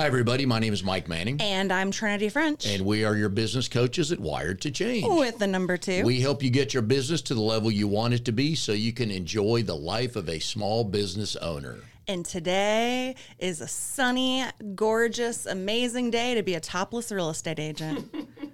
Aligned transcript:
Hi, 0.00 0.06
everybody. 0.06 0.46
My 0.46 0.58
name 0.58 0.72
is 0.72 0.82
Mike 0.82 1.08
Manning, 1.08 1.38
And 1.42 1.70
I'm 1.70 1.90
Trinity 1.90 2.30
French 2.30 2.66
and 2.66 2.86
we 2.86 3.04
are 3.04 3.14
your 3.14 3.28
business 3.28 3.68
coaches 3.68 4.10
at 4.10 4.18
Wired 4.18 4.62
to 4.62 4.70
Change. 4.70 5.06
with 5.06 5.38
the 5.38 5.46
number 5.46 5.76
two. 5.76 6.06
We 6.06 6.22
help 6.22 6.42
you 6.42 6.48
get 6.48 6.72
your 6.72 6.82
business 6.82 7.20
to 7.20 7.34
the 7.34 7.42
level 7.42 7.70
you 7.70 7.86
want 7.86 8.14
it 8.14 8.24
to 8.24 8.32
be 8.32 8.54
so 8.54 8.72
you 8.72 8.94
can 8.94 9.10
enjoy 9.10 9.62
the 9.62 9.76
life 9.76 10.16
of 10.16 10.30
a 10.30 10.38
small 10.38 10.84
business 10.84 11.36
owner. 11.36 11.80
and 12.08 12.24
today 12.24 13.14
is 13.38 13.60
a 13.60 13.68
sunny, 13.68 14.42
gorgeous, 14.74 15.44
amazing 15.44 16.10
day 16.10 16.34
to 16.34 16.42
be 16.42 16.54
a 16.54 16.60
topless 16.60 17.12
real 17.12 17.28
estate 17.28 17.60
agent. 17.60 18.08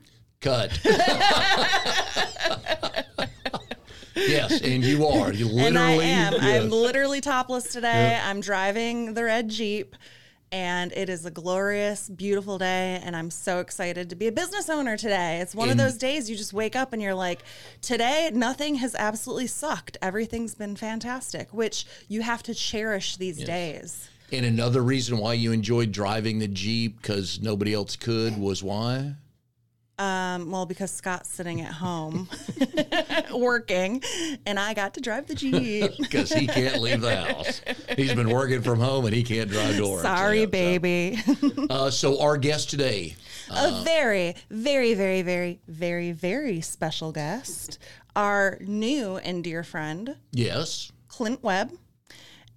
Cut. 0.40 0.76
yes, 4.16 4.60
and 4.62 4.82
you 4.82 5.06
are. 5.06 5.32
You 5.32 5.46
literally. 5.46 5.66
and 5.68 5.78
I 5.78 5.92
am. 5.92 6.32
yes. 6.32 6.64
I'm 6.64 6.70
literally 6.70 7.20
topless 7.20 7.72
today. 7.72 8.20
I'm 8.20 8.40
driving 8.40 9.14
the 9.14 9.22
red 9.22 9.48
Jeep. 9.48 9.94
And 10.56 10.90
it 10.92 11.10
is 11.10 11.26
a 11.26 11.30
glorious, 11.30 12.08
beautiful 12.08 12.56
day. 12.56 12.98
And 13.04 13.14
I'm 13.14 13.30
so 13.30 13.60
excited 13.60 14.08
to 14.08 14.16
be 14.16 14.26
a 14.26 14.32
business 14.32 14.70
owner 14.70 14.96
today. 14.96 15.40
It's 15.42 15.54
one 15.54 15.68
And- 15.68 15.78
of 15.78 15.86
those 15.86 15.98
days 15.98 16.30
you 16.30 16.36
just 16.36 16.54
wake 16.54 16.74
up 16.74 16.94
and 16.94 17.02
you're 17.02 17.14
like, 17.14 17.42
today, 17.82 18.30
nothing 18.32 18.76
has 18.76 18.94
absolutely 18.94 19.48
sucked. 19.48 19.98
Everything's 20.00 20.54
been 20.54 20.74
fantastic, 20.74 21.52
which 21.52 21.84
you 22.08 22.22
have 22.22 22.42
to 22.44 22.54
cherish 22.54 23.18
these 23.18 23.36
days. 23.44 24.08
And 24.32 24.46
another 24.46 24.82
reason 24.82 25.18
why 25.18 25.34
you 25.34 25.52
enjoyed 25.52 25.92
driving 25.92 26.38
the 26.38 26.48
Jeep 26.48 27.02
because 27.02 27.38
nobody 27.42 27.74
else 27.74 27.94
could 27.94 28.38
was 28.40 28.62
why? 28.62 29.16
Um, 29.98 30.50
well, 30.50 30.66
because 30.66 30.90
Scott's 30.90 31.30
sitting 31.30 31.62
at 31.62 31.72
home 31.72 32.28
working, 33.34 34.02
and 34.44 34.58
I 34.58 34.74
got 34.74 34.92
to 34.94 35.00
drive 35.00 35.26
the 35.26 35.34
Jeep. 35.34 35.90
Because 35.98 36.30
he 36.32 36.46
can't 36.46 36.80
leave 36.82 37.00
the 37.00 37.16
house. 37.16 37.60
He's 37.96 38.14
been 38.14 38.28
working 38.30 38.60
from 38.62 38.78
home 38.78 39.06
and 39.06 39.14
he 39.14 39.22
can't 39.22 39.50
drive 39.50 39.76
doors. 39.78 40.02
Sorry, 40.02 40.40
Yeah, 40.40 40.44
so- 40.46 40.50
baby. 40.50 41.18
Uh, 41.70 41.90
so 41.90 42.20
our 42.20 42.36
guest 42.36 42.70
today, 42.70 43.16
a 43.50 43.82
very, 43.82 44.34
very, 44.50 44.94
very, 44.94 45.22
very, 45.22 45.60
very, 45.66 46.12
very 46.12 46.60
special 46.60 47.10
guest, 47.12 47.78
our 48.14 48.58
new 48.60 49.16
and 49.16 49.42
dear 49.42 49.62
friend, 49.64 50.16
yes, 50.32 50.92
Clint 51.08 51.42
Webb. 51.42 51.72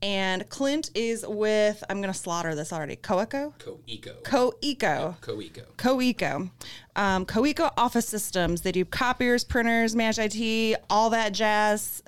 And 0.02 0.47
Clint 0.50 0.92
is 0.95 1.25
with, 1.28 1.83
I'm 1.89 2.02
going 2.02 2.14
to 2.14 2.17
slaughter 2.17 2.55
this 2.55 2.72
already, 2.72 2.95
Coeco? 2.95 3.53
Coeco. 3.59 4.23
Coeco. 4.23 4.23
Co-Eco. 4.23 5.17
Co-eco. 5.22 5.61
CoEco. 5.78 6.52
Um, 6.95 7.25
CoEco 7.25 7.72
Office 7.78 8.08
Systems. 8.08 8.61
They 8.61 8.72
do 8.72 8.86
copiers, 8.86 9.44
printers, 9.44 9.95
managed 9.95 10.19
IT, 10.19 10.81
all 10.89 11.09
that 11.09 11.33
jazz. 11.33 12.02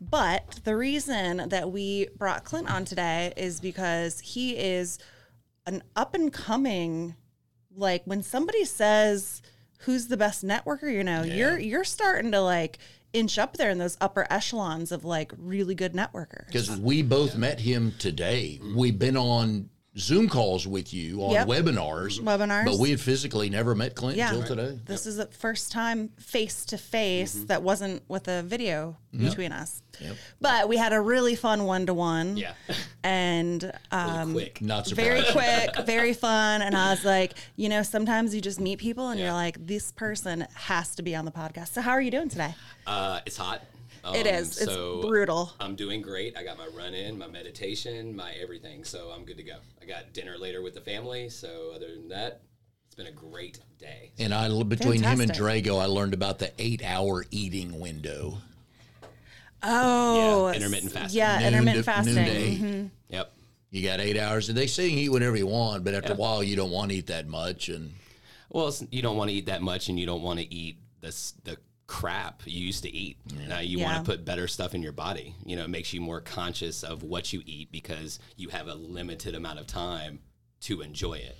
But 0.00 0.60
the 0.64 0.76
reason 0.76 1.48
that 1.48 1.72
we 1.72 2.08
brought 2.16 2.44
Clint 2.44 2.70
on 2.70 2.84
today 2.84 3.32
is 3.36 3.60
because 3.60 4.20
he 4.20 4.56
is 4.56 4.98
an 5.66 5.82
up 5.96 6.14
and 6.14 6.32
coming. 6.32 7.16
Like 7.74 8.02
when 8.04 8.22
somebody 8.22 8.64
says 8.64 9.42
who's 9.80 10.08
the 10.08 10.16
best 10.16 10.44
networker, 10.44 10.92
you 10.92 11.02
know, 11.02 11.22
you're 11.22 11.58
you're 11.58 11.84
starting 11.84 12.32
to 12.32 12.40
like 12.40 12.78
inch 13.12 13.38
up 13.38 13.56
there 13.56 13.70
in 13.70 13.78
those 13.78 13.96
upper 14.00 14.26
echelons 14.30 14.92
of 14.92 15.04
like 15.04 15.32
really 15.38 15.74
good 15.74 15.92
networkers. 15.94 16.46
because 16.46 16.70
we 16.78 17.02
both 17.02 17.36
met 17.36 17.60
him 17.60 17.94
today. 17.98 18.60
We've 18.74 18.98
been 18.98 19.16
on 19.16 19.70
Zoom 19.98 20.28
calls 20.28 20.66
with 20.66 20.94
you 20.94 21.22
on 21.24 21.32
Yep. 21.32 21.48
webinars, 21.48 22.20
Webinars. 22.20 22.64
but 22.66 22.78
we 22.78 22.90
had 22.90 23.00
physically 23.00 23.50
never 23.50 23.74
met 23.74 23.94
Clint 23.94 24.16
Yeah. 24.16 24.32
until 24.32 24.44
today. 24.56 24.78
This 24.86 25.06
is 25.06 25.16
the 25.16 25.26
first 25.26 25.72
time 25.72 26.10
face 26.18 26.64
to 26.66 26.78
face 26.78 27.32
that 27.46 27.62
wasn't 27.62 28.02
with 28.08 28.28
a 28.28 28.42
video 28.42 28.96
between 29.16 29.50
us. 29.52 29.82
Yep. 30.00 30.16
But 30.40 30.68
we 30.68 30.76
had 30.76 30.92
a 30.92 31.00
really 31.00 31.34
fun 31.34 31.64
one 31.64 31.86
to 31.86 31.94
one. 31.94 32.36
Yeah. 32.36 32.52
And 33.04 33.72
um, 33.92 34.32
Quick. 34.32 34.60
Not 34.60 34.86
very 34.90 35.22
quick, 35.32 35.74
very 35.86 36.12
fun. 36.12 36.60
And 36.62 36.76
I 36.76 36.90
was 36.90 37.04
like, 37.04 37.34
you 37.56 37.68
know, 37.68 37.82
sometimes 37.82 38.34
you 38.34 38.40
just 38.40 38.60
meet 38.60 38.78
people 38.80 39.08
and 39.08 39.18
you're 39.18 39.32
like, 39.32 39.64
this 39.66 39.92
person 39.92 40.46
has 40.54 40.94
to 40.96 41.02
be 41.02 41.14
on 41.16 41.24
the 41.24 41.30
podcast. 41.30 41.68
So, 41.72 41.80
how 41.80 41.92
are 41.92 42.00
you 42.02 42.10
doing 42.10 42.28
today? 42.28 42.54
Uh, 42.86 43.20
it's 43.24 43.36
hot. 43.38 43.62
It 44.04 44.26
Um, 44.26 44.34
is. 44.34 44.56
It's 44.60 44.64
so 44.72 45.00
brutal. 45.02 45.52
I'm 45.60 45.74
doing 45.74 46.00
great. 46.02 46.36
I 46.36 46.44
got 46.44 46.56
my 46.58 46.66
run 46.68 46.94
in, 46.94 47.18
my 47.18 47.26
meditation, 47.26 48.14
my 48.16 48.32
everything. 48.40 48.84
So 48.84 49.10
I'm 49.10 49.24
good 49.24 49.36
to 49.38 49.42
go. 49.42 49.56
I 49.82 49.84
got 49.86 50.12
dinner 50.12 50.38
later 50.38 50.62
with 50.62 50.74
the 50.74 50.80
family. 50.80 51.28
So 51.28 51.72
other 51.74 51.88
than 51.94 52.08
that, 52.08 52.40
it's 52.86 52.94
been 52.94 53.06
a 53.06 53.12
great 53.12 53.58
day. 53.78 54.12
And 54.18 54.32
I, 54.32 54.48
between 54.62 55.02
him 55.02 55.20
and 55.20 55.30
Drago, 55.30 55.80
I 55.80 55.86
learned 55.86 56.14
about 56.14 56.38
the 56.38 56.52
eight-hour 56.58 57.26
eating 57.30 57.78
window. 57.78 58.38
Oh, 59.62 60.48
Yeah, 60.48 60.54
intermittent 60.54 60.92
fasting. 60.92 61.18
Yeah, 61.18 61.38
Noon 61.38 61.46
intermittent 61.48 61.84
to- 61.84 61.90
fasting. 61.90 62.14
noonday. 62.14 62.56
Mhm. 62.56 62.90
Yep. 63.10 63.32
You 63.70 63.82
got 63.82 64.00
eight 64.00 64.16
hours, 64.16 64.48
and 64.48 64.56
they 64.56 64.66
say 64.66 64.84
you 64.84 64.90
can 64.90 64.98
eat 65.00 65.08
whatever 65.10 65.36
you 65.36 65.46
want, 65.46 65.84
but 65.84 65.94
after 65.94 66.12
a 66.12 66.16
while, 66.16 66.42
you 66.42 66.56
don't 66.56 66.70
want 66.70 66.90
to 66.90 66.96
eat 66.96 67.08
that 67.08 67.26
much. 67.26 67.68
And 67.68 67.92
Well, 68.50 68.74
you 68.90 69.02
don't 69.02 69.16
want 69.16 69.30
to 69.30 69.36
eat 69.36 69.46
that 69.46 69.60
much, 69.60 69.88
and 69.88 69.98
you 70.00 70.06
don't 70.06 70.22
want 70.22 70.38
to 70.40 70.54
eat 70.54 70.78
this 71.00 71.34
the 71.44 71.58
crap 71.88 72.42
you 72.44 72.64
used 72.66 72.84
to 72.84 72.94
eat. 72.94 73.16
Now 73.48 73.58
you 73.58 73.78
Yeah. 73.78 73.86
want 73.86 74.04
to 74.04 74.12
put 74.12 74.24
better 74.24 74.46
stuff 74.46 74.74
in 74.74 74.82
your 74.82 74.92
body. 74.92 75.34
You 75.44 75.56
know, 75.56 75.64
it 75.64 75.70
makes 75.70 75.92
you 75.92 76.00
more 76.00 76.20
conscious 76.20 76.84
of 76.84 77.02
what 77.02 77.32
you 77.32 77.42
eat 77.46 77.72
because 77.72 78.20
you 78.36 78.50
have 78.50 78.68
a 78.68 78.74
limited 78.74 79.34
amount 79.34 79.58
of 79.58 79.66
time 79.66 80.20
to 80.60 80.82
enjoy 80.82 81.14
it. 81.14 81.36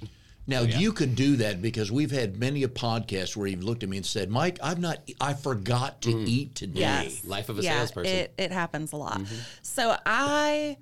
now 0.46 0.62
you 0.62 0.92
could 0.92 1.14
do 1.14 1.36
that 1.36 1.60
because 1.60 1.92
we've 1.92 2.10
had 2.10 2.38
many 2.38 2.62
a 2.62 2.68
podcast 2.68 3.36
where 3.36 3.46
you've 3.46 3.62
looked 3.62 3.82
at 3.82 3.88
me 3.90 3.98
and 3.98 4.06
said, 4.06 4.30
"Mike, 4.30 4.58
I've 4.62 4.78
not, 4.78 4.98
I 5.20 5.34
forgot 5.34 6.00
to 6.02 6.08
mm-hmm. 6.08 6.24
eat 6.26 6.54
today." 6.54 6.80
Yes. 6.80 7.24
Life 7.26 7.50
of 7.50 7.58
a 7.58 7.62
yeah, 7.62 7.76
salesperson. 7.76 8.16
It, 8.16 8.34
it 8.38 8.50
happens 8.50 8.92
a 8.92 8.96
lot. 8.96 9.18
Mm-hmm. 9.18 9.34
So 9.60 9.94
I 10.06 10.78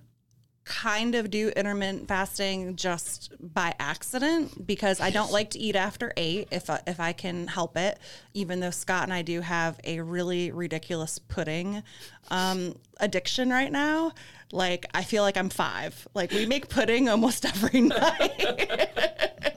kind 0.66 1.14
of 1.14 1.30
do 1.30 1.48
intermittent 1.50 2.08
fasting 2.08 2.74
just 2.74 3.32
by 3.40 3.72
accident 3.78 4.66
because 4.66 5.00
I 5.00 5.10
don't 5.10 5.30
like 5.30 5.50
to 5.50 5.60
eat 5.60 5.76
after 5.76 6.12
eight 6.16 6.48
if 6.50 6.68
I, 6.68 6.80
if 6.88 6.98
I 6.98 7.12
can 7.12 7.46
help 7.46 7.76
it. 7.76 7.98
Even 8.34 8.58
though 8.58 8.72
Scott 8.72 9.04
and 9.04 9.12
I 9.12 9.22
do 9.22 9.40
have 9.40 9.78
a 9.84 10.00
really 10.00 10.50
ridiculous 10.50 11.20
pudding 11.20 11.84
um, 12.30 12.74
addiction 12.98 13.50
right 13.50 13.70
now. 13.70 14.12
Like 14.50 14.86
I 14.92 15.04
feel 15.04 15.22
like 15.22 15.36
I'm 15.36 15.50
five. 15.50 16.06
Like 16.14 16.32
we 16.32 16.46
make 16.46 16.68
pudding 16.68 17.08
almost 17.08 17.44
every 17.46 17.82
night. 17.82 19.54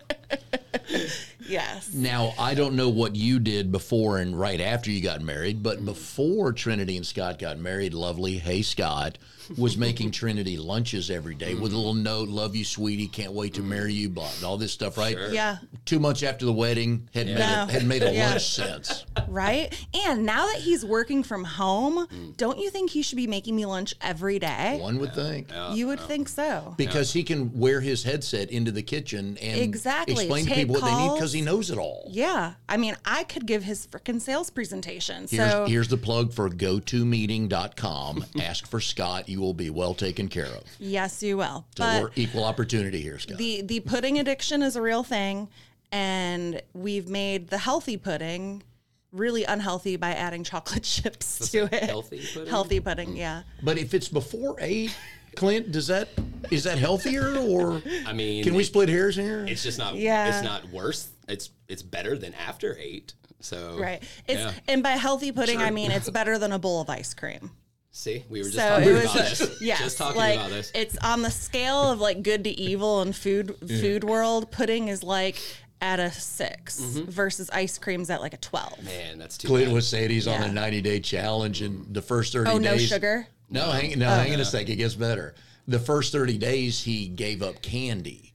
yes. 1.48 1.92
Now, 1.92 2.34
I 2.38 2.53
don't 2.53 2.75
know 2.75 2.90
what 2.90 3.16
you 3.16 3.40
did 3.40 3.72
before 3.72 4.19
and 4.19 4.40
right 4.40 4.62
after 4.62 4.92
you 4.92 5.02
got 5.02 5.22
married, 5.22 5.64
but 5.64 5.84
before 5.84 6.53
Trinity 6.53 6.98
and 6.98 7.06
Scott 7.06 7.40
got 7.40 7.58
married, 7.58 7.96
lovely, 7.96 8.38
hey, 8.38 8.62
Scott, 8.62 9.18
was 9.58 9.78
making 9.78 10.12
Trinity 10.12 10.58
lunches 10.58 11.10
every 11.10 11.36
day 11.36 11.54
with 11.56 11.74
a 11.74 11.76
little 11.78 11.94
note, 11.94 12.30
love 12.30 12.56
you, 12.56 12.64
sweetie, 12.64 13.08
can't 13.08 13.34
wait 13.34 13.54
to 13.56 13.62
marry 13.62 13.94
you, 13.94 14.10
blah, 14.10 14.30
all 14.46 14.58
this 14.58 14.72
stuff, 14.72 14.98
right? 14.98 15.16
Sure. 15.16 15.32
Yeah. 15.34 15.58
Two 15.86 16.00
months 16.00 16.24
after 16.24 16.46
the 16.46 16.54
wedding, 16.54 17.10
had, 17.14 17.28
made, 17.28 17.40
No. 17.40 17.66
a, 17.68 17.72
had 17.72 17.86
made 17.86 18.04
a 18.04 18.14
Yeah. 18.14 18.30
lunch 18.32 18.48
sense. 18.50 19.06
Right? 19.28 19.74
And 19.94 20.26
now 20.26 20.46
that 20.48 20.58
he's 20.62 20.84
working 20.86 21.24
from 21.24 21.44
home, 21.44 22.08
Mm. 22.08 22.38
don't 22.38 22.60
you 22.60 22.70
think 22.70 22.92
he 22.92 23.02
should 23.02 23.16
be 23.18 23.28
making 23.28 23.56
me 23.56 23.66
lunch 23.66 23.94
every 24.02 24.40
day? 24.40 24.78
One 24.82 25.00
would 25.00 25.14
think. 25.14 25.50
you 25.74 25.88
would 25.88 26.00
think 26.00 26.30
so. 26.30 26.74
Because 26.78 27.14
he 27.14 27.24
can 27.24 27.58
wear 27.60 27.81
his 27.81 28.04
headset 28.04 28.52
into 28.52 28.72
the 28.72 28.81
kitchen 28.84 29.38
and 29.42 29.60
Exactly. 29.60 30.14
explain 30.16 30.44
to 30.46 30.50
Take 30.50 30.58
people 30.68 30.76
what 30.76 30.84
they 30.86 30.96
need 30.96 31.14
because 31.16 31.34
he 31.34 31.42
knows 31.42 31.70
it 31.70 31.78
all. 31.78 32.08
Yeah. 32.12 32.54
I 32.68 32.78
mean, 32.78 32.96
I 33.06 33.24
could 33.24 33.46
give 33.46 33.64
his 33.64 33.88
freaking 33.88 34.22
sales 34.22 34.50
presentation. 34.50 35.28
Here's, 35.30 35.52
So 35.52 35.66
here's 35.68 35.88
the 35.88 35.98
plug 35.98 36.34
for 36.34 36.50
gotomeeting.com. 36.50 38.26
Ask 38.42 38.68
for 38.68 38.80
Scott. 38.80 39.30
You 39.30 39.39
will 39.40 39.54
be 39.54 39.70
well 39.70 39.94
taken 39.94 40.28
care 40.28 40.46
of. 40.46 40.64
yes, 40.80 41.24
you 41.24 41.38
will. 41.38 41.66
So 41.78 41.84
But 41.84 42.02
we're 42.04 42.12
equal 42.16 42.44
opportunity 42.44 43.02
here, 43.02 43.18
Scott. 43.20 43.38
the 43.38 43.62
the 43.62 43.80
pudding 43.80 44.20
addiction 44.20 44.62
is 44.62 44.76
a 44.76 44.82
real 44.82 45.04
thing 45.04 45.48
and 45.92 46.62
we've 46.74 47.08
made 47.08 47.50
the 47.50 47.58
healthy 47.58 47.98
pudding 47.98 48.64
really 49.12 49.44
unhealthy 49.44 49.96
by 49.96 50.12
adding 50.12 50.44
chocolate 50.44 50.84
chips 50.96 51.50
to 51.52 51.64
it. 51.74 51.84
healthy 51.84 52.22
pudding? 52.34 52.50
Healthy 52.50 52.80
pudding, 52.80 53.16
yeah. 53.18 53.42
But 53.64 53.78
if 53.80 53.94
it's 53.96 54.08
before 54.08 54.56
eight, 54.60 54.96
Clint, 55.36 55.72
does 55.72 55.88
that 55.88 56.10
is 56.52 56.64
that 56.66 56.78
healthier 56.78 57.36
or 57.38 57.82
I 58.06 58.14
mean, 58.14 58.44
can 58.44 58.54
we 58.54 58.64
split 58.64 58.90
hairs 58.90 59.16
here? 59.16 59.46
It's 59.48 59.64
just 59.64 59.80
not. 59.80 59.96
Yeah. 59.96 60.28
It's 60.36 60.44
not 60.44 60.69
worse. 60.69 61.10
It's 61.28 61.50
it's 61.68 61.81
better 61.84 62.18
than 62.18 62.34
after 62.36 62.78
eight. 62.80 63.13
So 63.40 63.78
Right. 63.80 64.04
It's 64.28 64.40
yeah. 64.40 64.52
and 64.68 64.84
by 64.84 64.92
healthy 64.92 65.31
pudding 65.31 65.60
I 65.62 65.72
mean 65.72 65.92
it's 65.92 66.10
better 66.19 66.38
than 66.38 66.52
a 66.52 66.60
bowl 66.60 66.81
of 66.81 66.90
ice 66.90 67.13
cream. 67.13 67.52
See, 67.91 68.24
we 68.30 68.39
were 68.39 68.45
just 68.45 68.56
So 68.57 68.69
talking 68.69 68.88
it 68.89 68.91
was 68.94 69.03
about 69.03 69.13
this. 69.15 69.57
yes, 69.62 69.80
just 69.80 69.97
talking 69.97 70.18
like 70.18 70.36
about 70.39 70.50
this. 70.51 70.71
it's 70.75 70.97
on 71.00 71.21
the 71.24 71.31
scale 71.31 71.91
of 71.91 72.00
like 72.00 72.21
good 72.21 72.44
to 72.44 72.50
evil 72.51 73.01
and 73.01 73.15
food 73.15 73.56
food 73.68 74.03
world. 74.03 74.51
Pudding 74.51 74.88
is 74.89 75.03
like 75.03 75.38
at 75.81 76.00
a 76.00 76.12
6 76.12 76.80
Mm-hmm. 76.81 77.09
versus 77.09 77.50
ice 77.51 77.77
cream's 77.77 78.09
at 78.09 78.21
like 78.21 78.33
a 78.33 78.38
twelve. 78.38 78.83
Man, 78.83 79.18
that's 79.18 79.38
too. 79.38 79.47
Clint 79.47 79.68
bad. 79.68 79.74
was 79.74 79.88
saying 79.88 80.09
he's 80.12 80.27
on 80.27 80.41
Yeah. 80.41 80.50
a 80.50 80.51
90 80.51 80.81
day 80.81 81.00
challenge 81.00 81.62
and 81.62 81.91
the 81.94 82.01
first 82.01 82.31
30 82.33 82.50
Oh, 82.51 82.57
no 82.57 82.71
days. 82.77 82.88
sugar. 82.88 83.27
No, 83.50 83.71
hang, 83.71 83.97
no, 83.97 84.07
hang 84.07 84.33
on 84.33 84.39
a 84.39 84.45
second. 84.45 84.71
It 84.74 84.75
gets 84.75 84.94
better. 84.94 85.33
The 85.68 85.80
first 85.80 86.12
30 86.12 86.38
days, 86.38 86.83
he 86.83 87.07
gave 87.07 87.41
up 87.41 87.62
candy. 87.63 88.33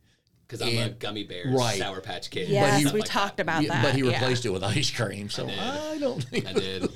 because 0.48 0.62
I'm 0.62 0.76
a 0.78 0.90
gummy 0.90 1.22
bear, 1.24 1.44
right. 1.48 1.78
sour 1.78 2.00
patch 2.00 2.30
kid. 2.30 2.48
Yes, 2.48 2.80
stuff 2.80 2.92
we 2.92 3.00
like 3.00 3.08
talked 3.08 3.36
that. 3.36 3.42
about 3.44 3.62
Yeah, 3.62 3.68
that. 3.70 3.82
but 3.84 3.94
he 3.94 4.02
yeah. 4.02 4.12
replaced 4.14 4.44
it 4.46 4.50
with 4.50 4.64
ice 4.64 4.90
cream. 4.90 5.30
So 5.30 5.46
did. 5.46 5.58
I, 5.58 5.98
don't 5.98 6.22
think. 6.24 6.46
I 6.46 6.52
did. 6.54 6.88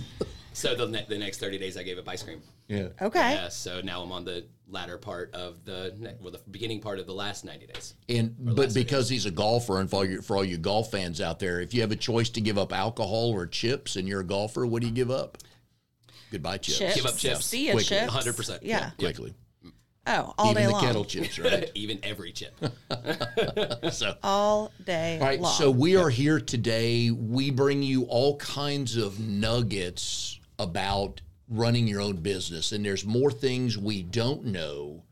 So 0.59 0.75
the, 0.75 0.89
ne- 0.89 1.07
the 1.09 1.17
next 1.17 1.39
30 1.39 1.57
days, 1.59 1.77
I 1.77 1.85
gave 1.85 1.99
up 1.99 2.09
ice 2.09 2.25
cream. 2.25 2.43
Yeah. 2.67 2.89
Okay. 3.01 3.33
Yeah, 3.35 3.49
so 3.49 3.81
now 3.81 4.03
I'm 4.03 4.11
on 4.11 4.25
the 4.25 4.45
latter 4.69 4.99
part 4.99 5.33
of 5.33 5.65
the, 5.65 5.95
ne- 5.97 6.17
well, 6.21 6.33
the 6.33 6.41
beginning 6.51 6.81
part 6.81 6.99
of 6.99 7.07
the 7.07 7.15
last 7.15 7.45
90 7.45 7.67
days. 7.67 7.95
And 8.09 8.35
but 8.39 8.75
because 8.75 9.09
he's 9.09 9.25
a 9.25 9.31
golfer, 9.31 9.79
and 9.81 9.89
for 9.89 9.97
all 9.97 10.05
you 10.05 10.21
for 10.21 10.37
all 10.37 10.45
you 10.45 10.59
golf 10.59 10.91
fans 10.91 11.21
out 11.21 11.39
there, 11.39 11.61
if 11.61 11.73
you 11.75 11.81
have 11.83 11.93
a 11.93 11.97
choice 11.97 12.29
to 12.31 12.41
give 12.41 12.59
up 12.59 12.73
alcohol 12.73 13.31
or 13.33 13.47
chips, 13.47 13.95
and 13.95 14.09
you're 14.09 14.21
a 14.21 14.25
golfer, 14.27 14.67
what 14.67 14.83
do 14.83 14.89
you 14.89 14.95
give 14.95 15.13
up? 15.13 15.39
Goodbye 16.33 16.59
chips. 16.59 16.79
Chips. 16.79 16.95
Give 16.97 17.07
up 17.07 17.17
chips. 17.17 17.47
See 17.47 17.67
ya, 17.69 17.75
Quickly. 17.75 17.97
chips. 17.97 18.13
100%. 18.13 18.59
Yeah. 18.63 18.91
Quickly. 18.99 19.35
Oh, 20.09 20.35
all 20.39 20.51
Even 20.51 20.63
day 20.63 20.67
the 20.67 20.73
long. 20.73 20.81
kettle 20.83 21.05
chips, 21.05 21.39
right? 21.39 21.71
Even 21.75 22.01
every 22.03 22.33
chip. 22.33 22.59
so. 23.93 24.15
All 24.25 24.73
day 24.85 25.19
All 25.21 25.27
right, 25.27 25.41
long. 25.41 25.53
so 25.53 25.71
we 25.71 25.97
are 25.97 26.09
here 26.11 26.41
today. 26.41 27.11
We 27.11 27.51
bring 27.51 27.83
you 27.83 28.05
all 28.05 28.37
kinds 28.39 28.97
of 28.97 29.21
nuggets 29.21 30.38
about 30.59 31.21
running 31.49 31.87
your 31.87 32.01
own 32.01 32.17
business, 32.17 32.73
and 32.73 32.85
there's 32.85 33.05
more 33.05 33.31
things 33.31 33.79
we 33.79 34.03
don't 34.03 34.45
know 34.45 35.03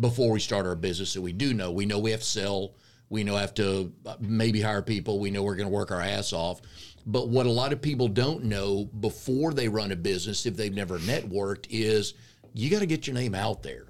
before 0.00 0.30
we 0.30 0.40
start 0.40 0.66
our 0.66 0.74
business 0.74 1.14
that 1.14 1.20
we 1.20 1.32
do 1.32 1.54
know. 1.54 1.70
We 1.70 1.86
know 1.86 1.98
we 1.98 2.10
have 2.10 2.20
to 2.20 2.26
sell. 2.26 2.74
We 3.08 3.24
know 3.24 3.34
we 3.34 3.40
have 3.40 3.54
to 3.54 3.92
uh, 4.06 4.16
maybe 4.20 4.60
hire 4.60 4.82
people. 4.82 5.20
We 5.20 5.30
know 5.30 5.42
we're 5.42 5.56
going 5.56 5.68
to 5.68 5.74
work 5.74 5.90
our 5.90 6.00
ass 6.00 6.32
off. 6.32 6.62
But 7.04 7.28
what 7.28 7.46
a 7.46 7.50
lot 7.50 7.72
of 7.72 7.82
people 7.82 8.08
don't 8.08 8.44
know 8.44 8.84
before 9.00 9.52
they 9.52 9.68
run 9.68 9.92
a 9.92 9.96
business, 9.96 10.46
if 10.46 10.56
they've 10.56 10.72
never 10.72 10.98
networked, 10.98 11.66
is 11.68 12.14
you 12.54 12.70
got 12.70 12.80
to 12.80 12.86
get 12.86 13.06
your 13.06 13.14
name 13.14 13.34
out 13.34 13.62
there. 13.62 13.86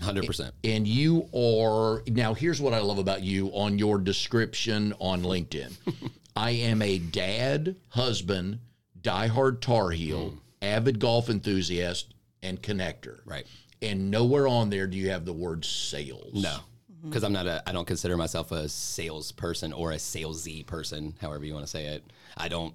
100%. 0.00 0.52
And 0.64 0.86
you 0.86 1.28
are 1.34 2.02
now. 2.08 2.34
Here's 2.34 2.60
what 2.60 2.72
I 2.74 2.78
love 2.78 2.98
about 2.98 3.22
you 3.22 3.48
on 3.48 3.78
your 3.78 3.98
description 3.98 4.94
on 4.98 5.22
LinkedIn. 5.22 5.76
I 6.36 6.52
am 6.52 6.80
a 6.80 6.98
dad, 6.98 7.76
husband, 7.88 8.58
diehard 9.02 9.60
Tar 9.60 9.90
Heel, 9.90 10.34
avid 10.60 10.98
golf 10.98 11.28
enthusiast, 11.28 12.14
and 12.42 12.60
connector. 12.62 13.20
Right. 13.24 13.46
And 13.80 14.10
nowhere 14.10 14.46
on 14.46 14.70
there 14.70 14.86
do 14.86 14.96
you 14.96 15.10
have 15.10 15.24
the 15.24 15.32
word 15.32 15.64
sales. 15.64 16.34
No. 16.34 16.58
Because 17.04 17.24
I'm 17.24 17.32
not 17.32 17.48
a, 17.48 17.62
I 17.68 17.72
don't 17.72 17.86
consider 17.86 18.16
myself 18.16 18.52
a 18.52 18.68
salesperson 18.68 19.72
or 19.72 19.90
a 19.90 19.96
salesy 19.96 20.64
person, 20.64 21.14
however 21.20 21.44
you 21.44 21.52
want 21.52 21.66
to 21.66 21.70
say 21.70 21.86
it. 21.86 22.04
I 22.36 22.46
don't, 22.46 22.74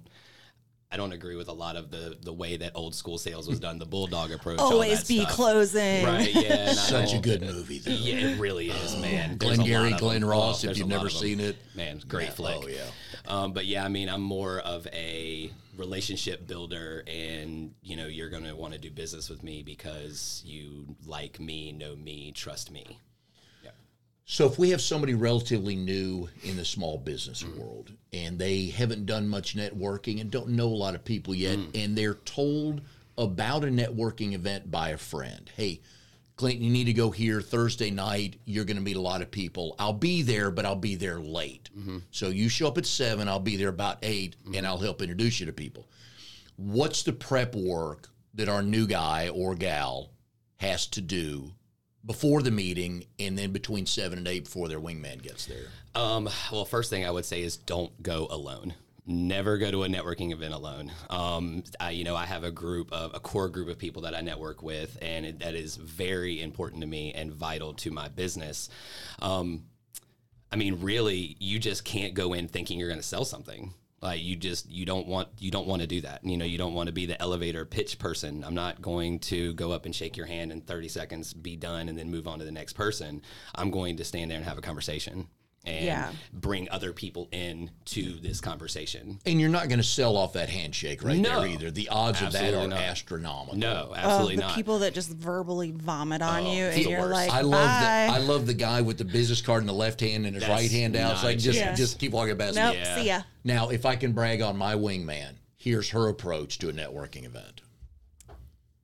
I 0.92 0.98
don't 0.98 1.12
agree 1.12 1.34
with 1.36 1.48
a 1.48 1.52
lot 1.52 1.76
of 1.76 1.90
the 1.90 2.16
the 2.22 2.32
way 2.32 2.56
that 2.58 2.72
old 2.74 2.94
school 2.94 3.16
sales 3.18 3.46
was 3.48 3.58
done, 3.60 3.78
the 3.78 3.84
bulldog 3.86 4.30
approach. 4.30 4.58
Always 4.58 5.04
be 5.06 5.20
stuff. 5.20 5.32
closing. 5.32 6.04
Right. 6.04 6.34
Yeah. 6.34 6.72
Such 6.72 7.14
a 7.14 7.18
good 7.18 7.40
movie, 7.42 7.78
though. 7.78 7.90
Yeah, 7.90 8.16
it 8.32 8.40
really 8.40 8.68
is, 8.70 8.96
man. 9.00 9.36
There's 9.38 9.52
a 9.52 9.56
Glenn 9.56 9.66
Gary, 9.66 9.92
Glen 9.94 10.20
them. 10.20 10.30
Ross, 10.30 10.64
Oh, 10.64 10.70
if 10.70 10.76
you've 10.78 10.88
never 10.88 11.08
seen 11.10 11.40
it. 11.40 11.56
man, 11.74 12.02
great 12.06 12.28
Yeah. 12.28 12.30
flick. 12.34 12.60
Oh, 12.64 12.68
yeah. 12.68 12.80
Um, 13.26 13.52
but 13.52 13.64
yeah, 13.66 13.84
I 13.84 13.88
mean, 13.88 14.08
I'm 14.10 14.22
more 14.22 14.58
of 14.60 14.86
a 14.92 15.50
relationship 15.78 16.46
builder, 16.46 17.04
and 17.06 17.74
you 17.82 17.96
know, 17.96 18.06
you're 18.06 18.30
gonna 18.30 18.54
want 18.54 18.74
to 18.74 18.78
do 18.78 18.90
business 18.90 19.30
with 19.30 19.42
me 19.42 19.62
because 19.62 20.42
you 20.44 20.96
like 21.06 21.40
me, 21.40 21.72
know 21.72 21.96
me, 21.96 22.32
trust 22.32 22.70
me. 22.70 22.98
So 24.30 24.44
if 24.44 24.58
we 24.58 24.68
have 24.70 24.82
somebody 24.82 25.14
relatively 25.14 25.74
new 25.74 26.28
in 26.42 26.58
the 26.58 26.64
small 26.64 26.98
business 26.98 27.42
mm. 27.42 27.56
world 27.56 27.94
and 28.12 28.38
they 28.38 28.66
haven't 28.66 29.06
done 29.06 29.26
much 29.26 29.56
networking 29.56 30.20
and 30.20 30.30
don't 30.30 30.50
know 30.50 30.66
a 30.66 30.68
lot 30.68 30.94
of 30.94 31.02
people 31.02 31.34
yet 31.34 31.56
mm. 31.56 31.70
and 31.82 31.96
they're 31.96 32.12
told 32.12 32.82
about 33.16 33.64
a 33.64 33.68
networking 33.68 34.34
event 34.34 34.70
by 34.70 34.90
a 34.90 34.98
friend, 34.98 35.50
hey, 35.56 35.80
Clinton, 36.38 36.62
you 36.64 36.70
need 36.70 36.84
to 36.84 36.92
go 36.92 37.10
here 37.10 37.42
Thursday 37.42 37.90
night. 37.90 38.36
You're 38.44 38.64
going 38.64 38.76
to 38.76 38.82
meet 38.82 38.96
a 38.96 39.00
lot 39.00 39.22
of 39.22 39.30
people. 39.30 39.74
I'll 39.78 39.92
be 39.92 40.22
there, 40.22 40.52
but 40.52 40.64
I'll 40.64 40.76
be 40.76 40.94
there 40.94 41.18
late. 41.20 41.68
So 42.12 42.28
you 42.28 42.48
show 42.48 42.68
up 42.68 42.78
at 42.78 42.86
seven, 42.86 43.28
I'll 43.28 43.40
be 43.40 43.56
there 43.56 43.68
about 43.68 43.98
8 44.02 44.36
and 44.54 44.66
I'll 44.66 44.78
help 44.78 45.02
introduce 45.02 45.40
you 45.40 45.46
to 45.46 45.52
people. 45.52 45.88
What's 46.56 47.02
the 47.02 47.12
prep 47.12 47.54
work 47.56 48.08
that 48.34 48.48
our 48.48 48.62
new 48.62 48.86
guy 48.86 49.28
or 49.28 49.56
gal 49.56 50.10
has 50.56 50.86
to 50.88 51.00
do 51.00 51.52
before 52.06 52.42
the 52.42 52.52
meeting 52.52 53.04
and 53.18 53.36
then 53.36 53.50
between 53.50 53.84
seven 53.84 54.18
and 54.18 54.28
eight 54.28 54.44
before 54.44 54.68
their 54.68 54.80
wingman 54.80 55.20
gets 55.20 55.46
there? 55.46 55.66
Um, 55.96 56.28
well, 56.52 56.64
first 56.64 56.88
thing 56.88 57.04
I 57.04 57.10
would 57.10 57.24
say 57.24 57.42
is 57.42 57.56
don't 57.56 58.00
go 58.00 58.28
alone. 58.30 58.74
Never 59.10 59.56
go 59.56 59.70
to 59.70 59.84
a 59.84 59.88
networking 59.88 60.32
event 60.32 60.52
alone. 60.52 60.92
Um, 61.08 61.64
I, 61.80 61.92
you 61.92 62.04
know, 62.04 62.14
I 62.14 62.26
have 62.26 62.44
a 62.44 62.50
group 62.50 62.92
of 62.92 63.12
a 63.14 63.20
core 63.20 63.48
group 63.48 63.68
of 63.68 63.78
people 63.78 64.02
that 64.02 64.14
I 64.14 64.20
network 64.20 64.62
with, 64.62 64.98
and 65.00 65.24
it, 65.24 65.38
that 65.38 65.54
is 65.54 65.76
very 65.76 66.42
important 66.42 66.82
to 66.82 66.86
me 66.86 67.14
and 67.14 67.32
vital 67.32 67.72
to 67.72 67.90
my 67.90 68.08
business. 68.08 68.68
Um, 69.20 69.64
I 70.52 70.56
mean, 70.56 70.82
really, 70.82 71.38
you 71.40 71.58
just 71.58 71.86
can't 71.86 72.12
go 72.12 72.34
in 72.34 72.48
thinking 72.48 72.78
you're 72.78 72.90
going 72.90 73.00
to 73.00 73.06
sell 73.06 73.24
something. 73.24 73.72
Like 74.02 74.22
you 74.22 74.36
just 74.36 74.70
you 74.70 74.84
don't 74.84 75.06
want 75.06 75.28
you 75.38 75.50
don't 75.50 75.66
want 75.66 75.80
to 75.80 75.88
do 75.88 76.02
that. 76.02 76.22
You 76.22 76.36
know, 76.36 76.44
you 76.44 76.58
don't 76.58 76.74
want 76.74 76.88
to 76.88 76.92
be 76.92 77.06
the 77.06 77.18
elevator 77.20 77.64
pitch 77.64 77.98
person. 77.98 78.44
I'm 78.44 78.54
not 78.54 78.82
going 78.82 79.20
to 79.20 79.54
go 79.54 79.72
up 79.72 79.86
and 79.86 79.94
shake 79.94 80.18
your 80.18 80.26
hand 80.26 80.52
in 80.52 80.60
30 80.60 80.86
seconds, 80.88 81.32
be 81.32 81.56
done, 81.56 81.88
and 81.88 81.96
then 81.96 82.10
move 82.10 82.28
on 82.28 82.40
to 82.40 82.44
the 82.44 82.52
next 82.52 82.74
person. 82.74 83.22
I'm 83.54 83.70
going 83.70 83.96
to 83.96 84.04
stand 84.04 84.30
there 84.30 84.36
and 84.36 84.46
have 84.46 84.58
a 84.58 84.62
conversation 84.62 85.28
and 85.68 85.84
Yeah. 85.84 86.12
bring 86.32 86.68
other 86.70 86.92
people 86.92 87.28
in 87.32 87.70
to 87.86 88.14
this 88.20 88.40
conversation. 88.40 89.20
And 89.26 89.40
you're 89.40 89.48
not 89.50 89.68
going 89.68 89.78
to 89.78 89.84
sell 89.86 90.16
off 90.16 90.32
that 90.32 90.48
handshake 90.48 91.02
right 91.04 91.16
No. 91.18 91.40
there 91.40 91.48
either. 91.50 91.70
The 91.70 91.88
odds 91.90 92.22
of 92.22 92.32
that 92.32 92.54
are 92.54 92.66
not. 92.66 92.80
astronomical. 92.80 93.56
No, 93.58 93.88
Oh, 93.90 93.94
absolutely 93.94 94.36
the 94.36 94.42
not. 94.42 94.54
people 94.54 94.78
that 94.80 94.94
just 94.94 95.10
verbally 95.10 95.70
vomit 95.72 96.22
on 96.22 96.44
oh, 96.46 96.52
you, 96.52 96.64
and 96.64 96.84
you're 96.84 97.00
worst. 97.00 97.12
like, 97.12 97.30
I 97.30 97.42
love 97.42 97.52
Bye. 97.68 98.06
the 98.10 98.14
I 98.14 98.18
love 98.26 98.46
the 98.46 98.54
guy 98.54 98.80
with 98.80 98.98
the 98.98 99.04
business 99.04 99.40
card 99.42 99.60
in 99.62 99.66
the 99.66 99.72
left 99.72 100.00
hand 100.00 100.24
and 100.26 100.34
his 100.34 100.42
That's 100.44 100.50
right 100.62 100.70
hand 100.70 100.96
out. 100.96 101.12
It's 101.14 101.24
like 101.24 101.36
nice. 101.36 101.44
just 101.44 101.58
Yeah. 101.58 101.74
just 101.74 101.98
keep 101.98 102.12
walking 102.12 102.36
past 102.36 102.56
nope. 102.56 102.74
Yeah. 102.74 102.96
see 102.96 103.06
ya. 103.06 103.22
Now, 103.44 103.68
if 103.68 103.84
I 103.86 103.96
can 103.96 104.12
brag 104.12 104.40
on 104.42 104.56
my 104.56 104.74
wingman, 104.74 105.34
here's 105.56 105.90
her 105.90 106.08
approach 106.08 106.58
to 106.58 106.68
a 106.68 106.72
networking 106.72 107.24
event. 107.24 107.60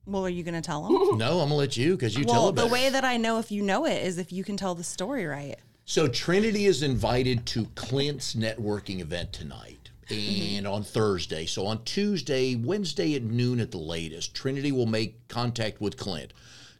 Well, 0.07 0.23
are 0.25 0.29
you 0.29 0.43
going 0.43 0.53
to 0.55 0.61
tell 0.61 0.83
them? 0.87 1.17
No, 1.17 1.39
I'm 1.39 1.49
gonna 1.49 1.55
let 1.55 1.75
you 1.77 1.93
because 1.95 2.15
you 2.15 2.25
tell 2.25 2.33
well, 2.35 2.49
it 2.49 2.55
the 2.55 2.61
better. 2.63 2.73
way 2.73 2.89
that 2.89 3.03
I 3.03 3.17
know 3.17 3.39
if 3.39 3.51
you 3.51 3.63
know 3.63 3.85
it 3.85 4.03
is 4.05 4.17
if 4.19 4.31
you 4.31 4.43
can 4.43 4.55
tell 4.57 4.75
the 4.75 4.83
story 4.83 5.25
right. 5.25 5.55
So 5.87 6.07
Trinity 6.07 6.65
is 6.65 6.81
invited 6.81 7.45
to 7.47 7.65
Clint's 7.75 8.33
networking 8.33 9.01
event 9.01 9.31
tonight 9.31 9.91
mm-hmm. 10.09 10.57
and 10.57 10.67
on 10.67 10.83
Thursday. 10.83 11.45
So 11.45 11.67
on 11.67 11.83
Tuesday, 11.83 12.55
Wednesday 12.55 13.13
at 13.13 13.21
noon 13.21 13.59
at 13.59 13.69
the 13.69 13.77
latest, 13.77 14.33
Trinity 14.33 14.71
will 14.71 14.87
make 14.87 15.27
contact 15.27 15.79
with 15.79 15.95
Clint. 15.95 16.33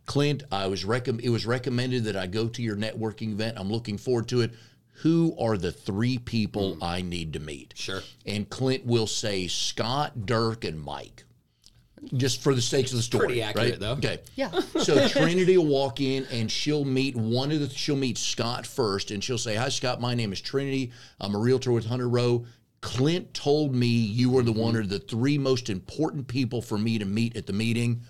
Clint, 0.08 0.44
I 0.52 0.66
was 0.66 0.86
recomm- 0.86 1.22
it 1.22 1.30
was 1.30 1.46
recommended 1.46 2.04
that 2.06 2.16
I 2.16 2.26
go 2.26 2.48
to 2.48 2.62
your 2.64 2.76
networking 2.76 3.34
event. 3.34 3.60
I'm 3.60 3.70
looking 3.70 4.00
forward 4.00 4.28
to 4.30 4.42
it. 4.42 4.54
Who 5.04 5.36
are 5.40 5.56
the 5.56 5.72
three 5.72 6.18
people 6.18 6.78
mm. 6.78 6.84
I 6.84 7.02
need 7.02 7.34
to 7.34 7.40
meet? 7.40 7.74
Sure. 7.76 8.02
And 8.26 8.50
Clint 8.50 8.88
will 8.88 9.08
say 9.08 9.48
Scott, 9.48 10.26
Dirk, 10.26 10.64
and 10.64 10.82
Mike. 10.82 11.26
Just 12.14 12.42
for 12.42 12.54
the 12.54 12.62
sakes 12.62 12.92
of 12.92 12.98
the 12.98 13.04
story. 13.04 13.26
Pretty 13.28 13.42
accurate, 13.42 13.72
right? 13.72 13.80
though. 13.80 13.94
Okay. 13.94 14.20
Yeah. 14.36 14.52
So 14.82 15.08
Trinity 15.10 15.58
will 15.58 15.66
walk 15.66 16.02
in 16.02 16.26
and 16.32 16.52
she'll 16.52 16.86
meet 16.86 17.16
one 17.16 17.52
of 17.52 17.60
the 17.60 17.70
she'll 17.70 17.96
meet 17.96 18.18
Scott 18.18 18.66
first 18.68 19.12
and 19.12 19.24
she'll 19.24 19.38
say, 19.38 19.56
Hi 19.56 19.70
Scott, 19.70 20.00
my 20.02 20.14
name 20.14 20.32
is 20.34 20.42
Trinity. 20.42 20.92
I'm 21.20 21.36
a 21.36 21.40
realtor 21.40 21.72
with 21.72 21.86
Hunter 21.86 22.08
Row. 22.10 22.46
Clint 22.82 23.34
told 23.34 23.74
me 23.74 23.88
you 23.88 24.30
were 24.30 24.44
the 24.44 24.52
one 24.52 24.76
of 24.76 24.90
the 24.90 25.00
three 25.00 25.38
most 25.40 25.70
important 25.70 26.28
people 26.28 26.62
for 26.62 26.78
me 26.78 27.00
to 27.00 27.06
meet 27.06 27.36
at 27.36 27.48
the 27.48 27.54
meeting. 27.54 28.02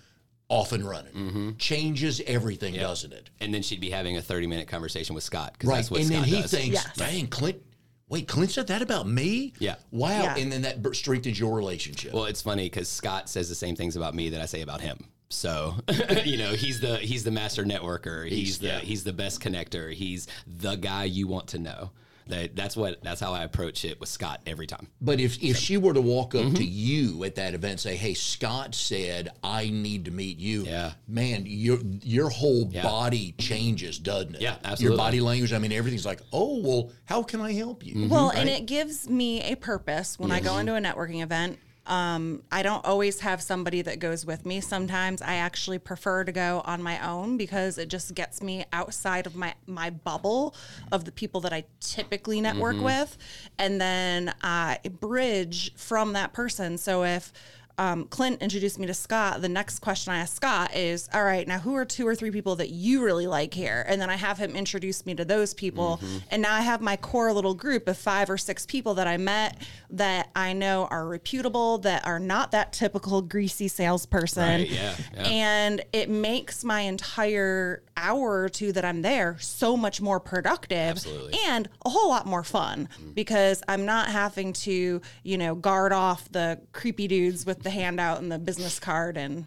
Off 0.48 0.70
and 0.70 0.88
running. 0.88 1.12
Mm-hmm. 1.12 1.50
Changes 1.56 2.20
everything, 2.24 2.74
doesn't 2.74 3.12
it? 3.12 3.30
and 3.40 3.52
then 3.52 3.62
she'd 3.62 3.80
be 3.80 3.90
having 3.90 4.16
a 4.16 4.22
30 4.22 4.46
minute 4.46 4.68
conversation 4.68 5.12
with 5.16 5.24
Scott 5.24 5.54
because 5.54 5.68
Right. 5.68 5.76
that's 5.78 5.90
what 5.90 6.00
And 6.02 6.08
then 6.08 6.18
Scott 6.22 6.28
he 6.28 6.40
does. 6.42 6.50
thinks, 6.52 6.74
Yes. 6.74 6.96
dang, 6.96 7.26
Clint, 7.26 7.60
wait, 8.08 8.28
Clint 8.28 8.50
said 8.50 8.66
that 8.68 8.82
about 8.82 9.08
me? 9.08 9.52
Yeah. 9.58 9.76
Wow. 9.90 10.08
Yeah. 10.22 10.36
And 10.36 10.50
then 10.52 10.62
that 10.62 10.82
b- 10.82 10.94
strengthens 10.94 11.38
your 11.38 11.54
relationship. 11.56 12.12
Well, 12.12 12.24
it's 12.26 12.42
funny 12.42 12.64
because 12.66 12.88
Scott 12.88 13.28
says 13.28 13.48
the 13.48 13.54
same 13.54 13.76
things 13.76 13.96
about 13.96 14.14
me 14.14 14.30
that 14.30 14.40
I 14.40 14.46
say 14.46 14.62
about 14.62 14.80
him. 14.80 15.04
So, 15.28 15.74
you 16.24 16.36
know, 16.38 16.52
he's 16.52 16.80
the 16.80 16.98
he's 16.98 17.24
the 17.24 17.32
master 17.32 17.64
networker. 17.64 18.28
He's, 18.28 18.46
He's- 18.46 18.58
the 18.58 18.66
yeah. 18.68 18.78
he's 18.78 19.02
the 19.04 19.12
best 19.12 19.40
connector. 19.42 19.92
He's 19.92 20.28
the 20.46 20.76
guy 20.76 21.04
you 21.04 21.26
want 21.26 21.48
to 21.48 21.58
know. 21.58 21.90
That 22.28 22.56
that's 22.56 22.76
what 22.76 23.02
that's 23.04 23.20
how 23.20 23.32
I 23.32 23.44
approach 23.44 23.84
it 23.84 24.00
with 24.00 24.08
Scott 24.08 24.40
every 24.46 24.66
time. 24.66 24.88
But 25.00 25.20
if, 25.20 25.42
if 25.42 25.56
she 25.56 25.76
were 25.76 25.94
to 25.94 26.00
walk 26.00 26.34
up 26.34 26.42
Mm-hmm. 26.46 26.54
to 26.54 26.64
you 26.64 27.24
at 27.24 27.36
that 27.36 27.54
event, 27.54 27.72
and 27.72 27.80
say, 27.80 27.96
"Hey, 27.96 28.14
Scott 28.14 28.74
said 28.74 29.28
I 29.44 29.70
need 29.70 30.04
to 30.06 30.10
meet 30.10 30.38
you," 30.38 30.64
Yeah. 30.64 30.92
man, 31.06 31.44
your 31.46 31.78
your 32.02 32.28
whole 32.28 32.68
Yeah. 32.72 32.82
body 32.82 33.32
changes, 33.38 33.98
doesn't 33.98 34.34
it? 34.36 34.40
Yeah, 34.40 34.56
absolutely. 34.64 34.84
Your 34.84 34.96
body 34.96 35.20
language. 35.20 35.52
I 35.52 35.58
mean, 35.58 35.72
everything's 35.72 36.06
like, 36.06 36.20
"Oh, 36.32 36.60
well, 36.60 36.90
how 37.04 37.22
can 37.22 37.40
I 37.40 37.52
help 37.52 37.84
you?" 37.86 37.94
Mm-hmm. 37.94 38.08
Well, 38.08 38.30
and 38.30 38.48
it 38.48 38.66
gives 38.66 39.08
me 39.08 39.42
a 39.42 39.54
purpose 39.54 40.18
when 40.18 40.32
I 40.32 40.40
go 40.40 40.58
into 40.58 40.74
a 40.74 40.80
networking 40.80 41.22
event. 41.22 41.58
Um, 41.86 42.42
I 42.50 42.62
don't 42.62 42.84
always 42.84 43.20
have 43.20 43.40
somebody 43.40 43.82
that 43.82 43.98
goes 43.98 44.26
with 44.26 44.44
me. 44.44 44.60
Sometimes 44.60 45.22
I 45.22 45.34
actually 45.36 45.78
prefer 45.78 46.24
to 46.24 46.32
go 46.32 46.62
on 46.64 46.82
my 46.82 47.06
own 47.06 47.36
because 47.36 47.78
it 47.78 47.88
just 47.88 48.14
gets 48.14 48.42
me 48.42 48.64
outside 48.72 49.26
of 49.26 49.36
my 49.36 49.54
my 49.66 49.90
bubble 49.90 50.54
of 50.90 51.04
the 51.04 51.12
people 51.12 51.40
that 51.42 51.52
I 51.52 51.64
typically 51.80 52.40
network 52.40 52.80
with, 52.80 53.16
and 53.58 53.80
then 53.80 54.34
I 54.42 54.78
bridge 55.00 55.74
from 55.76 56.12
that 56.14 56.32
person. 56.32 56.78
So 56.78 57.04
if 57.04 57.32
um, 57.78 58.04
Clint 58.04 58.40
introduced 58.40 58.78
me 58.78 58.86
to 58.86 58.94
Scott, 58.94 59.42
the 59.42 59.48
next 59.48 59.80
question 59.80 60.12
I 60.12 60.18
ask 60.18 60.34
Scott 60.34 60.74
is, 60.74 61.08
all 61.12 61.24
right, 61.24 61.46
now 61.46 61.58
who 61.58 61.74
are 61.74 61.84
two 61.84 62.06
or 62.06 62.14
three 62.14 62.30
people 62.30 62.56
that 62.56 62.70
you 62.70 63.04
really 63.04 63.26
like 63.26 63.52
here? 63.52 63.84
And 63.86 64.00
then 64.00 64.08
I 64.08 64.16
have 64.16 64.38
him 64.38 64.56
introduce 64.56 65.04
me 65.04 65.14
to 65.14 65.24
those 65.24 65.52
people. 65.54 65.98
Mm-hmm. 66.02 66.18
And 66.30 66.42
now 66.42 66.54
I 66.54 66.62
have 66.62 66.80
my 66.80 66.96
core 66.96 67.32
little 67.32 67.54
group 67.54 67.88
of 67.88 67.98
five 67.98 68.30
or 68.30 68.38
six 68.38 68.64
people 68.64 68.94
that 68.94 69.06
I 69.06 69.16
met 69.16 69.58
that 69.90 70.30
I 70.34 70.52
know 70.52 70.86
are 70.90 71.06
reputable, 71.06 71.78
that 71.78 72.06
are 72.06 72.18
not 72.18 72.52
that 72.52 72.72
typical 72.72 73.20
greasy 73.22 73.68
salesperson. 73.68 74.60
Right, 74.60 74.70
yeah, 74.70 74.94
yeah. 75.14 75.22
And 75.22 75.84
it 75.92 76.08
makes 76.08 76.64
my 76.64 76.80
entire 76.80 77.82
hour 77.96 78.42
or 78.42 78.48
two 78.48 78.72
that 78.72 78.84
I'm 78.84 79.02
there 79.02 79.36
so 79.40 79.76
much 79.76 80.00
more 80.00 80.20
productive 80.20 80.76
Absolutely. 80.76 81.38
and 81.46 81.68
a 81.84 81.90
whole 81.90 82.08
lot 82.08 82.26
more 82.26 82.44
fun 82.44 82.88
because 83.14 83.62
I'm 83.68 83.86
not 83.86 84.08
having 84.08 84.52
to, 84.52 85.00
you 85.22 85.38
know, 85.38 85.54
guard 85.54 85.92
off 85.92 86.30
the 86.30 86.60
creepy 86.72 87.08
dudes 87.08 87.46
with 87.46 87.65
the 87.66 87.70
handout 87.70 88.20
and 88.20 88.30
the 88.30 88.38
business 88.38 88.78
card 88.78 89.16
and 89.16 89.44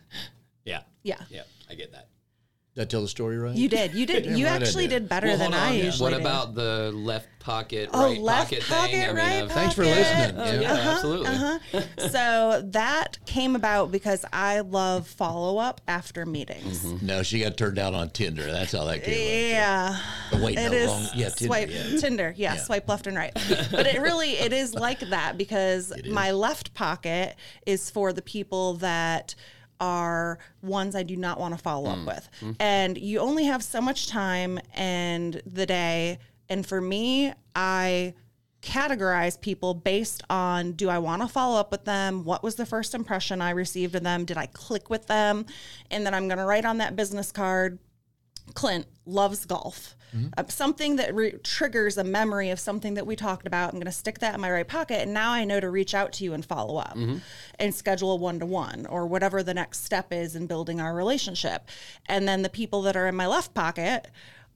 Yeah. 0.65 0.81
Yeah. 1.03 1.21
Yeah. 1.29 1.43
I 1.69 1.75
get 1.75 1.93
that. 1.93 2.08
Did 2.75 2.81
I 2.83 2.85
tell 2.85 3.01
the 3.01 3.07
story 3.07 3.37
right? 3.37 3.55
you 3.55 3.67
did. 3.67 3.93
You 3.93 4.05
did. 4.05 4.23
Damn 4.25 4.35
you 4.35 4.45
right 4.45 4.53
I 4.53 4.55
actually 4.63 4.87
did. 4.87 5.01
did, 5.01 5.09
better 5.09 5.27
Well, 5.27 5.37
than 5.37 5.51
hold 5.51 5.63
I 5.63 5.69
on. 5.71 5.75
usually 5.77 6.11
What 6.11 6.15
do. 6.17 6.21
about 6.21 6.55
the 6.55 6.91
left 6.93 7.27
pocket, 7.39 7.89
Oh, 7.93 8.03
right 8.11 8.19
left 8.21 8.51
pocket, 8.51 8.63
pocket, 8.67 8.91
thing? 8.91 9.03
I 9.03 9.07
mean, 9.07 9.15
right 9.15 9.43
uh, 9.43 9.47
Thanks 9.49 9.73
for 9.75 9.83
pocket. 9.83 9.97
listening. 9.97 10.35
Oh, 10.37 10.61
Yeah. 10.61 10.71
Uh-huh, 10.71 10.81
yeah, 10.83 10.91
absolutely. 10.93 11.27
Uh-huh. 11.27 11.81
So 12.09 12.61
that 12.71 13.17
came 13.25 13.55
about 13.55 13.91
because 13.91 14.23
I 14.31 14.59
love 14.61 15.07
follow 15.07 15.57
up 15.57 15.81
after 15.87 16.25
meetings. 16.25 16.85
Mm-hmm. 16.85 17.05
No, 17.05 17.23
she 17.23 17.39
got 17.41 17.57
turned 17.57 17.75
down 17.75 17.95
on 17.95 18.11
Tinder. 18.11 18.45
That's 18.49 18.71
how 18.71 18.83
that 18.85 19.03
came. 19.03 19.51
Yeah. 19.51 19.99
up. 20.31 20.39
Wait, 20.39 20.57
It 20.57 20.71
no, 20.71 20.77
is 20.77 20.87
wrong. 20.87 21.07
Yeah, 21.15 21.29
Tinder. 21.29 21.45
swipe 21.47 21.69
yeah. 21.71 21.97
Tinder, 21.99 22.33
yeah, 22.37 22.55
swipe 22.57 22.87
left 22.87 23.07
and 23.07 23.17
right. 23.17 23.33
But 23.71 23.87
it 23.87 23.99
really 24.01 24.31
it 24.33 24.53
is 24.53 24.73
like 24.73 24.99
that 25.09 25.37
because 25.37 25.91
my 26.09 26.31
left 26.31 26.73
pocket 26.73 27.35
is 27.65 27.89
for 27.89 28.13
the 28.13 28.21
people 28.21 28.75
that 28.75 29.35
are 29.79 30.39
ones 30.61 30.95
I 30.95 31.03
do 31.03 31.15
not 31.15 31.39
want 31.39 31.55
to 31.55 31.61
follow 31.61 31.89
Mm. 31.89 32.01
up 32.01 32.05
with. 32.41 32.55
And 32.59 32.97
you 32.97 33.19
only 33.19 33.45
have 33.45 33.63
so 33.63 33.79
much 33.81 34.07
time 34.07 34.59
and 34.73 35.41
the 35.45 35.65
day. 35.65 36.19
And 36.49 36.65
for 36.65 36.81
me, 36.81 37.33
I 37.55 38.13
categorize 38.61 39.39
people 39.39 39.73
based 39.73 40.21
on 40.29 40.73
do 40.73 40.89
I 40.89 40.97
want 40.99 41.21
to 41.21 41.27
follow 41.29 41.59
up 41.59 41.71
with 41.71 41.85
them? 41.85 42.25
What 42.25 42.43
was 42.43 42.55
the 42.55 42.65
first 42.65 42.93
impression 42.93 43.41
I 43.41 43.51
received 43.51 43.95
of 43.95 44.03
them? 44.03 44.25
Did 44.25 44.37
I 44.37 44.47
click 44.47 44.89
with 44.89 45.07
them? 45.07 45.45
And 45.89 46.05
then 46.05 46.13
I'm 46.13 46.27
going 46.27 46.39
to 46.39 46.45
write 46.45 46.65
on 46.65 46.79
that 46.79 46.95
business 46.95 47.31
card 47.31 47.79
Clint 48.53 48.85
loves 49.05 49.45
golf. 49.45 49.95
Uh, 50.37 50.43
something 50.47 50.95
that 50.95 51.13
re- 51.13 51.37
triggers 51.43 51.95
a 51.95 52.03
memory 52.03 52.49
of 52.49 52.59
something 52.59 52.95
that 52.95 53.05
we 53.05 53.15
talked 53.15 53.45
about. 53.45 53.73
I'm 53.73 53.79
going 53.79 53.85
to 53.85 53.91
stick 53.91 54.17
that 54.19 54.33
in 54.33 54.41
my 54.41 54.49
right 54.51 54.67
pocket. 54.67 55.01
And 55.01 55.13
now 55.13 55.31
I 55.31 55.43
know 55.43 55.59
to 55.59 55.69
reach 55.69 55.93
out 55.93 56.13
to 56.13 56.23
you 56.23 56.33
and 56.33 56.43
follow 56.43 56.77
up 56.77 56.97
and 57.59 57.75
schedule 57.75 58.11
a 58.13 58.15
one 58.15 58.39
to 58.39 58.45
one 58.47 58.87
or 58.87 59.05
whatever 59.05 59.43
the 59.43 59.53
next 59.53 59.85
step 59.85 60.11
is 60.11 60.35
in 60.35 60.47
building 60.47 60.81
our 60.81 60.95
relationship. 60.95 61.69
And 62.07 62.27
then 62.27 62.41
the 62.41 62.49
people 62.49 62.81
that 62.83 62.95
are 62.95 63.05
in 63.07 63.13
my 63.15 63.27
left 63.27 63.53
pocket 63.53 64.07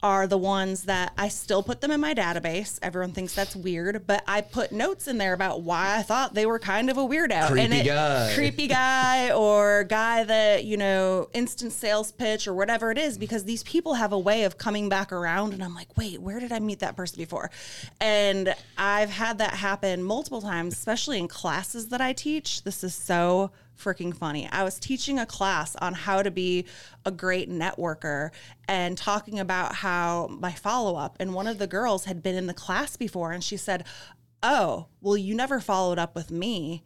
are 0.03 0.27
the 0.27 0.37
ones 0.37 0.83
that 0.83 1.13
I 1.17 1.29
still 1.29 1.63
put 1.63 1.79
them 1.79 1.89
in 1.89 2.01
my 2.01 2.13
database. 2.13 2.77
Everyone 2.81 3.13
thinks 3.13 3.33
that's 3.33 3.55
weird, 3.55 4.05
but 4.05 4.21
I 4.27 4.41
put 4.41 4.73
notes 4.73 5.07
in 5.07 5.17
there 5.17 5.31
about 5.31 5.61
why 5.61 5.97
I 5.97 6.01
thought 6.01 6.33
they 6.33 6.45
were 6.45 6.59
kind 6.59 6.89
of 6.89 6.97
a 6.97 7.01
weirdo. 7.01 7.47
Creepy 7.47 7.83
guy. 7.83 8.31
Creepy 8.35 8.67
guy 8.67 9.31
or 9.35 9.85
guy 9.85 10.25
that, 10.25 10.65
you 10.65 10.75
know, 10.75 11.29
instant 11.33 11.71
sales 11.71 12.11
pitch 12.11 12.49
or 12.49 12.53
whatever 12.53 12.91
it 12.91 12.97
is, 12.97 13.17
because 13.17 13.45
these 13.45 13.63
people 13.63 13.93
have 13.93 14.11
a 14.11 14.19
way 14.19 14.43
of 14.43 14.57
coming 14.57 14.89
back 14.89 15.13
around. 15.13 15.53
And 15.53 15.63
I'm 15.63 15.73
like, 15.73 15.97
wait, 15.97 16.21
where 16.21 16.41
did 16.41 16.51
I 16.51 16.59
meet 16.59 16.79
that 16.79 16.97
person 16.97 17.17
before? 17.17 17.49
And 18.01 18.53
I've 18.77 19.09
had 19.09 19.37
that 19.37 19.53
happen 19.53 20.03
multiple 20.03 20.41
times, 20.41 20.73
especially 20.73 21.17
in 21.17 21.29
classes 21.29 21.87
that 21.87 22.01
I 22.01 22.11
teach. 22.11 22.63
This 22.63 22.83
is 22.83 22.93
so 22.93 23.51
freaking 23.77 24.15
funny. 24.15 24.47
I 24.51 24.63
was 24.63 24.79
teaching 24.79 25.19
a 25.19 25.25
class 25.25 25.75
on 25.77 25.93
how 25.93 26.21
to 26.21 26.31
be 26.31 26.65
a 27.05 27.11
great 27.11 27.49
networker 27.49 28.31
and 28.67 28.97
talking 28.97 29.39
about 29.39 29.75
how 29.75 30.27
my 30.39 30.51
follow 30.51 30.95
up, 30.95 31.17
and 31.19 31.33
one 31.33 31.47
of 31.47 31.57
the 31.57 31.67
girls 31.67 32.05
had 32.05 32.23
been 32.23 32.35
in 32.35 32.47
the 32.47 32.53
class 32.53 32.95
before, 32.97 33.31
and 33.31 33.43
she 33.43 33.57
said, 33.57 33.85
Oh, 34.41 34.87
well, 35.01 35.15
you 35.15 35.35
never 35.35 35.61
followed 35.61 35.97
up 35.97 36.15
with 36.15 36.29
me. 36.29 36.83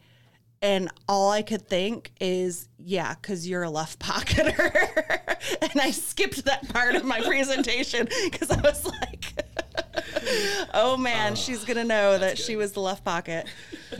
And 0.60 0.90
all 1.08 1.30
I 1.30 1.42
could 1.42 1.68
think 1.68 2.12
is, 2.20 2.68
yeah, 2.78 3.14
because 3.14 3.48
you're 3.48 3.62
a 3.64 3.70
left 3.70 3.98
pocketer. 4.00 5.20
and 5.62 5.80
I 5.80 5.90
skipped 5.90 6.44
that 6.44 6.68
part 6.68 6.94
of 6.94 7.04
my 7.04 7.20
presentation 7.20 8.08
because 8.30 8.50
I 8.50 8.60
was 8.60 8.86
like, 8.86 9.34
oh 10.74 10.96
man, 10.96 11.34
she's 11.34 11.64
going 11.64 11.76
to 11.76 11.84
know 11.84 12.18
that 12.18 12.38
she 12.38 12.56
was 12.56 12.72
the 12.72 12.80
left 12.80 13.04
pocket. 13.04 13.46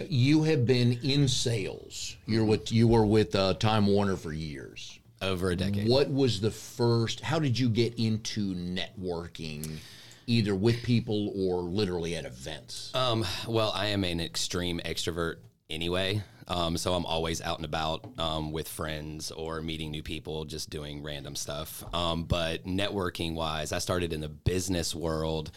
You 0.08 0.42
have 0.44 0.66
been 0.66 0.98
in 1.02 1.28
sales. 1.28 2.16
You're 2.26 2.44
with 2.44 2.72
you 2.72 2.88
were 2.88 3.06
with 3.06 3.34
uh, 3.34 3.54
Time 3.54 3.86
Warner 3.86 4.16
for 4.16 4.32
years. 4.32 4.98
Over 5.20 5.50
a 5.50 5.56
decade. 5.56 5.88
What 5.88 6.10
was 6.10 6.40
the 6.40 6.50
first? 6.50 7.20
How 7.20 7.40
did 7.40 7.58
you 7.58 7.68
get 7.68 7.98
into 7.98 8.54
networking, 8.54 9.78
either 10.28 10.54
with 10.54 10.80
people 10.84 11.32
or 11.34 11.62
literally 11.62 12.14
at 12.14 12.24
events? 12.24 12.94
Um, 12.94 13.26
well, 13.46 13.72
I 13.74 13.86
am 13.86 14.04
an 14.04 14.20
extreme 14.20 14.80
extrovert 14.84 15.36
anyway. 15.68 16.22
Um, 16.46 16.78
so 16.78 16.94
I'm 16.94 17.04
always 17.04 17.42
out 17.42 17.58
and 17.58 17.64
about 17.64 18.06
um, 18.18 18.52
with 18.52 18.68
friends 18.68 19.30
or 19.30 19.60
meeting 19.60 19.90
new 19.90 20.02
people, 20.02 20.44
just 20.46 20.70
doing 20.70 21.02
random 21.02 21.34
stuff. 21.36 21.84
Um, 21.92 22.24
but 22.24 22.64
networking 22.64 23.34
wise, 23.34 23.70
I 23.70 23.78
started 23.78 24.12
in 24.12 24.20
the 24.20 24.30
business 24.30 24.94
world 24.94 25.50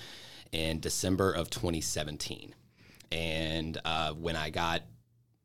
in 0.52 0.80
December 0.80 1.32
of 1.32 1.50
2017. 1.50 2.56
And 3.12 3.78
uh, 3.84 4.14
when 4.14 4.36
I 4.36 4.50
got 4.50 4.84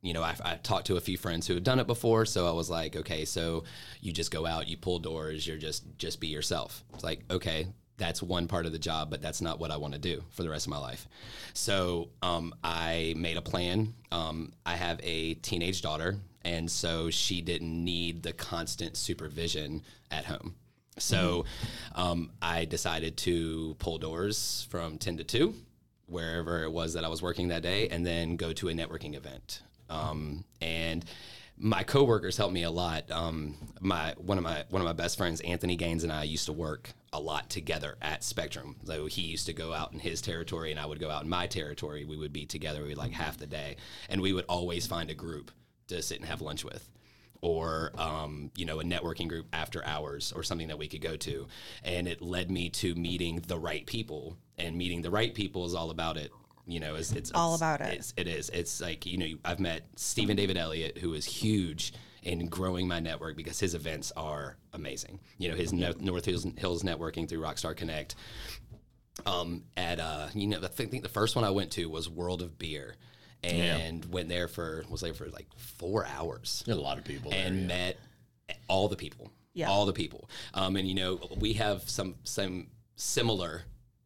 you 0.03 0.13
know, 0.13 0.23
I, 0.23 0.37
I 0.45 0.55
talked 0.55 0.87
to 0.87 0.97
a 0.97 1.01
few 1.01 1.17
friends 1.17 1.49
who 1.49 1.55
had 1.55 1.65
done 1.65 1.81
it 1.81 1.89
before, 1.89 2.27
so 2.27 2.47
I 2.47 2.53
was 2.53 2.71
like, 2.71 2.95
okay, 2.95 3.25
so 3.25 3.65
you 4.01 4.13
just 4.13 4.31
go 4.31 4.47
out, 4.47 4.69
you 4.69 4.77
pull 4.77 5.01
doors, 5.01 5.45
you're 5.45 5.57
just 5.57 5.85
just 5.99 6.21
be 6.21 6.29
yourself. 6.29 6.85
It's 6.95 7.03
like, 7.03 7.25
okay, 7.29 7.67
that's 7.97 8.23
one 8.23 8.47
part 8.47 8.67
of 8.67 8.73
the 8.73 8.79
job, 8.79 9.11
but 9.11 9.21
that's 9.21 9.41
not 9.41 9.59
what 9.59 9.71
I 9.71 9.77
want 9.79 9.95
to 9.95 9.99
do 9.99 10.23
for 10.31 10.43
the 10.43 10.49
rest 10.49 10.67
of 10.67 10.71
my 10.71 10.79
life. 10.79 11.09
So 11.55 12.11
um, 12.23 12.55
I 12.63 13.15
made 13.17 13.37
a 13.37 13.43
plan. 13.43 13.95
Um, 14.13 14.53
I 14.65 14.77
have 14.77 15.01
a 15.03 15.35
teenage 15.35 15.83
daughter, 15.83 16.17
and 16.45 16.71
so 16.71 17.11
she 17.11 17.41
didn't 17.41 17.85
need 17.85 18.23
the 18.23 18.33
constant 18.33 18.97
supervision 18.97 19.83
at 20.11 20.27
home. 20.27 20.55
So 20.99 21.45
um, 21.95 22.31
I 22.41 22.65
decided 22.65 23.17
to 23.19 23.77
pull 23.79 23.99
doors 23.99 24.67
from 24.71 24.99
10 24.99 25.19
to 25.19 25.25
2, 25.25 25.55
wherever 26.07 26.63
it 26.63 26.73
was 26.73 26.95
that 26.95 27.05
I 27.05 27.09
was 27.09 27.23
working 27.23 27.49
that 27.49 27.63
day, 27.63 27.89
and 27.89 28.05
then 28.07 28.37
go 28.37 28.53
to 28.55 28.69
a 28.69 28.73
networking 28.73 29.15
event. 29.15 29.63
Um, 29.91 30.45
and 30.61 31.05
my 31.59 31.83
coworkers 31.83 32.37
helped 32.37 32.53
me 32.53 32.65
a 32.65 32.71
lot. 32.71 33.11
Um, 33.11 33.57
my 33.81 34.15
one 34.19 34.37
of 34.37 34.45
my 34.45 34.65
one 34.69 34.83
of 34.83 34.87
my 34.87 34.93
best 34.93 35.17
friends, 35.17 35.41
Anthony 35.41 35.77
Gaines, 35.77 36.03
and 36.03 36.13
I 36.13 36.25
used 36.25 36.47
to 36.47 36.53
work 36.53 36.93
a 37.13 37.21
lot 37.21 37.49
together 37.49 37.97
at 38.03 38.23
Spectrum. 38.25 38.77
So 38.85 39.07
he 39.07 39.23
used 39.23 39.47
to 39.47 39.53
go 39.53 39.73
out 39.73 39.93
in 39.93 39.99
his 39.99 40.21
territory, 40.21 40.71
and 40.71 40.79
I 40.79 40.87
would 40.87 41.01
go 41.01 41.11
out 41.11 41.23
in 41.23 41.29
my 41.31 41.47
territory. 41.47 42.05
We 42.05 42.17
would 42.17 42.33
be 42.33 42.45
together, 42.45 42.83
we 42.83 42.95
like 42.95 43.13
half 43.13 43.39
the 43.39 43.47
day, 43.47 43.77
and 44.11 44.21
we 44.21 44.33
would 44.33 44.45
always 44.49 44.87
find 44.87 45.11
a 45.11 45.15
group 45.15 45.51
to 45.89 46.03
sit 46.03 46.19
and 46.19 46.27
have 46.27 46.43
lunch 46.43 46.65
with 46.65 46.89
or 47.47 47.93
um, 47.97 48.51
you 48.57 48.65
know 48.65 48.81
a 48.81 48.85
networking 48.85 49.29
group 49.29 49.47
after 49.53 49.85
hours 49.85 50.33
or 50.35 50.43
something 50.43 50.67
that 50.67 50.79
we 50.79 50.89
could 50.89 51.01
go 51.01 51.17
to. 51.17 51.47
And 51.85 52.09
it 52.09 52.21
led 52.21 52.51
me 52.51 52.71
to 52.71 52.95
meeting 52.97 53.43
the 53.47 53.57
right 53.59 53.87
people. 53.87 54.37
And 54.59 54.77
meeting 54.77 55.01
the 55.03 55.11
right 55.11 55.33
people 55.33 55.65
is 55.65 55.75
all 55.75 55.91
about 55.91 56.17
it. 56.17 56.33
You 56.67 56.81
know 56.81 56.97
it's, 56.97 57.13
it's 57.13 57.31
All 57.33 57.55
it's- 57.55 57.61
about 57.61 57.81
it. 57.89 57.95
it's, 57.99 58.15
it 58.17 58.27
is. 58.27 58.51
It's 58.51 58.81
like 58.81 59.07
you 59.07 59.19
know 59.19 59.27
i've 59.45 59.61
met 59.61 59.83
stephen 59.95 60.37
david 60.37 60.57
elliott 60.57 60.99
who 60.99 61.15
is 61.15 61.25
huge 61.25 61.93
in 62.25 62.49
growing 62.49 62.89
my 62.89 62.99
network 62.99 63.37
because 63.37 63.61
his 63.61 63.75
events 63.77 64.11
are 64.17 64.57
amazing. 64.73 65.21
You 65.39 65.51
know 65.51 65.55
his 65.57 65.73
no- 65.73 65.95
north 66.01 66.25
hills, 66.25 66.45
hills 66.59 66.83
networking 66.83 67.29
through 67.29 67.41
rockstar 67.43 67.77
connect. 67.77 68.17
Um, 69.25 69.63
at 69.77 70.01
uh, 70.01 70.27
you 70.35 70.47
know, 70.49 70.59
I 70.63 70.67
think, 70.67 70.91
think 70.91 71.03
the 71.05 71.09
first 71.09 71.37
one 71.37 71.45
I 71.45 71.51
went 71.51 71.71
to 71.73 71.87
was 71.89 72.09
World 72.09 72.43
of 72.43 72.59
Beer, 72.59 72.97
and 73.45 74.05
went 74.07 74.29
there 74.29 74.49
for 74.49 74.85
was 74.89 75.01
there 75.01 75.15
for 75.15 75.29
like 75.29 75.47
four 75.57 76.07
hours, 76.07 76.63
There's 76.67 76.79
a 76.79 76.81
lot 76.81 76.99
of 76.99 77.05
people 77.05 77.31
there. 77.31 77.47
and 77.47 77.61
yeah. 77.63 77.67
met 77.67 77.97
all 78.69 78.89
the 78.89 78.97
people, 78.97 79.31
Yeah. 79.55 79.69
all 79.69 79.87
the 79.87 79.93
people. 79.93 80.29
Um, 80.55 80.77
and 80.77 80.89
you 80.89 80.95
know, 80.95 81.21
we 81.39 81.53
have 81.55 81.89
some 81.89 82.17
some 82.25 82.69
similar 82.97 83.63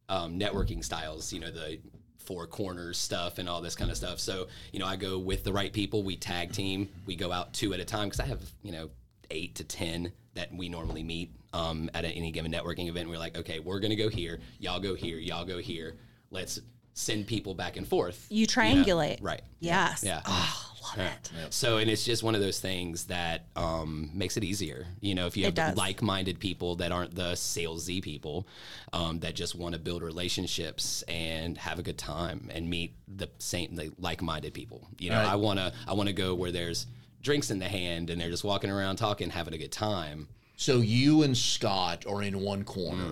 um, 0.09 0.39
networking 0.39 0.83
styles. 0.83 1.31
You 1.33 1.39
know, 1.39 1.51
the 1.51 1.79
four 2.17 2.45
corners 2.45 2.97
stuff 2.97 3.39
and 3.39 3.49
all 3.49 3.61
this 3.61 3.75
kind 3.75 3.89
of 3.89 3.97
stuff. 3.97 4.19
So 4.19 4.47
you 4.71 4.79
know, 4.79 4.85
I 4.85 4.95
go 4.95 5.17
with 5.17 5.43
the 5.43 5.53
right 5.53 5.71
people. 5.73 6.03
We 6.03 6.15
tag 6.15 6.51
team. 6.51 6.89
We 7.05 7.15
go 7.15 7.31
out 7.31 7.53
two 7.53 7.73
at 7.73 7.79
a 7.79 7.85
time 7.85 8.09
because 8.09 8.19
I 8.19 8.25
have 8.25 8.41
you 8.61 8.71
know 8.71 8.89
eight 9.31 9.55
to 9.55 9.63
ten 9.63 10.11
that 10.33 10.53
we 10.53 10.69
normally 10.69 11.03
meet 11.03 11.31
um, 11.53 11.89
at 11.93 12.05
any 12.05 12.31
given 12.31 12.51
networking 12.51 12.87
event. 12.87 13.09
We're 13.09 13.17
like, 13.17 13.37
okay, 13.37 13.59
we're 13.59 13.79
gonna 13.79 13.95
go 13.95 14.07
here. 14.09 14.39
Y'all 14.59 14.79
go 14.79 14.93
here. 14.95 15.17
Y'all 15.17 15.45
go 15.45 15.57
here. 15.57 15.95
Let's 16.29 16.59
send 16.93 17.27
people 17.27 17.53
back 17.53 17.77
and 17.77 17.87
forth. 17.87 18.25
You 18.29 18.45
triangulate. 18.47 19.19
Right. 19.21 19.41
Yes. 19.59 20.03
Yeah. 20.03 20.21
Oh, 20.25 20.71
love 20.97 21.07
it. 21.07 21.31
So, 21.53 21.77
and 21.77 21.89
it's 21.89 22.03
just 22.03 22.21
one 22.23 22.35
of 22.35 22.41
those 22.41 22.59
things 22.59 23.05
that 23.05 23.45
um, 23.55 24.09
makes 24.13 24.35
it 24.37 24.43
easier. 24.43 24.85
You 24.99 25.15
know, 25.15 25.25
if 25.27 25.37
you 25.37 25.45
have 25.45 25.77
like-minded 25.77 26.39
people 26.39 26.75
that 26.77 26.91
aren't 26.91 27.15
the 27.15 27.33
salesy 27.33 28.01
people 28.01 28.47
um, 28.91 29.19
that 29.19 29.35
just 29.35 29.55
want 29.55 29.73
to 29.73 29.79
build 29.79 30.01
relationships 30.03 31.03
and 31.07 31.57
have 31.57 31.79
a 31.79 31.83
good 31.83 31.97
time 31.97 32.49
and 32.53 32.69
meet 32.69 32.95
the 33.07 33.29
same, 33.39 33.75
the 33.75 33.91
like-minded 33.99 34.53
people. 34.53 34.87
You 34.99 35.11
know, 35.11 35.17
Right. 35.17 35.31
I 35.31 35.35
want 35.35 35.59
to, 35.59 35.71
I 35.87 35.93
want 35.93 36.07
to 36.07 36.13
go 36.13 36.33
where 36.35 36.51
there's 36.51 36.87
drinks 37.21 37.51
in 37.51 37.59
the 37.59 37.69
hand 37.69 38.09
and 38.09 38.19
they're 38.19 38.29
just 38.31 38.43
walking 38.43 38.69
around 38.69 38.97
talking, 38.97 39.29
having 39.29 39.53
a 39.53 39.57
good 39.57 39.71
time. 39.71 40.27
So 40.57 40.77
you 40.77 41.23
and 41.23 41.37
Scott 41.37 42.05
are 42.05 42.21
in 42.21 42.41
one 42.41 42.63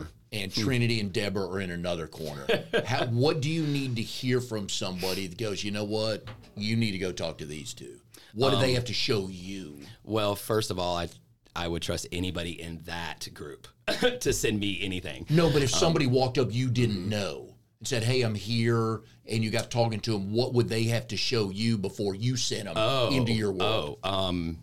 Mm. 0.01 0.07
And 0.31 0.53
Trinity 0.53 0.99
and 0.99 1.11
Deborah 1.11 1.47
are 1.47 1.59
in 1.59 1.71
another 1.71 2.07
corner. 2.07 2.45
How, 2.85 3.05
what 3.07 3.41
do 3.41 3.49
you 3.49 3.63
need 3.63 3.95
to 3.95 4.01
hear 4.01 4.41
from 4.41 4.69
somebody 4.69 5.27
that 5.27 5.37
goes, 5.37 5.63
you 5.63 5.71
know 5.71 5.83
what, 5.83 6.25
you 6.55 6.75
need 6.75 6.91
to 6.91 6.97
go 6.97 7.11
talk 7.11 7.37
to 7.39 7.45
these 7.45 7.73
two? 7.73 7.99
What 8.33 8.51
do 8.51 8.57
Um, 8.57 8.61
they 8.61 8.73
have 8.73 8.85
to 8.85 8.93
show 8.93 9.27
you? 9.27 9.79
Well, 10.03 10.35
first 10.35 10.71
of 10.71 10.79
all, 10.79 10.95
I 10.97 11.09
I 11.55 11.67
would 11.67 11.81
trust 11.81 12.07
anybody 12.11 12.61
in 12.61 12.79
that 12.85 13.27
group 13.33 13.67
to 14.19 14.31
send 14.31 14.59
me 14.59 14.79
anything. 14.81 15.25
No, 15.29 15.49
but 15.51 15.63
if 15.63 15.73
um, 15.73 15.79
somebody 15.79 16.05
walked 16.05 16.37
up 16.37 16.53
you 16.53 16.69
didn't 16.69 17.09
know 17.09 17.55
and 17.79 17.87
said, 17.87 18.03
"Hey, 18.03 18.21
I'm 18.21 18.35
here," 18.35 19.01
and 19.25 19.43
you 19.43 19.49
got 19.49 19.71
talking 19.71 19.99
to 20.01 20.11
them, 20.11 20.31
what 20.31 20.53
would 20.53 20.69
they 20.69 20.83
have 20.83 21.07
to 21.07 21.17
show 21.17 21.49
you 21.49 21.77
before 21.77 22.13
you 22.13 22.37
sent 22.37 22.65
them 22.71 22.77
into 23.13 23.33
your 23.33 23.51
world? 23.51 23.97
Oh, 24.03 24.09
um, 24.09 24.59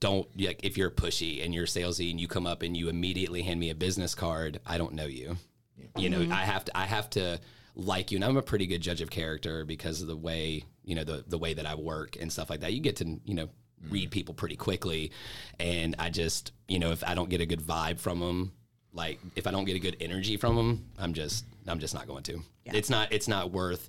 don't 0.00 0.28
like 0.40 0.60
if 0.62 0.76
you're 0.76 0.90
pushy 0.90 1.44
and 1.44 1.54
you're 1.54 1.66
salesy 1.66 2.10
and 2.10 2.20
you 2.20 2.28
come 2.28 2.46
up 2.46 2.62
and 2.62 2.76
you 2.76 2.88
immediately 2.88 3.42
hand 3.42 3.60
me 3.60 3.70
a 3.70 3.74
business 3.74 4.14
card. 4.14 4.60
I 4.66 4.78
don't 4.78 4.94
know 4.94 5.06
you. 5.06 5.36
You 5.96 6.10
know, 6.10 6.20
mm-hmm. 6.20 6.32
I 6.32 6.44
have 6.44 6.64
to. 6.66 6.76
I 6.76 6.86
have 6.86 7.10
to 7.10 7.40
like 7.74 8.10
you, 8.10 8.16
and 8.16 8.24
I'm 8.24 8.36
a 8.36 8.42
pretty 8.42 8.66
good 8.66 8.80
judge 8.80 9.00
of 9.00 9.10
character 9.10 9.64
because 9.64 10.00
of 10.00 10.08
the 10.08 10.16
way 10.16 10.64
you 10.84 10.94
know 10.94 11.04
the 11.04 11.24
the 11.26 11.38
way 11.38 11.54
that 11.54 11.66
I 11.66 11.74
work 11.74 12.16
and 12.20 12.32
stuff 12.32 12.50
like 12.50 12.60
that. 12.60 12.72
You 12.72 12.80
get 12.80 12.96
to 12.96 13.20
you 13.24 13.34
know 13.34 13.46
mm-hmm. 13.46 13.90
read 13.92 14.10
people 14.10 14.34
pretty 14.34 14.56
quickly, 14.56 15.12
and 15.58 15.96
I 15.98 16.10
just 16.10 16.52
you 16.68 16.78
know 16.78 16.92
if 16.92 17.02
I 17.04 17.14
don't 17.14 17.28
get 17.28 17.40
a 17.40 17.46
good 17.46 17.60
vibe 17.60 17.98
from 18.00 18.20
them. 18.20 18.52
Like 18.92 19.18
if 19.34 19.48
I 19.48 19.50
don't 19.50 19.64
get 19.64 19.74
a 19.74 19.80
good 19.80 19.96
energy 20.00 20.36
from 20.36 20.54
them, 20.54 20.86
I'm 20.98 21.14
just 21.14 21.44
I'm 21.66 21.80
just 21.80 21.94
not 21.94 22.06
going 22.06 22.22
to. 22.24 22.40
It's 22.66 22.90
not 22.90 23.12
it's 23.12 23.26
not 23.26 23.50
worth 23.50 23.88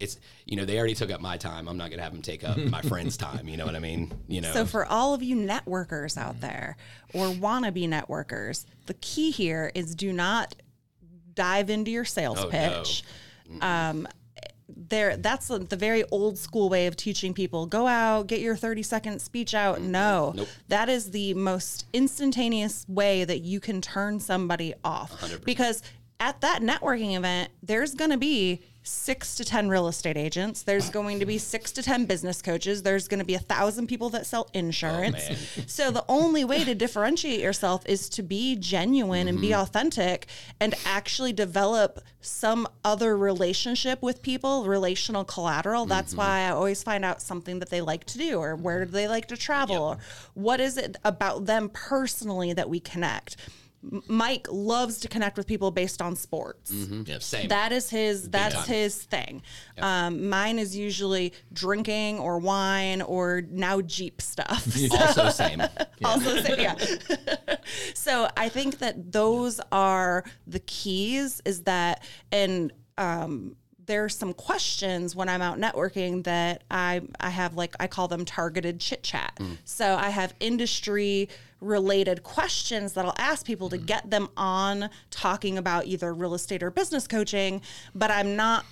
it's 0.00 0.18
you 0.46 0.56
know 0.56 0.64
they 0.64 0.78
already 0.78 0.94
took 0.94 1.10
up 1.10 1.20
my 1.20 1.36
time. 1.36 1.68
I'm 1.68 1.76
not 1.76 1.90
gonna 1.90 2.02
have 2.02 2.12
them 2.12 2.22
take 2.22 2.42
up 2.42 2.56
my 2.56 2.80
friend's 2.90 3.16
time. 3.16 3.46
You 3.48 3.56
know 3.56 3.66
what 3.66 3.76
I 3.76 3.80
mean? 3.80 4.12
You 4.28 4.40
know. 4.40 4.52
So, 4.52 4.64
for 4.66 4.84
all 4.86 5.14
of 5.14 5.22
you 5.22 5.36
networkers 5.36 6.16
out 6.16 6.40
there 6.40 6.76
or 7.14 7.26
wannabe 7.26 7.86
networkers, 7.88 8.64
the 8.86 8.94
key 8.94 9.30
here 9.30 9.70
is 9.74 9.94
do 9.94 10.12
not 10.12 10.54
dive 11.34 11.70
into 11.70 11.90
your 11.90 12.04
sales 12.04 12.38
Oh, 12.40 12.44
no. 12.44 12.48
pitch. 12.50 13.04
Um, 13.60 14.08
there, 14.68 15.16
that's 15.16 15.48
the 15.48 15.58
the 15.58 15.76
very 15.76 16.04
old 16.10 16.38
school 16.38 16.68
way 16.68 16.86
of 16.86 16.96
teaching 16.96 17.34
people. 17.34 17.66
Go 17.66 17.86
out, 17.86 18.26
get 18.28 18.40
your 18.40 18.56
thirty 18.56 18.82
second 18.82 19.20
speech 19.20 19.54
out. 19.54 19.80
No, 19.80 20.32
Nope. 20.36 20.48
that 20.68 20.88
is 20.88 21.10
the 21.10 21.34
most 21.34 21.86
instantaneous 21.92 22.86
way 22.88 23.24
that 23.24 23.40
you 23.40 23.60
can 23.60 23.80
turn 23.80 24.20
somebody 24.20 24.74
off. 24.84 25.40
Because 25.44 25.82
at 26.20 26.40
that 26.42 26.62
networking 26.62 27.16
event, 27.16 27.50
there's 27.62 27.94
going 27.94 28.10
to 28.10 28.18
be 28.18 28.60
six 28.82 29.34
to 29.34 29.44
10 29.44 29.68
real 29.68 29.88
estate 29.88 30.16
agents. 30.16 30.62
There's 30.62 30.88
going 30.88 31.18
to 31.20 31.26
be 31.26 31.36
six 31.36 31.70
to 31.72 31.82
10 31.82 32.06
business 32.06 32.40
coaches. 32.40 32.82
There's 32.82 33.08
going 33.08 33.18
to 33.18 33.26
be 33.26 33.34
a 33.34 33.40
thousand 33.40 33.88
people 33.88 34.08
that 34.10 34.26
sell 34.26 34.48
insurance. 34.54 35.22
Oh, 35.26 35.32
man. 35.32 35.38
so 35.68 35.90
the 35.90 36.04
only 36.08 36.44
way 36.44 36.64
to 36.64 36.74
differentiate 36.74 37.40
yourself 37.40 37.86
is 37.86 38.08
to 38.10 38.22
be 38.22 38.56
genuine 38.56 39.28
and 39.28 39.40
be 39.40 39.48
mm-hmm. 39.48 39.60
authentic 39.60 40.26
and 40.60 40.74
actually 40.86 41.32
develop 41.32 42.00
some 42.22 42.66
other 42.84 43.16
relationship 43.16 44.00
with 44.02 44.22
people, 44.22 44.64
relational 44.64 45.24
collateral. 45.24 45.84
That's 45.84 46.12
mm-hmm. 46.12 46.18
why 46.18 46.40
I 46.40 46.50
always 46.50 46.82
find 46.82 47.04
out 47.04 47.20
something 47.20 47.58
that 47.58 47.68
they 47.68 47.82
like 47.82 48.04
to 48.06 48.18
do 48.18 48.38
or 48.38 48.56
where 48.56 48.84
do 48.86 48.90
they 48.90 49.08
like 49.08 49.28
to 49.28 49.36
travel 49.36 49.76
or 49.76 49.98
what 50.34 50.60
is 50.60 50.78
it 50.78 50.96
about 51.04 51.44
them 51.44 51.68
personally 51.68 52.54
that 52.54 52.68
we 52.70 52.80
connect. 52.80 53.36
Mike 53.82 54.46
loves 54.50 54.98
to 55.00 55.08
connect 55.08 55.38
with 55.38 55.46
people 55.46 55.70
based 55.70 56.02
on 56.02 56.14
sports. 56.14 56.70
Yes. 56.70 57.24
Same. 57.24 57.48
That 57.48 57.72
is 57.72 57.88
his. 57.88 58.28
That's 58.28 58.54
time. 58.54 58.66
his 58.66 59.02
thing. 59.04 59.42
Um, 59.78 60.28
mine 60.28 60.58
is 60.58 60.76
usually 60.76 61.32
drinking 61.52 62.18
or 62.18 62.38
wine 62.38 63.00
or 63.00 63.42
now 63.50 63.80
Jeep 63.80 64.20
stuff. 64.20 64.66
also 64.92 65.30
same. 65.30 65.62
also, 66.04 66.42
say- 66.42 66.62
yeah. 66.62 67.56
so 67.94 68.28
I 68.36 68.48
think 68.50 68.78
that 68.78 69.12
those 69.12 69.60
are 69.72 70.24
the 70.46 70.60
keys. 70.60 71.40
Is 71.46 71.62
that 71.62 72.04
and 72.30 72.72
um, 72.98 73.56
there's 73.90 74.16
some 74.16 74.32
questions 74.32 75.16
when 75.16 75.28
I'm 75.28 75.42
out 75.42 75.58
networking 75.58 76.22
that 76.22 76.62
I 76.70 77.02
I 77.18 77.28
have 77.28 77.54
like 77.54 77.74
I 77.80 77.88
call 77.88 78.06
them 78.06 78.24
targeted 78.24 78.78
chit 78.78 79.02
chat. 79.02 79.32
Hmm. 79.36 79.54
So 79.64 79.96
I 79.96 80.10
have 80.10 80.32
industry 80.38 81.28
related 81.60 82.22
questions 82.22 82.92
that 82.92 83.04
I'll 83.04 83.14
ask 83.18 83.44
people 83.44 83.68
to 83.70 83.76
hmm. 83.76 83.84
get 83.84 84.08
them 84.08 84.28
on 84.36 84.90
talking 85.10 85.58
about 85.58 85.86
either 85.86 86.14
real 86.14 86.34
estate 86.34 86.62
or 86.62 86.70
business 86.70 87.08
coaching, 87.08 87.62
but 87.92 88.12
I'm 88.12 88.36
not 88.36 88.64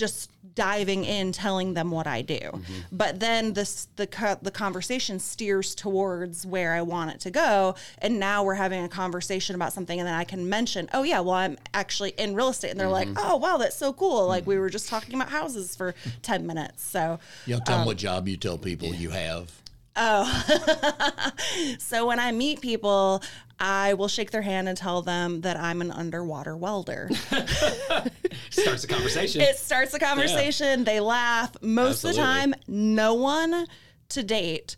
just 0.00 0.30
diving 0.54 1.04
in 1.04 1.30
telling 1.30 1.74
them 1.74 1.90
what 1.90 2.06
I 2.06 2.22
do. 2.22 2.38
Mm-hmm. 2.40 2.74
But 2.90 3.20
then 3.20 3.52
this 3.52 3.86
the 3.96 4.06
co- 4.06 4.38
the 4.40 4.50
conversation 4.50 5.20
steers 5.20 5.74
towards 5.74 6.44
where 6.44 6.72
I 6.72 6.82
want 6.82 7.12
it 7.12 7.20
to 7.20 7.30
go 7.30 7.76
and 7.98 8.18
now 8.18 8.42
we're 8.42 8.54
having 8.54 8.82
a 8.82 8.88
conversation 8.88 9.54
about 9.54 9.72
something 9.72 10.00
and 10.00 10.08
then 10.08 10.14
I 10.14 10.24
can 10.24 10.48
mention, 10.48 10.88
"Oh 10.92 11.02
yeah, 11.02 11.20
well 11.20 11.34
I'm 11.34 11.58
actually 11.74 12.10
in 12.18 12.34
real 12.34 12.48
estate." 12.48 12.70
And 12.70 12.80
they're 12.80 12.88
like, 12.88 13.08
mm-hmm. 13.08 13.18
"Oh, 13.30 13.36
wow, 13.36 13.58
that's 13.58 13.76
so 13.76 13.92
cool. 13.92 14.26
Like 14.26 14.46
we 14.46 14.54
mm-hmm. 14.54 14.62
were 14.62 14.70
just 14.70 14.88
talking 14.88 15.14
about 15.14 15.28
houses 15.28 15.76
for 15.76 15.94
10 16.22 16.46
minutes." 16.46 16.82
So 16.82 17.20
You 17.46 17.60
tell 17.60 17.76
Um, 17.76 17.80
them 17.80 17.86
what 17.86 17.98
job 17.98 18.26
you 18.26 18.36
tell 18.36 18.58
people 18.58 18.94
you 18.94 19.10
have. 19.10 19.52
Oh. 19.96 21.32
so 21.78 22.06
when 22.06 22.18
I 22.18 22.32
meet 22.32 22.60
people, 22.60 23.22
I 23.60 23.94
will 23.94 24.08
shake 24.08 24.30
their 24.30 24.42
hand 24.42 24.68
and 24.68 24.76
tell 24.76 25.02
them 25.02 25.42
that 25.42 25.58
I'm 25.58 25.82
an 25.82 25.90
underwater 25.90 26.56
welder. 26.56 27.10
Starts 28.50 28.84
a 28.84 28.86
conversation. 28.88 29.42
it 29.42 29.56
starts 29.58 29.92
a 29.92 29.98
conversation. 29.98 30.84
They 30.84 31.00
laugh. 31.00 31.54
Most 31.60 32.02
of 32.04 32.10
the 32.10 32.16
time, 32.16 32.54
no 32.66 33.14
one 33.14 33.66
to 34.08 34.22
date 34.22 34.76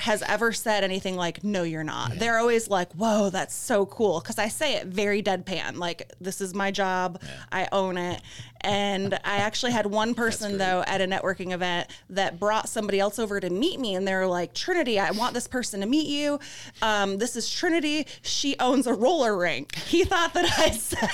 has 0.00 0.22
ever 0.22 0.52
said 0.52 0.84
anything 0.84 1.16
like, 1.16 1.44
no, 1.44 1.62
you're 1.62 1.84
not. 1.84 2.18
They're 2.18 2.38
always 2.38 2.68
like, 2.68 2.92
whoa, 2.92 3.30
that's 3.30 3.54
so 3.54 3.86
cool. 3.86 4.20
Cause 4.20 4.38
I 4.38 4.48
say 4.48 4.74
it 4.74 4.86
very 4.86 5.22
deadpan. 5.22 5.76
Like, 5.76 6.10
this 6.20 6.40
is 6.40 6.54
my 6.54 6.70
job. 6.70 7.20
I 7.52 7.68
own 7.72 7.96
it. 7.96 8.20
And 8.62 9.14
I 9.24 9.38
actually 9.38 9.72
had 9.72 9.86
one 9.86 10.14
person, 10.14 10.58
though, 10.58 10.84
at 10.86 11.00
a 11.00 11.06
networking 11.06 11.52
event 11.52 11.88
that 12.10 12.38
brought 12.38 12.68
somebody 12.68 13.00
else 13.00 13.18
over 13.18 13.40
to 13.40 13.48
meet 13.48 13.80
me. 13.80 13.94
And 13.94 14.06
they're 14.06 14.26
like, 14.26 14.52
Trinity, 14.52 14.98
I 14.98 15.12
want 15.12 15.32
this 15.32 15.48
person 15.48 15.80
to 15.80 15.86
meet 15.86 16.08
you. 16.08 16.38
Um, 16.82 17.16
this 17.16 17.36
is 17.36 17.50
Trinity. 17.50 18.06
She 18.22 18.56
owns 18.58 18.86
a 18.86 18.92
roller 18.92 19.36
rink. 19.36 19.74
He 19.76 20.04
thought 20.04 20.34
that 20.34 20.58
I 20.58 20.70
said 20.72 21.08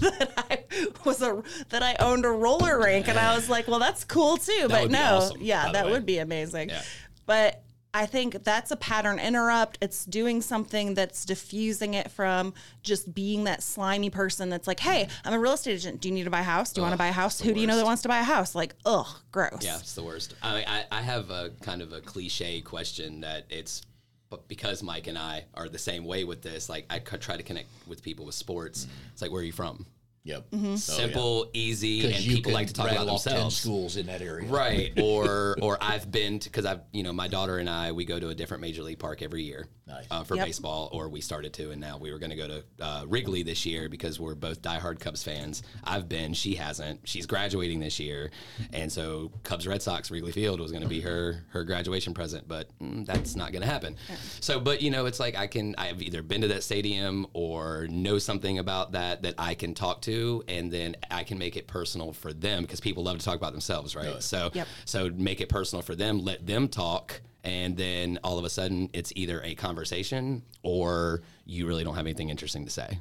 that 0.00 0.32
I 0.50 0.64
was 1.04 1.22
a, 1.22 1.42
that 1.68 1.82
I 1.82 1.94
owned 2.00 2.24
a 2.24 2.30
roller 2.30 2.80
rink. 2.80 3.08
And 3.08 3.18
I 3.18 3.34
was 3.36 3.48
like, 3.48 3.68
well, 3.68 3.78
that's 3.78 4.02
cool 4.04 4.36
too. 4.36 4.66
but 4.68 4.90
no, 4.90 5.18
awesome, 5.18 5.40
yeah, 5.40 5.70
that 5.70 5.86
way. 5.86 5.92
would 5.92 6.06
be 6.06 6.18
amazing. 6.18 6.70
Yeah. 6.70 6.82
But 7.26 7.62
I 7.96 8.04
think 8.04 8.44
that's 8.44 8.70
a 8.70 8.76
pattern 8.76 9.18
interrupt. 9.18 9.78
It's 9.80 10.04
doing 10.04 10.42
something 10.42 10.92
that's 10.92 11.24
diffusing 11.24 11.94
it 11.94 12.10
from 12.10 12.52
just 12.82 13.14
being 13.14 13.44
that 13.44 13.62
slimy 13.62 14.10
person 14.10 14.50
that's 14.50 14.66
like, 14.66 14.80
hey, 14.80 15.08
I'm 15.24 15.32
a 15.32 15.38
real 15.38 15.54
estate 15.54 15.72
agent. 15.72 16.02
Do 16.02 16.08
you 16.08 16.14
need 16.14 16.24
to 16.24 16.30
buy 16.30 16.40
a 16.40 16.42
house? 16.42 16.72
Do 16.72 16.80
you 16.80 16.82
want 16.82 16.92
to 16.92 16.98
buy 16.98 17.06
a 17.06 17.12
house? 17.12 17.40
Who 17.40 17.54
do 17.54 17.58
you 17.58 17.66
know 17.66 17.76
that 17.76 17.86
wants 17.86 18.02
to 18.02 18.08
buy 18.08 18.18
a 18.18 18.22
house? 18.22 18.54
Like, 18.54 18.74
ugh, 18.84 19.06
gross. 19.32 19.62
Yeah, 19.62 19.78
it's 19.78 19.94
the 19.94 20.02
worst. 20.02 20.34
I, 20.42 20.84
I 20.90 20.98
I 20.98 21.00
have 21.00 21.30
a 21.30 21.52
kind 21.62 21.80
of 21.80 21.94
a 21.94 22.02
cliche 22.02 22.60
question 22.60 23.22
that 23.22 23.46
it's 23.48 23.80
but 24.28 24.46
because 24.46 24.82
Mike 24.82 25.06
and 25.06 25.16
I 25.16 25.46
are 25.54 25.70
the 25.70 25.78
same 25.78 26.04
way 26.04 26.24
with 26.24 26.42
this. 26.42 26.68
Like 26.68 26.84
I 26.90 26.98
try 26.98 27.38
to 27.38 27.42
connect 27.42 27.68
with 27.86 28.02
people 28.02 28.26
with 28.26 28.34
sports. 28.34 28.84
Mm-hmm. 28.84 29.08
It's 29.14 29.22
like 29.22 29.30
where 29.30 29.40
are 29.40 29.44
you 29.44 29.52
from? 29.52 29.86
Yep. 30.26 30.50
Mm-hmm. 30.50 30.72
Oh, 30.72 30.76
Simple, 30.76 31.50
easy, 31.54 32.04
and 32.12 32.20
you 32.20 32.36
people 32.36 32.52
like 32.52 32.66
to 32.66 32.72
talk 32.74 32.86
about 32.90 33.06
rattle 33.06 33.18
10 33.18 33.32
themselves. 33.32 33.56
schools 33.56 33.96
in 33.96 34.06
that 34.06 34.20
area. 34.20 34.46
Right. 34.48 34.92
Or 35.02 35.56
or 35.62 35.78
I've 35.80 36.10
been 36.10 36.40
to 36.40 36.50
because 36.50 36.66
I've 36.66 36.80
you 36.92 37.02
know 37.04 37.12
my 37.12 37.28
daughter 37.28 37.58
and 37.58 37.70
I 37.70 37.92
we 37.92 38.04
go 38.04 38.18
to 38.18 38.28
a 38.30 38.34
different 38.34 38.60
major 38.60 38.82
league 38.82 38.98
park 38.98 39.22
every 39.22 39.42
year 39.44 39.68
Nice. 39.86 40.04
uh, 40.10 40.24
for 40.24 40.34
Yep. 40.36 40.46
baseball, 40.46 40.88
or 40.92 41.08
we 41.08 41.20
started 41.20 41.52
to, 41.54 41.70
and 41.70 41.80
now 41.80 41.96
we 41.96 42.10
were 42.12 42.18
going 42.18 42.30
to 42.30 42.36
go 42.36 42.48
to 42.48 42.64
uh, 42.80 43.04
Wrigley 43.06 43.42
this 43.44 43.64
year 43.64 43.88
because 43.88 44.18
we're 44.18 44.34
both 44.34 44.60
diehard 44.62 44.98
Cubs 44.98 45.22
fans. 45.22 45.62
I've 45.84 46.08
been, 46.08 46.34
she 46.34 46.56
hasn't. 46.56 47.00
She's 47.04 47.24
graduating 47.26 47.78
this 47.78 48.00
year, 48.00 48.32
and 48.72 48.90
so 48.90 49.30
Cubs 49.44 49.66
Red 49.66 49.80
Sox 49.80 50.10
Wrigley 50.10 50.32
Field 50.32 50.58
was 50.60 50.72
going 50.72 50.82
to 50.82 50.88
be 50.88 51.00
her 51.02 51.44
her 51.50 51.62
graduation 51.62 52.14
present, 52.14 52.48
but 52.48 52.68
mm, 52.80 53.06
that's 53.06 53.36
not 53.36 53.52
going 53.52 53.62
to 53.62 53.68
happen. 53.68 53.94
So, 54.40 54.58
but 54.58 54.82
you 54.82 54.90
know, 54.90 55.06
it's 55.06 55.20
like 55.20 55.36
I 55.36 55.46
can 55.46 55.74
I've 55.78 56.02
either 56.02 56.22
been 56.22 56.40
to 56.40 56.48
that 56.48 56.64
stadium 56.64 57.26
or 57.32 57.86
know 57.88 58.18
something 58.18 58.58
about 58.58 58.92
that 58.92 59.22
that 59.22 59.34
I 59.38 59.54
can 59.54 59.72
talk 59.74 60.00
to, 60.02 60.15
and 60.48 60.70
then 60.72 60.96
I 61.10 61.24
can 61.24 61.38
make 61.38 61.56
it 61.56 61.66
personal 61.66 62.12
for 62.12 62.32
them 62.32 62.62
because 62.62 62.80
people 62.80 63.02
love 63.02 63.18
to 63.18 63.24
talk 63.24 63.36
about 63.36 63.52
themselves, 63.52 63.94
right? 63.96 64.22
So, 64.22 64.50
Yep. 64.54 64.68
so 64.84 65.10
make 65.10 65.40
it 65.40 65.48
personal 65.48 65.82
for 65.82 65.94
them, 65.94 66.24
let 66.24 66.46
them 66.46 66.68
talk, 66.68 67.20
and 67.44 67.76
then 67.76 68.18
all 68.24 68.38
of 68.38 68.44
a 68.44 68.50
sudden 68.50 68.90
it's 68.92 69.12
either 69.16 69.40
a 69.42 69.54
conversation 69.54 70.42
or 70.62 71.22
you 71.44 71.66
really 71.66 71.84
don't 71.84 71.94
have 71.94 72.06
anything 72.06 72.28
interesting 72.30 72.64
to 72.64 72.70
say. 72.70 72.98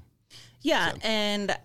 Yeah, 0.61 0.93
and 1.03 1.57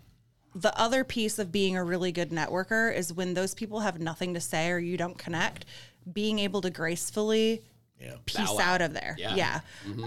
the 0.54 0.78
other 0.78 1.04
piece 1.04 1.38
of 1.38 1.52
being 1.52 1.76
a 1.76 1.84
really 1.84 2.12
good 2.12 2.30
networker 2.30 2.94
is 2.94 3.12
when 3.12 3.34
those 3.34 3.54
people 3.54 3.80
have 3.80 4.00
nothing 4.00 4.34
to 4.34 4.40
say 4.40 4.70
or 4.70 4.78
you 4.78 4.96
don't 4.96 5.16
connect, 5.16 5.64
being 6.12 6.38
able 6.38 6.60
to 6.62 6.70
gracefully 6.70 7.62
Yeah. 8.00 8.14
piece 8.24 8.38
out. 8.38 8.60
out 8.60 8.80
of 8.82 8.94
there. 8.94 9.14
Yeah. 9.18 9.34
Yeah. 9.34 9.60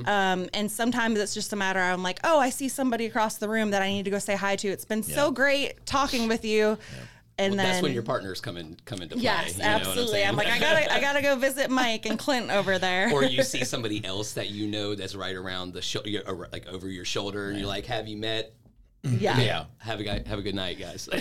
Um, 0.06 0.50
and 0.54 0.72
sometimes 0.72 1.20
it's 1.20 1.34
just 1.34 1.54
a 1.54 1.56
matter 1.56 1.80
of 1.80 1.94
I'm 1.94 2.04
like, 2.04 2.20
oh, 2.24 2.40
I 2.40 2.50
see 2.50 2.70
somebody 2.70 3.06
across 3.06 3.38
the 3.38 3.48
room 3.50 3.72
that 3.72 3.82
I 3.82 3.90
need 3.90 4.06
to 4.06 4.12
go 4.12 4.20
say 4.20 4.36
hi 4.36 4.56
to. 4.58 4.68
It's 4.68 4.86
been 4.86 5.04
so 5.04 5.32
great 5.32 5.86
talking 5.86 6.28
with 6.28 6.44
you. 6.44 6.78
and 7.38 7.54
then 7.54 7.66
That's 7.66 7.82
when 7.84 7.94
your 7.94 8.04
partners 8.04 8.42
come 8.42 8.58
in 8.58 8.78
come 8.86 9.02
into 9.02 9.16
play. 9.16 9.24
yes, 9.24 9.58
you 9.58 9.64
know 9.64 9.70
I'm 9.70 9.80
absolutely. 9.82 10.24
I'm 10.24 10.36
like, 10.36 10.48
I 10.48 10.60
gotta, 10.60 10.94
I 10.94 11.00
gotta 11.02 11.22
go 11.22 11.36
visit 11.36 11.70
Mike 11.70 12.06
and 12.06 12.18
Clint 12.18 12.52
over 12.52 12.78
there. 12.80 13.12
or 13.12 13.24
you 13.24 13.44
see 13.54 13.64
somebody 13.64 14.04
else 14.06 14.34
that 14.34 14.50
you 14.50 14.68
know 14.68 14.96
that's 14.96 15.16
right 15.16 15.36
around 15.36 15.74
the 15.74 15.82
shoulder, 15.82 16.48
like 16.52 16.68
over 16.68 16.88
your 16.88 17.06
shoulder, 17.06 17.50
and 17.50 17.58
you're 17.60 17.68
like, 17.68 17.86
"Have 17.86 18.08
you 18.08 18.18
met?" 18.18 18.54
Yeah. 19.04 19.40
Yeah. 19.40 19.66
Have 19.80 20.00
a 20.00 20.04
guy, 20.04 20.24
have 20.26 20.40
a 20.40 20.42
good 20.42 20.56
night, 20.56 20.80
guys. 20.80 21.08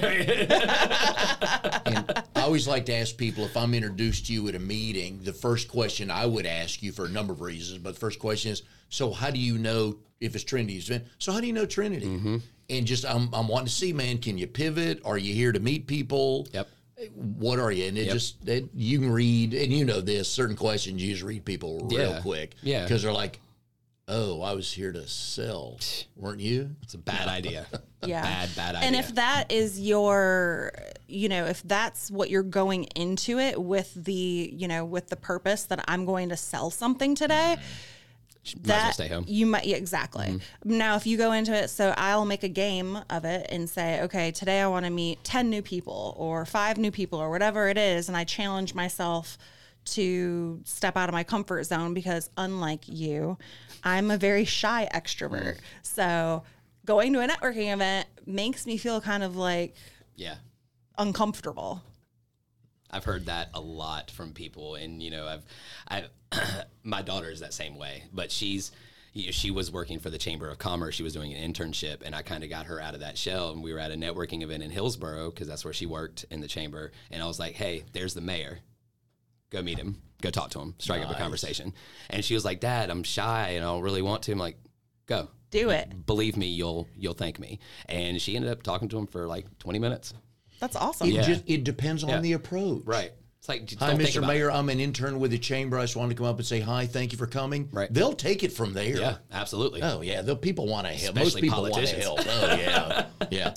And 1.84 2.22
I 2.36 2.42
always 2.42 2.66
like 2.68 2.86
to 2.86 2.94
ask 2.94 3.16
people 3.16 3.44
if 3.44 3.56
I'm 3.56 3.74
introduced 3.74 4.26
to 4.26 4.32
you 4.32 4.48
at 4.48 4.54
a 4.54 4.58
meeting, 4.58 5.20
the 5.22 5.32
first 5.32 5.68
question 5.68 6.10
I 6.10 6.26
would 6.26 6.46
ask 6.46 6.82
you 6.82 6.92
for 6.92 7.06
a 7.06 7.08
number 7.08 7.32
of 7.32 7.40
reasons, 7.40 7.78
but 7.78 7.94
the 7.94 8.00
first 8.00 8.18
question 8.18 8.52
is, 8.52 8.62
so 8.88 9.10
how 9.12 9.30
do 9.30 9.38
you 9.38 9.58
know 9.58 9.96
if 10.20 10.34
it's 10.34 10.44
Trinity's 10.44 10.88
event? 10.88 11.04
So 11.18 11.32
how 11.32 11.40
do 11.40 11.46
you 11.46 11.52
know 11.52 11.66
Trinity? 11.66 12.06
Mm-hmm. 12.06 12.36
And 12.70 12.86
just 12.86 13.04
I'm 13.04 13.28
I'm 13.34 13.48
wanting 13.48 13.66
to 13.66 13.72
see, 13.72 13.92
man, 13.92 14.18
can 14.18 14.38
you 14.38 14.46
pivot? 14.46 15.00
Are 15.04 15.18
you 15.18 15.34
here 15.34 15.52
to 15.52 15.60
meet 15.60 15.86
people? 15.86 16.46
Yep. 16.52 16.68
What 17.14 17.58
are 17.58 17.72
you? 17.72 17.86
And 17.86 17.98
it 17.98 18.04
Yep. 18.06 18.12
just 18.12 18.48
it, 18.48 18.68
you 18.74 18.98
can 19.00 19.10
read, 19.10 19.54
and 19.54 19.72
you 19.72 19.84
know 19.84 20.00
this. 20.00 20.28
Certain 20.30 20.56
questions 20.56 21.02
you 21.02 21.12
just 21.12 21.24
read 21.24 21.44
people 21.44 21.80
real 21.90 22.10
Yeah. 22.12 22.20
quick, 22.20 22.54
Yeah. 22.62 22.82
because 22.84 23.02
they're 23.02 23.12
like, 23.12 23.40
"Oh, 24.12 24.42
I 24.42 24.52
was 24.54 24.72
here 24.72 24.92
to 24.92 25.06
sell, 25.08 25.78
weren't 26.16 26.40
you?" 26.40 26.76
It's 26.82 26.94
a 26.94 26.98
bad 26.98 27.28
idea. 27.28 27.66
A 27.72 27.80
Yeah. 28.04 28.22
Bad, 28.22 28.56
bad 28.56 28.74
idea. 28.74 28.86
And 28.88 28.96
if 28.96 29.14
that 29.14 29.52
is 29.52 29.80
your, 29.80 30.72
you 31.06 31.28
know, 31.28 31.46
if 31.46 31.62
that's 31.62 32.10
what 32.10 32.30
you're 32.30 32.42
going 32.42 32.84
into 32.96 33.38
it 33.38 33.62
with 33.62 33.94
the, 33.94 34.50
you 34.52 34.66
know, 34.66 34.84
with 34.84 35.06
the 35.08 35.14
purpose 35.14 35.66
that 35.66 35.84
I'm 35.86 36.04
going 36.04 36.30
to 36.30 36.36
sell 36.36 36.70
something 36.70 37.14
today, 37.14 37.58
mm-hmm. 37.58 37.66
Might 38.44 38.48
as 38.48 38.66
well 38.66 38.78
that 38.78 38.94
stay 38.94 39.08
home. 39.08 39.24
you 39.28 39.46
might 39.46 39.66
yeah, 39.66 39.76
exactly. 39.76 40.26
Mm-hmm. 40.26 40.76
Now, 40.78 40.96
if 40.96 41.06
you 41.06 41.16
go 41.16 41.30
into 41.30 41.54
it, 41.54 41.68
so 41.68 41.94
I'll 41.96 42.24
make 42.24 42.42
a 42.42 42.48
game 42.48 42.98
of 43.08 43.24
it 43.24 43.46
and 43.50 43.70
say, 43.70 44.02
okay, 44.02 44.32
today 44.32 44.60
I 44.60 44.66
want 44.66 44.84
to 44.84 44.90
meet 44.90 45.22
ten 45.22 45.48
new 45.48 45.62
people 45.62 46.14
or 46.18 46.44
five 46.44 46.76
new 46.76 46.90
people 46.90 47.20
or 47.20 47.30
whatever 47.30 47.68
it 47.68 47.78
is, 47.78 48.08
and 48.08 48.16
I 48.16 48.24
challenge 48.24 48.74
myself 48.74 49.38
to 49.84 50.60
step 50.64 50.96
out 50.96 51.08
of 51.08 51.12
my 51.12 51.24
comfort 51.24 51.64
zone 51.64 51.94
because 51.94 52.30
unlike 52.36 52.84
you, 52.86 53.38
I'm 53.84 54.10
a 54.10 54.16
very 54.16 54.44
shy 54.44 54.88
extrovert. 54.94 55.56
Mm. 55.56 55.60
So 55.82 56.42
going 56.84 57.12
to 57.12 57.20
a 57.20 57.28
networking 57.28 57.72
event 57.72 58.06
makes 58.26 58.66
me 58.66 58.76
feel 58.76 59.00
kind 59.00 59.22
of 59.22 59.36
like 59.36 59.74
yeah. 60.16 60.36
uncomfortable. 60.98 61.82
I've 62.90 63.04
heard 63.04 63.26
that 63.26 63.48
a 63.54 63.60
lot 63.60 64.10
from 64.10 64.32
people, 64.32 64.74
and 64.74 65.02
you 65.02 65.10
know, 65.10 65.26
I've, 65.26 65.44
I, 66.30 66.64
my 66.82 67.00
daughter 67.00 67.30
is 67.30 67.40
that 67.40 67.54
same 67.54 67.76
way, 67.76 68.04
but 68.12 68.30
she's, 68.30 68.70
you 69.14 69.26
know, 69.26 69.30
she 69.30 69.50
was 69.50 69.72
working 69.72 69.98
for 69.98 70.10
the 70.10 70.18
Chamber 70.18 70.50
of 70.50 70.58
Commerce. 70.58 70.94
She 70.94 71.02
was 71.02 71.14
doing 71.14 71.32
an 71.32 71.52
internship, 71.52 72.02
and 72.04 72.14
I 72.14 72.20
kind 72.20 72.44
of 72.44 72.50
got 72.50 72.66
her 72.66 72.80
out 72.80 72.92
of 72.92 73.00
that 73.00 73.16
shell. 73.16 73.50
And 73.50 73.62
we 73.62 73.72
were 73.72 73.78
at 73.78 73.90
a 73.90 73.94
networking 73.94 74.42
event 74.42 74.62
in 74.62 74.70
Hillsborough 74.70 75.30
because 75.30 75.48
that's 75.48 75.64
where 75.64 75.72
she 75.72 75.86
worked 75.86 76.26
in 76.30 76.40
the 76.42 76.48
chamber. 76.48 76.92
And 77.10 77.22
I 77.22 77.26
was 77.26 77.38
like, 77.38 77.54
"Hey, 77.54 77.84
there's 77.92 78.12
the 78.12 78.20
mayor. 78.20 78.58
Go 79.52 79.62
meet 79.62 79.78
him. 79.78 80.00
Go 80.20 80.30
talk 80.30 80.50
to 80.50 80.60
him. 80.60 80.74
Strike 80.78 81.02
up 81.04 81.10
a 81.10 81.14
conversation." 81.14 81.72
And 82.10 82.24
she 82.24 82.34
was 82.34 82.44
like, 82.44 82.58
"Dad, 82.60 82.90
I'm 82.90 83.02
shy 83.04 83.50
and 83.50 83.64
I 83.64 83.68
don't 83.68 83.82
really 83.82 84.02
want 84.02 84.22
to." 84.24 84.32
I'm 84.32 84.38
like, 84.38 84.56
"Go." 85.06 85.28
Do 85.50 85.68
it. 85.68 86.06
Believe 86.06 86.36
me, 86.38 86.46
you'll 86.46 86.88
you'll 86.96 87.12
thank 87.12 87.38
me. 87.38 87.58
And 87.86 88.20
she 88.20 88.34
ended 88.36 88.50
up 88.50 88.62
talking 88.62 88.88
to 88.88 88.96
him 88.98 89.06
for 89.06 89.26
like 89.26 89.46
20 89.58 89.78
minutes. 89.78 90.14
That's 90.60 90.76
awesome. 90.76 91.08
It 91.08 91.12
Yeah. 91.14 91.22
just 91.22 91.42
it 91.46 91.62
depends 91.64 92.02
on 92.02 92.08
Yeah. 92.08 92.20
the 92.20 92.32
approach, 92.32 92.82
Right. 92.86 93.12
It's 93.38 93.48
like, 93.48 93.66
just 93.66 93.80
Hi, 93.80 93.88
don't 93.88 93.96
think 93.98 94.10
Mr. 94.10 94.18
about 94.18 94.30
it. 94.30 94.34
Mayor. 94.34 94.50
I'm 94.52 94.68
an 94.68 94.78
intern 94.78 95.18
with 95.18 95.32
the 95.32 95.38
chamber. 95.38 95.76
I 95.76 95.82
just 95.82 95.96
wanted 95.96 96.10
to 96.10 96.14
come 96.14 96.26
up 96.26 96.36
and 96.38 96.46
say 96.46 96.60
hi. 96.60 96.86
Thank 96.86 97.10
you 97.10 97.18
for 97.18 97.26
coming. 97.26 97.68
Right. 97.72 97.92
They'll 97.92 98.12
take 98.12 98.44
it 98.44 98.52
from 98.52 98.72
there. 98.72 98.96
Yeah, 98.96 99.16
absolutely. 99.32 99.82
Oh 99.82 100.00
yeah. 100.00 100.22
The 100.22 100.36
people 100.36 100.68
want 100.68 100.86
to 100.86 100.92
help. 100.92 101.16
Most 101.16 101.26
Especially 101.26 101.42
people 101.48 101.62
want 101.62 101.74
to 101.74 101.80
politicians. 101.80 102.04
help. 102.04 102.20
Oh 102.24 102.56
yeah. 102.56 103.06
yeah. 103.32 103.54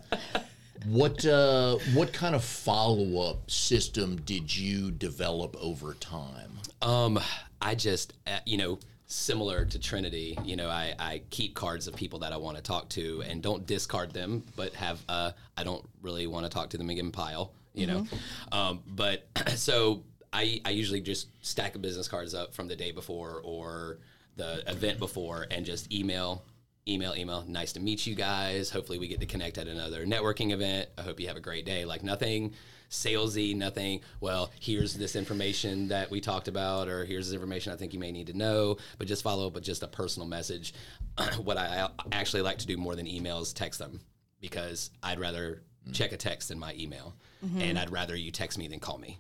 What 0.86 1.26
uh, 1.26 1.78
what 1.94 2.14
kind 2.14 2.36
of 2.36 2.44
follow 2.44 3.30
up 3.30 3.50
system 3.50 4.18
did 4.18 4.56
you 4.56 4.92
develop 4.92 5.56
over 5.60 5.96
time? 5.96 6.60
Um, 6.82 7.20
I 7.62 7.76
just, 7.76 8.14
uh, 8.28 8.40
you 8.46 8.58
know, 8.58 8.80
similar 9.08 9.66
to 9.66 9.80
Trinity, 9.80 10.38
you 10.44 10.56
know, 10.56 10.70
I, 10.70 10.94
I 10.98 11.22
keep 11.30 11.56
cards 11.56 11.88
of 11.88 11.96
people 11.96 12.20
that 12.20 12.34
I 12.34 12.38
want 12.38 12.58
to 12.58 12.64
talk 12.64 12.90
to 12.90 13.24
and 13.28 13.42
don't 13.42 13.66
discard 13.66 14.14
them, 14.14 14.44
but 14.56 14.74
have, 14.74 15.02
uh, 15.08 15.32
I 15.58 15.64
don't 15.64 15.84
really 16.02 16.28
want 16.28 16.46
to 16.46 16.50
talk 16.50 16.70
to 16.72 16.78
them 16.78 16.90
and 16.90 16.96
give 16.96 17.06
them 17.06 17.12
pile, 17.12 17.52
you 17.74 17.88
know. 17.88 18.08
Um, 18.52 18.82
but 18.88 19.28
so 19.56 20.04
I, 20.34 20.62
I 20.66 20.72
usually 20.72 21.02
just 21.02 21.28
stack 21.42 21.76
of 21.76 21.82
business 21.82 22.08
cards 22.08 22.34
up 22.34 22.54
from 22.54 22.68
the 22.68 22.76
day 22.76 22.92
before 22.92 23.42
or 23.44 24.00
the 24.38 24.70
event 24.70 25.00
before 25.00 25.48
and 25.50 25.66
just 25.66 25.92
email 25.94 26.44
email, 26.88 27.16
email. 27.16 27.44
Nice 27.48 27.74
to 27.74 27.80
meet 27.80 28.06
you 28.06 28.14
guys. 28.14 28.70
Hopefully, 28.70 29.00
we 29.00 29.08
get 29.08 29.20
to 29.20 29.26
connect 29.26 29.58
at 29.58 29.68
another 29.68 30.06
networking 30.06 30.52
event. 30.52 30.90
I 30.98 31.02
hope 31.02 31.20
you 31.20 31.28
have 31.28 31.38
a 31.38 31.42
great 31.42 31.66
day. 31.66 31.86
Like 31.86 32.04
nothing 32.04 32.54
salesy, 32.90 33.56
nothing. 33.56 34.02
Well, 34.20 34.52
here's 34.60 34.94
this 34.94 35.16
information 35.16 35.88
that 35.88 36.12
we 36.12 36.22
talked 36.22 36.48
about, 36.48 36.88
or 36.88 37.04
here's 37.04 37.28
this 37.28 37.34
information 37.34 37.74
I 37.74 37.76
think 37.76 37.94
you 37.94 38.00
may 38.00 38.12
need 38.12 38.28
to 38.28 38.38
know. 38.38 38.78
But 39.00 39.08
just 39.08 39.24
follow 39.24 39.48
up 39.48 39.54
with 39.54 39.64
just 39.64 39.82
a 39.84 39.88
personal 39.88 40.28
message. 40.28 40.74
what 41.44 41.58
I 41.58 41.90
I 42.00 42.06
actually 42.12 42.44
like 42.44 42.60
to 42.60 42.68
do 42.68 42.78
more 42.78 42.96
than 42.96 43.08
emails, 43.08 43.54
text 43.54 43.80
them 43.80 44.00
because 44.40 44.92
I'd 45.02 45.20
rather 45.20 45.64
check 45.92 46.12
a 46.12 46.18
text 46.18 46.50
than 46.50 46.60
my 46.60 46.74
email, 46.76 47.16
mm-hmm. 47.44 47.62
and 47.62 47.80
I'd 47.80 47.92
rather 47.92 48.16
you 48.16 48.32
text 48.32 48.58
me 48.58 48.68
than 48.68 48.80
call 48.80 48.98
me. 48.98 49.20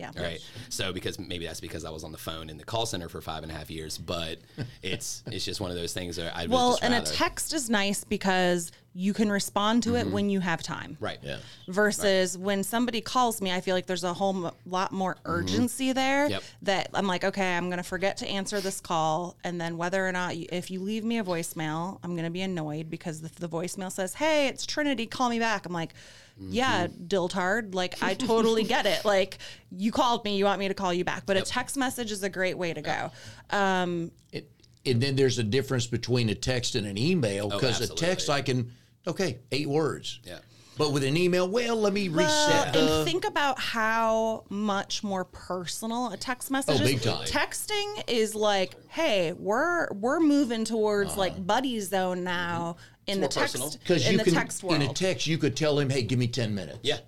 Yeah. 0.00 0.22
Right. 0.22 0.40
So 0.68 0.92
because 0.92 1.18
maybe 1.18 1.46
that's 1.46 1.60
because 1.60 1.84
I 1.84 1.90
was 1.90 2.04
on 2.04 2.12
the 2.12 2.18
phone 2.18 2.50
in 2.50 2.56
the 2.56 2.64
call 2.64 2.86
center 2.86 3.08
for 3.08 3.20
five 3.20 3.42
and 3.42 3.52
a 3.52 3.54
half 3.54 3.70
years, 3.70 3.98
but 3.98 4.38
it's 4.82 5.22
it's 5.30 5.44
just 5.44 5.60
one 5.60 5.70
of 5.70 5.76
those 5.76 5.92
things 5.92 6.16
that 6.16 6.36
I 6.36 6.42
would 6.42 6.50
Well, 6.50 6.70
just 6.72 6.84
and 6.84 6.94
a 6.94 7.02
text 7.02 7.52
is 7.52 7.68
nice 7.68 8.04
because 8.04 8.72
you 8.92 9.12
can 9.12 9.30
respond 9.30 9.84
to 9.84 9.94
it 9.94 10.04
mm-hmm. 10.04 10.12
when 10.12 10.30
you 10.30 10.40
have 10.40 10.62
time. 10.62 10.96
right. 10.98 11.18
Yeah. 11.22 11.36
Versus 11.68 12.36
when 12.36 12.64
somebody 12.64 13.00
calls 13.00 13.40
me, 13.40 13.52
I 13.52 13.60
feel 13.60 13.76
like 13.76 13.86
there's 13.86 14.02
a 14.02 14.12
whole 14.12 14.46
m- 14.46 14.52
lot 14.66 14.90
more 14.90 15.14
mm-hmm. 15.14 15.30
urgency 15.30 15.92
there 15.92 16.28
Yep. 16.28 16.42
that 16.62 16.90
I'm 16.94 17.06
like, 17.06 17.24
okay, 17.24 17.56
I'm 17.56 17.66
going 17.66 17.78
to 17.78 17.84
forget 17.84 18.16
to 18.18 18.26
answer 18.26 18.60
this 18.60 18.80
call. 18.80 19.36
And 19.44 19.60
then 19.60 19.76
whether 19.76 20.06
or 20.06 20.10
not, 20.10 20.36
you, 20.36 20.46
if 20.50 20.70
you 20.70 20.80
leave 20.80 21.04
me 21.04 21.18
a 21.18 21.24
voicemail, 21.24 22.00
I'm 22.02 22.12
going 22.12 22.24
to 22.24 22.30
be 22.30 22.42
annoyed 22.42 22.90
because 22.90 23.20
the, 23.20 23.30
the 23.38 23.48
voicemail 23.48 23.92
says, 23.92 24.14
hey, 24.14 24.48
it's 24.48 24.66
Trinity, 24.66 25.06
call 25.06 25.30
me 25.30 25.38
back. 25.38 25.66
I'm 25.66 25.72
like, 25.72 25.94
yeah, 26.40 26.86
Diltard, 26.86 27.74
like 27.74 28.02
I 28.02 28.14
totally 28.14 28.64
get 28.64 28.86
it. 28.86 29.04
Like 29.04 29.38
you 29.70 29.92
called 29.92 30.24
me, 30.24 30.36
you 30.36 30.44
want 30.44 30.58
me 30.58 30.68
to 30.68 30.74
call 30.74 30.92
you 30.94 31.04
back. 31.04 31.26
But 31.26 31.36
a 31.36 31.42
text 31.42 31.76
message 31.76 32.10
is 32.10 32.22
a 32.22 32.30
great 32.30 32.56
way 32.56 32.72
to 32.72 32.80
go. 32.82 33.10
Um, 33.50 34.10
It, 34.32 34.50
and 34.86 35.00
then 35.00 35.16
there's 35.16 35.38
a 35.38 35.42
difference 35.44 35.86
between 35.86 36.30
a 36.30 36.34
text 36.34 36.74
and 36.74 36.86
an 36.86 36.96
email 36.96 37.50
because 37.50 37.80
a 37.80 37.94
text 37.94 38.30
I 38.30 38.40
can 38.42 38.72
okay 39.06 39.38
eight 39.52 39.68
words. 39.68 40.20
Yeah. 40.24 40.38
But 40.78 40.92
with 40.92 41.04
an 41.04 41.14
email, 41.14 41.46
well, 41.46 41.76
let 41.76 41.92
me 41.92 42.08
reset 42.08 42.72
the. 42.72 42.78
and 43.00 43.04
think 43.04 43.26
about 43.26 43.58
how 43.60 44.44
much 44.48 45.04
more 45.04 45.26
personal 45.26 46.10
a 46.10 46.16
text 46.16 46.50
message 46.50 46.80
Oh, 46.80 46.84
is. 46.84 47.02
time. 47.04 47.26
Texting 47.26 48.04
is 48.08 48.34
like, 48.34 48.74
hey, 48.88 49.34
we're 49.34 49.92
we're 49.92 50.20
moving 50.20 50.64
towards 50.64 51.18
like 51.18 51.46
buddy 51.46 51.80
zone 51.80 52.24
now 52.24 52.76
in 53.10 53.16
the 53.18 53.20
more 53.22 53.28
personal. 53.28 53.68
text 53.70 53.80
Because 53.80 54.06
in 54.06 54.12
you 54.12 54.18
the 54.18 54.24
can 54.24 54.34
text 54.34 54.62
in 54.64 54.82
a 54.82 54.92
text 54.92 55.26
you 55.26 55.38
could 55.38 55.56
tell 55.56 55.78
him, 55.78 55.90
"Hey, 55.90 56.02
give 56.02 56.18
me 56.18 56.26
ten 56.28 56.54
minutes." 56.54 56.78
Yeah. 56.82 56.98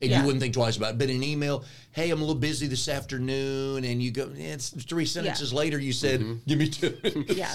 And 0.00 0.10
Yeah. 0.12 0.20
you 0.20 0.26
wouldn't 0.26 0.40
think 0.40 0.54
twice 0.54 0.76
about 0.76 0.92
it. 0.92 0.98
But 0.98 1.10
in 1.10 1.16
an 1.16 1.24
email, 1.24 1.64
hey, 1.90 2.10
I'm 2.10 2.18
a 2.18 2.24
little 2.24 2.36
busy 2.40 2.68
this 2.68 2.88
afternoon, 2.88 3.82
and 3.84 4.00
you 4.00 4.12
go, 4.12 4.30
yeah, 4.32 4.54
it's 4.54 4.68
three 4.70 5.04
sentences 5.04 5.52
later, 5.52 5.76
you 5.76 5.92
said, 5.92 6.20
Mm-hmm. 6.20 6.34
give 6.46 6.58
me 6.58 6.68
two 6.68 6.96
minutes. 7.02 7.34
yeah, 7.36 7.52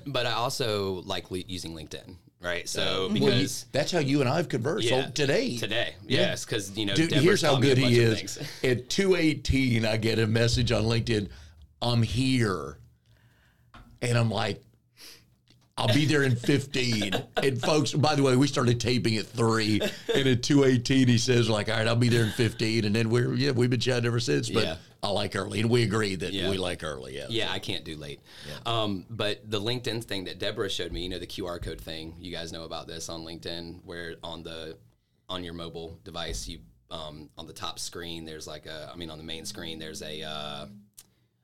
But 0.06 0.26
I 0.26 0.32
also 0.32 1.02
like 1.06 1.30
le- 1.30 1.38
using 1.48 1.72
LinkedIn, 1.74 2.16
right? 2.42 2.68
So 2.68 3.08
Well, 3.08 3.16
you- 3.16 3.24
because 3.30 3.64
that's 3.72 3.90
how 3.92 4.00
you 4.00 4.20
and 4.20 4.28
I've 4.28 4.50
conversed 4.50 4.90
yeah, 4.90 5.06
so 5.06 5.10
today. 5.12 5.56
today, 5.56 5.94
yes, 6.06 6.44
because 6.44 6.76
you 6.76 6.84
know, 6.84 6.94
Dude, 6.94 7.08
Deborah's 7.08 7.24
here's 7.24 7.40
how 7.42 7.52
taught 7.52 7.62
me 7.62 7.70
a 7.70 7.74
good 7.76 7.84
he 7.88 7.98
is. 7.98 8.38
At 8.62 8.90
218, 8.90 9.86
I 9.86 9.96
get 9.96 10.18
a 10.18 10.26
message 10.26 10.72
on 10.72 10.84
LinkedIn, 10.84 11.30
I'm 11.80 12.02
here. 12.02 12.76
And 14.02 14.18
I'm 14.18 14.30
like, 14.30 14.62
I'll 15.78 15.92
be 15.92 16.06
there 16.06 16.22
in 16.22 16.36
15. 16.36 17.12
and 17.42 17.60
folks, 17.60 17.92
by 17.92 18.14
the 18.14 18.22
way, 18.22 18.34
we 18.34 18.46
started 18.46 18.80
taping 18.80 19.16
at 19.18 19.26
three. 19.26 19.80
And 20.14 20.26
at 20.26 20.42
218, 20.42 21.06
he 21.08 21.18
says, 21.18 21.50
like, 21.50 21.68
all 21.68 21.76
right, 21.76 21.86
I'll 21.86 21.94
be 21.96 22.08
there 22.08 22.24
in 22.24 22.30
15. 22.30 22.86
And 22.86 22.96
then 22.96 23.10
we're, 23.10 23.34
yeah, 23.34 23.50
we've 23.50 23.68
been 23.68 23.80
chatting 23.80 24.06
ever 24.06 24.20
since. 24.20 24.48
But 24.48 24.64
Yeah. 24.64 24.76
I 25.02 25.10
like 25.10 25.36
early. 25.36 25.60
And 25.60 25.68
we 25.68 25.82
agree 25.82 26.16
that 26.16 26.32
Yeah. 26.32 26.48
we 26.50 26.56
like 26.56 26.82
early. 26.82 27.16
Yeah. 27.16 27.26
Yeah, 27.28 27.52
I 27.52 27.58
can't 27.58 27.84
do 27.84 27.94
late. 27.96 28.20
Um, 28.64 29.04
but 29.10 29.48
the 29.50 29.60
LinkedIn 29.60 30.02
thing 30.04 30.24
that 30.24 30.38
Deborah 30.38 30.70
showed 30.70 30.92
me, 30.92 31.02
you 31.02 31.08
know, 31.10 31.18
the 31.18 31.26
QR 31.26 31.60
code 31.62 31.80
thing. 31.80 32.16
You 32.18 32.32
guys 32.32 32.52
know 32.52 32.64
about 32.64 32.86
this 32.88 33.08
on 33.10 33.20
LinkedIn, 33.24 33.84
where 33.84 34.16
on 34.24 34.42
the 34.42 34.78
on 35.28 35.44
your 35.44 35.54
mobile 35.54 35.98
device, 36.04 36.48
you 36.48 36.60
um, 36.90 37.28
on 37.36 37.46
the 37.46 37.52
top 37.52 37.78
screen, 37.80 38.24
there's 38.24 38.46
like 38.46 38.64
a, 38.66 38.90
I 38.92 38.96
mean, 38.96 39.10
on 39.10 39.18
the 39.18 39.24
main 39.24 39.44
screen, 39.44 39.78
there's 39.78 40.02
a 40.02 40.22
uh, 40.22 40.66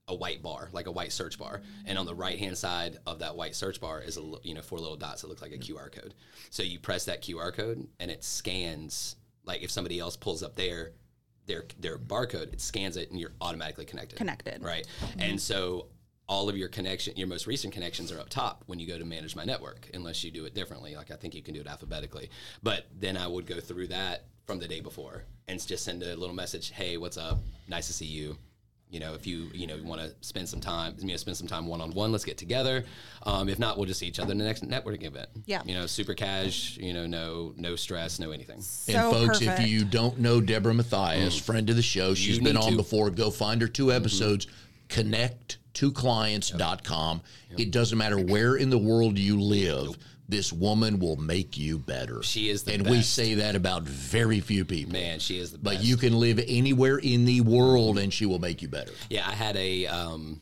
a 0.09 0.15
white 0.15 0.43
bar, 0.43 0.69
like 0.73 0.87
a 0.87 0.91
white 0.91 1.13
search 1.13 1.39
bar, 1.39 1.61
and 1.87 1.97
on 1.97 2.07
the 2.07 2.15
right 2.15 2.39
hand 2.39 2.59
side 2.59 2.99
of 3.07 3.21
that 3.21 3.37
white 3.37 3.55
search 3.55 3.81
bar 3.81 4.01
is 4.01 4.17
a 4.17 4.23
you 4.43 4.55
know 4.55 4.63
four 4.63 4.79
little 4.79 4.97
dots 4.97 5.23
that 5.23 5.29
look 5.29 5.43
like 5.43 5.53
a 5.53 5.59
mm-hmm. 5.59 5.77
QR 5.77 5.93
code. 5.93 6.15
So 6.51 6.63
you 6.63 6.79
press 6.79 7.05
that 7.05 7.23
QR 7.23 7.53
code, 7.53 7.87
and 8.01 8.11
it 8.11 8.25
scans. 8.25 9.17
Like 9.45 9.63
if 9.63 9.71
somebody 9.71 9.99
else 9.99 10.17
pulls 10.17 10.43
up 10.43 10.57
their 10.57 10.93
their 11.47 11.65
their 11.79 11.99
barcode, 11.99 12.53
it 12.53 12.61
scans 12.61 12.97
it, 12.97 13.11
and 13.11 13.21
you're 13.21 13.33
automatically 13.41 13.85
connected. 13.85 14.17
Connected. 14.17 14.63
Right. 14.63 14.87
Mm-hmm. 15.01 15.21
And 15.21 15.41
so 15.41 15.87
all 16.29 16.49
of 16.49 16.57
your 16.57 16.69
connection, 16.69 17.17
your 17.17 17.27
most 17.27 17.47
recent 17.47 17.73
connections 17.75 18.11
are 18.11 18.19
up 18.19 18.29
top 18.29 18.65
when 18.67 18.79
you 18.79 18.87
go 18.87 18.99
to 18.99 19.05
manage 19.05 19.37
my 19.37 19.45
network, 19.45 19.91
unless 19.93 20.25
you 20.25 20.31
do 20.31 20.45
it 20.45 20.55
differently. 20.55 20.97
Like 20.97 21.11
I 21.11 21.17
think 21.17 21.35
you 21.35 21.43
can 21.43 21.55
do 21.55 21.61
it 21.61 21.67
alphabetically. 21.67 22.31
But 22.63 22.87
then 22.99 23.17
I 23.17 23.27
would 23.27 23.47
go 23.47 23.61
through 23.61 23.89
that 23.89 24.25
from 24.47 24.59
the 24.59 24.67
day 24.67 24.81
before 24.81 25.25
and 25.49 25.65
just 25.65 25.85
send 25.85 26.03
a 26.03 26.17
little 26.17 26.35
message. 26.35 26.71
Hey, 26.71 26.97
what's 26.97 27.19
up? 27.19 27.39
Nice 27.69 27.87
to 27.89 27.93
see 27.93 28.07
you. 28.07 28.37
You 28.93 29.01
know, 29.01 29.15
if 29.15 29.27
you 29.27 29.49
you 29.55 29.67
know 29.67 29.79
want 29.83 30.03
to 30.03 30.13
spend 30.21 30.47
some 30.47 30.61
time, 30.61 30.95
you 30.99 31.09
know, 31.09 31.17
spend 31.17 31.39
some 31.39 31.47
time 31.47 31.67
one 31.67 31.81
on 31.81 31.93
one. 31.93 32.13
Let's 32.13 32.27
get 32.27 32.37
together. 32.37 32.85
Um, 33.23 33.49
if 33.49 33.59
not, 33.59 33.79
we'll 33.79 33.87
just 33.87 33.99
see 33.99 34.07
each 34.07 34.21
other 34.21 34.33
in 34.33 34.39
the 34.39 34.45
next 34.45 34.69
networking 34.69 35.07
event. 35.07 35.31
Yeah. 35.47 35.63
You 35.65 35.75
know, 35.75 35.87
super 35.87 36.13
cash. 36.13 36.77
You 36.77 36.93
know, 36.93 37.07
no 37.07 37.55
no 37.57 37.75
stress, 37.75 38.19
no 38.19 38.33
anything. 38.33 38.61
So 38.61 38.93
and 38.93 39.17
folks, 39.17 39.39
perfect. 39.39 39.61
if 39.61 39.69
you 39.69 39.87
don't 39.87 40.19
know 40.19 40.43
Deborah 40.43 40.75
Matthias, 40.75 41.39
friend 41.39 41.71
of 41.71 41.77
the 41.77 41.83
show, 41.83 42.13
she's 42.13 42.39
been 42.39 42.59
on 42.59 42.73
to. 42.73 42.77
before. 42.77 43.09
Go 43.09 43.31
find 43.31 43.63
her 43.63 43.69
2 43.69 43.91
episodes. 43.93 44.47
Connect 44.91 45.57
to 45.75 45.91
clients.com. 45.91 47.23
It 47.57 47.71
doesn't 47.71 47.97
matter 47.97 48.19
where 48.19 48.57
in 48.57 48.69
the 48.69 48.79
world 48.79 49.19
you 49.19 49.41
live. 49.41 49.97
This 50.29 50.53
woman 50.53 50.99
will 50.99 51.17
make 51.17 51.59
you 51.59 51.79
better. 51.79 52.23
She 52.23 52.49
is 52.49 52.63
the 52.63 52.75
and 52.75 52.89
we 52.89 53.03
say 53.03 53.35
that 53.35 53.55
about 53.55 53.83
very 53.83 54.41
few 54.41 54.65
people. 54.65 54.93
Man, 54.93 55.19
she 55.19 55.39
is 55.39 55.53
the 55.53 55.59
best. 55.59 55.77
But 55.77 55.85
you 55.85 55.97
can 55.97 56.19
live 56.19 56.41
anywhere 56.47 56.99
in 56.99 57.25
the 57.25 57.41
world 57.43 57.99
and 57.99 58.13
she 58.13 58.25
will 58.25 58.39
make 58.39 58.63
you 58.63 58.69
better. 58.69 58.93
Yeah, 59.11 59.29
I 59.29 59.33
had 59.33 59.57
a 59.57 59.87
um, 59.87 60.41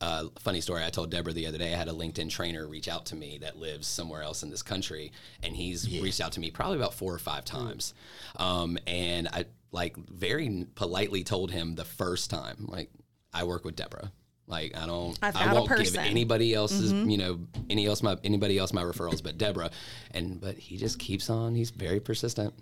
uh, 0.00 0.24
funny 0.38 0.60
story. 0.60 0.84
I 0.84 0.90
told 0.90 1.10
Deborah 1.10 1.32
the 1.32 1.46
other 1.46 1.58
day. 1.58 1.72
I 1.72 1.76
had 1.76 1.88
a 1.88 1.92
LinkedIn 1.92 2.30
trainer 2.30 2.66
reach 2.66 2.88
out 2.88 3.06
to 3.06 3.16
me 3.16 3.38
that 3.42 3.58
lives 3.58 3.86
somewhere 3.86 4.22
else 4.22 4.42
in 4.42 4.50
this 4.50 4.62
country, 4.62 5.12
and 5.42 5.54
he's 5.54 5.88
reached 6.00 6.20
out 6.20 6.32
to 6.32 6.40
me 6.40 6.50
probably 6.50 6.76
about 6.76 6.94
four 6.94 7.14
or 7.14 7.18
five 7.18 7.44
times. 7.44 7.94
Um, 8.36 8.78
and 8.86 9.28
I 9.28 9.44
like 9.72 9.96
very 9.96 10.66
politely 10.74 11.22
told 11.22 11.50
him 11.50 11.74
the 11.74 11.84
first 11.84 12.30
time, 12.30 12.66
like, 12.68 12.90
I 13.32 13.44
work 13.44 13.64
with 13.64 13.76
Deborah. 13.76 14.10
Like 14.50 14.76
I 14.76 14.84
don't, 14.84 15.16
I've 15.22 15.36
I 15.36 15.52
will 15.52 15.66
not 15.66 15.78
give 15.78 15.96
anybody 15.96 16.52
else's, 16.54 16.92
mm-hmm. 16.92 17.08
you 17.08 17.18
know, 17.18 17.38
any 17.70 17.86
else 17.86 18.02
my 18.02 18.16
anybody 18.24 18.58
else 18.58 18.72
my 18.72 18.82
referrals, 18.82 19.22
but 19.22 19.38
Deborah. 19.38 19.70
And 20.10 20.40
but 20.40 20.56
he 20.58 20.76
just 20.76 20.98
keeps 20.98 21.30
on. 21.30 21.54
He's 21.54 21.70
very 21.70 22.00
persistent. 22.00 22.52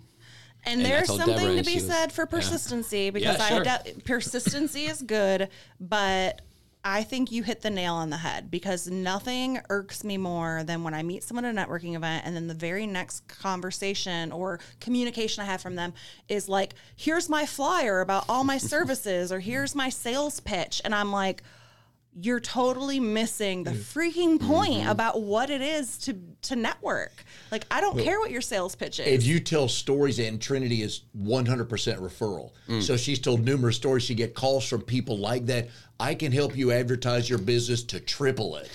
And 0.65 0.81
And 0.81 0.85
there's 0.85 1.07
something 1.07 1.35
Deborah, 1.35 1.55
to 1.55 1.63
be 1.63 1.75
was- 1.75 1.87
said 1.87 2.11
for 2.11 2.25
persistency 2.25 3.09
because 3.09 3.37
Yeah, 3.37 3.43
I 3.43 3.49
sure. 3.49 3.63
had 3.63 3.83
de- 3.85 4.01
persistency 4.01 4.85
is 4.85 5.01
good, 5.01 5.49
but 5.79 6.41
I 6.83 7.03
think 7.03 7.31
you 7.31 7.43
hit 7.43 7.61
the 7.61 7.69
nail 7.69 7.95
on 7.95 8.09
the 8.09 8.17
head 8.17 8.49
because 8.49 8.87
nothing 8.87 9.59
irks 9.69 10.03
me 10.03 10.17
more 10.17 10.63
than 10.63 10.83
when 10.83 10.93
I 10.93 11.03
meet 11.03 11.23
someone 11.23 11.43
at 11.43 11.53
a 11.53 11.57
networking 11.57 11.95
event 11.95 12.25
and 12.25 12.35
then 12.35 12.47
the 12.47 12.53
very 12.53 12.87
next 12.87 13.27
conversation 13.27 14.31
or 14.31 14.59
communication 14.79 15.43
I 15.43 15.45
have 15.47 15.61
from 15.61 15.75
them 15.75 15.93
is 16.29 16.47
like, 16.47 16.75
here's 16.95 17.27
my 17.27 17.45
flyer 17.45 17.99
about 17.99 18.25
all 18.29 18.43
my 18.45 18.57
services 18.75 19.31
or 19.31 19.39
here's 19.39 19.75
my 19.75 19.89
sales 19.89 20.39
pitch. 20.39 20.81
And 20.85 20.95
I'm 20.95 21.11
like, 21.11 21.43
you're 22.13 22.39
totally 22.39 22.99
missing 22.99 23.63
the 23.63 23.71
mm. 23.71 23.77
freaking 23.77 24.39
point 24.39 24.81
mm-hmm. 24.81 24.89
about 24.89 25.21
what 25.21 25.49
it 25.49 25.61
is 25.61 25.97
to 25.99 26.17
to 26.43 26.55
network. 26.55 27.23
Like 27.51 27.65
I 27.69 27.81
don't 27.81 27.99
care 27.99 28.19
what 28.19 28.31
your 28.31 28.41
sales 28.41 28.75
pitch 28.75 28.99
is. 28.99 29.07
If 29.07 29.23
you 29.23 29.39
tell 29.39 29.67
stories, 29.67 30.19
and 30.19 30.41
Trinity 30.41 30.81
is 30.81 31.01
100% 31.17 31.67
referral. 31.67 32.51
Mm. 32.67 32.81
So 32.81 32.97
she's 32.97 33.19
told 33.19 33.41
numerous 33.45 33.75
stories. 33.75 34.03
She 34.03 34.15
get 34.15 34.33
calls 34.33 34.67
from 34.67 34.81
people 34.81 35.17
like 35.17 35.45
that. 35.47 35.69
I 35.99 36.15
can 36.15 36.31
help 36.31 36.55
you 36.55 36.71
advertise 36.71 37.29
your 37.29 37.39
business 37.39 37.83
to 37.85 37.99
triple 37.99 38.55
it. 38.55 38.69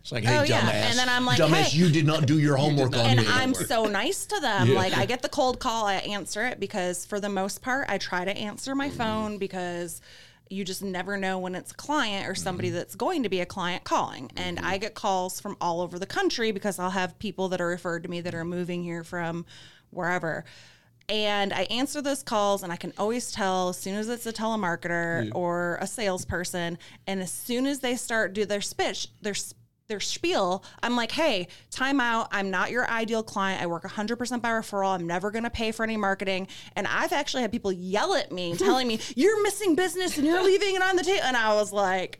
It's 0.00 0.12
like, 0.12 0.24
hey, 0.24 0.38
Oh, 0.38 0.42
dumbass. 0.42 0.48
yeah. 0.48 0.88
And 0.88 0.98
then 0.98 1.08
I'm 1.08 1.24
like, 1.24 1.38
dumbass, 1.38 1.70
hey. 1.70 1.78
you 1.78 1.90
did 1.90 2.06
not 2.06 2.26
do 2.26 2.38
your 2.38 2.56
homework 2.58 2.96
on 2.96 3.06
and 3.06 3.20
me. 3.20 3.26
I'm 3.28 3.54
so 3.54 3.84
nice 3.84 4.26
to 4.26 4.40
them. 4.40 4.74
Like 4.74 4.94
I 4.94 5.06
get 5.06 5.22
the 5.22 5.28
cold 5.40 5.58
call, 5.58 5.86
I 5.86 5.94
answer 5.96 6.46
it 6.46 6.60
because 6.60 7.06
for 7.06 7.20
the 7.20 7.28
most 7.28 7.62
part, 7.62 7.86
I 7.88 7.98
try 7.98 8.24
to 8.24 8.36
answer 8.36 8.74
my 8.74 8.88
mm-hmm. 8.88 8.96
phone 8.96 9.38
because 9.38 10.00
you 10.50 10.64
just 10.64 10.82
never 10.82 11.16
know 11.16 11.38
when 11.38 11.54
it's 11.54 11.70
a 11.70 11.74
client 11.74 12.28
or 12.28 12.34
somebody 12.34 12.68
mm-hmm. 12.68 12.78
that's 12.78 12.96
going 12.96 13.22
to 13.22 13.28
be 13.28 13.40
a 13.40 13.46
client 13.46 13.84
calling. 13.84 14.30
And 14.36 14.58
mm-hmm. 14.58 14.66
I 14.66 14.78
get 14.78 14.94
calls 14.94 15.40
from 15.40 15.56
all 15.60 15.80
over 15.80 15.98
the 15.98 16.06
country 16.06 16.50
because 16.50 16.78
I'll 16.78 16.90
have 16.90 17.18
people 17.20 17.48
that 17.50 17.60
are 17.60 17.68
referred 17.68 18.02
to 18.02 18.10
me 18.10 18.20
that 18.20 18.34
are 18.34 18.40
mm-hmm. 18.40 18.50
moving 18.50 18.82
here 18.82 19.04
from 19.04 19.46
wherever. 19.90 20.44
And 21.08 21.52
I 21.52 21.62
answer 21.62 22.00
those 22.00 22.22
calls, 22.22 22.62
and 22.62 22.72
I 22.72 22.76
can 22.76 22.92
always 22.96 23.32
tell 23.32 23.70
as 23.70 23.78
soon 23.78 23.96
as 23.96 24.08
it's 24.08 24.26
a 24.26 24.32
telemarketer 24.32 25.32
or 25.34 25.76
a 25.80 25.86
salesperson, 25.86 26.78
and 27.04 27.20
as 27.20 27.32
soon 27.32 27.66
as 27.66 27.80
they 27.80 27.96
start 27.96 28.32
do 28.32 28.44
their 28.44 28.60
speech, 28.60 29.08
their 29.20 29.32
s- 29.32 29.54
their 29.90 30.00
spiel, 30.00 30.64
I'm 30.82 30.96
like, 30.96 31.10
hey, 31.12 31.48
time 31.70 32.00
out. 32.00 32.28
I'm 32.32 32.50
not 32.50 32.70
your 32.70 32.88
ideal 32.88 33.22
client. 33.22 33.60
I 33.62 33.66
work 33.66 33.82
100% 33.82 34.40
by 34.40 34.48
referral. 34.48 34.94
I'm 34.94 35.06
never 35.06 35.30
going 35.30 35.44
to 35.44 35.50
pay 35.50 35.70
for 35.72 35.82
any 35.82 35.98
marketing. 35.98 36.48
And 36.76 36.86
I've 36.86 37.12
actually 37.12 37.42
had 37.42 37.52
people 37.52 37.70
yell 37.72 38.14
at 38.14 38.32
me, 38.32 38.56
telling 38.58 38.88
me, 38.88 39.00
you're 39.14 39.42
missing 39.42 39.74
business 39.74 40.16
and 40.16 40.26
you're 40.26 40.42
leaving 40.42 40.74
it 40.74 40.82
on 40.82 40.96
the 40.96 41.02
table. 41.04 41.24
And 41.24 41.36
I 41.36 41.52
was 41.54 41.72
like, 41.72 42.18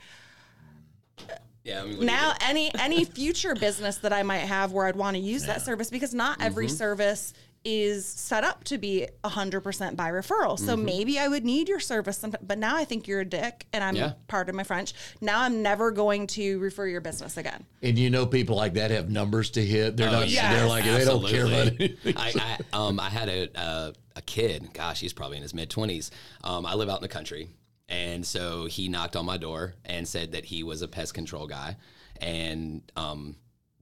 Yeah. 1.65 1.81
I 1.81 1.85
mean, 1.85 1.91
what 1.93 2.01
do 2.01 2.01
you 2.01 2.07
now 2.07 2.35
any 2.43 2.71
any 2.79 3.05
future 3.05 3.55
business 3.55 3.99
that 3.99 4.13
I 4.13 4.23
might 4.23 4.39
have 4.39 4.73
where 4.73 4.87
I'd 4.87 4.97
want 4.97 5.17
to 5.17 5.23
use 5.23 5.47
that 5.47 5.63
service 5.63 5.91
because 5.91 6.13
not 6.15 6.43
every 6.43 6.67
Mm-hmm. 6.67 6.77
service 6.77 7.33
is 7.65 8.07
set 8.07 8.43
up 8.43 8.65
to 8.65 8.79
be 8.79 9.07
100% 9.23 9.95
by 9.97 10.11
referral. 10.11 10.59
So 10.59 10.75
Mm-hmm. 10.77 10.85
maybe 10.85 11.19
I 11.19 11.29
would 11.29 11.45
need 11.45 11.69
your 11.69 11.81
service 11.81 12.17
sometime, 12.17 12.41
but 12.47 12.59
now 12.59 12.77
I 12.77 12.85
think 12.85 13.07
you're 13.07 13.21
a 13.21 13.25
dick 13.25 13.67
and 13.73 13.85
I'm 13.85 13.97
Yeah. 13.97 14.13
part 14.29 14.49
of 14.49 14.55
my 14.55 14.63
French. 14.63 14.95
Now 15.21 15.43
I'm 15.43 15.63
never 15.63 15.91
going 15.91 16.27
to 16.29 16.59
refer 16.59 16.87
your 16.87 17.01
business 17.03 17.37
again. 17.37 17.67
and 17.83 17.99
you 17.99 18.09
know, 18.09 18.25
people 18.25 18.57
like 18.57 18.75
that 18.75 18.91
have 18.91 19.11
numbers 19.11 19.51
to 19.51 19.65
hit. 19.65 19.97
They're 19.99 20.09
Oh, 20.09 20.13
not. 20.13 20.29
yes, 20.31 20.55
they're 20.55 20.67
like 20.69 20.85
they 20.85 21.05
don't 21.05 21.27
care 21.27 21.47
about 21.47 21.67
absolutely. 21.69 21.99
anything. 22.05 22.17
I, 22.17 22.59
I, 22.73 22.87
um, 22.87 22.99
I 22.99 23.11
had 23.11 23.29
a, 23.29 23.49
a, 23.61 23.93
a 24.17 24.23
kid, 24.23 24.71
gosh, 24.73 25.01
he's 25.01 25.13
probably 25.13 25.37
in 25.37 25.43
his 25.43 25.53
mid 25.53 25.69
20s. 25.69 26.11
Um, 26.43 26.65
I 26.65 26.75
live 26.75 26.89
out 26.89 26.97
in 26.99 27.03
the 27.03 27.09
country. 27.09 27.51
And 27.91 28.25
so 28.25 28.67
he 28.67 28.89
knocked 28.89 29.17
on 29.17 29.27
my 29.27 29.37
door 29.37 29.75
and 29.85 30.07
said 30.09 30.33
that 30.33 30.45
he 30.45 30.63
was 30.63 30.81
a 30.81 30.89
pest 30.89 31.13
control 31.13 31.47
guy 31.49 31.77
and 32.21 32.83
um, 32.97 33.35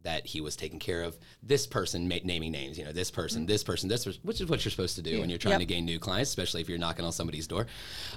that 0.09 0.27
he 0.27 0.41
was 0.41 0.57
taking 0.57 0.79
care 0.79 1.03
of 1.03 1.19
this 1.43 1.67
person, 1.67 2.09
ma- 2.09 2.15
naming 2.25 2.51
names, 2.51 2.79
you 2.79 2.85
know, 2.87 2.93
this 2.93 3.11
person, 3.11 3.45
this 3.45 3.63
person, 3.63 3.91
this 3.91 4.07
person, 4.07 4.21
which 4.25 4.41
is 4.41 4.49
what 4.49 4.65
you're 4.65 4.71
supposed 4.71 4.97
to 4.97 5.03
do 5.03 5.21
when 5.21 5.29
you're 5.29 5.39
trying 5.39 5.61
Yep. 5.61 5.61
to 5.61 5.67
gain 5.67 5.85
new 5.85 5.99
clients, 5.99 6.31
especially 6.31 6.63
if 6.63 6.69
you're 6.71 6.79
knocking 6.79 7.05
on 7.05 7.13
somebody's 7.13 7.47
door. 7.47 7.67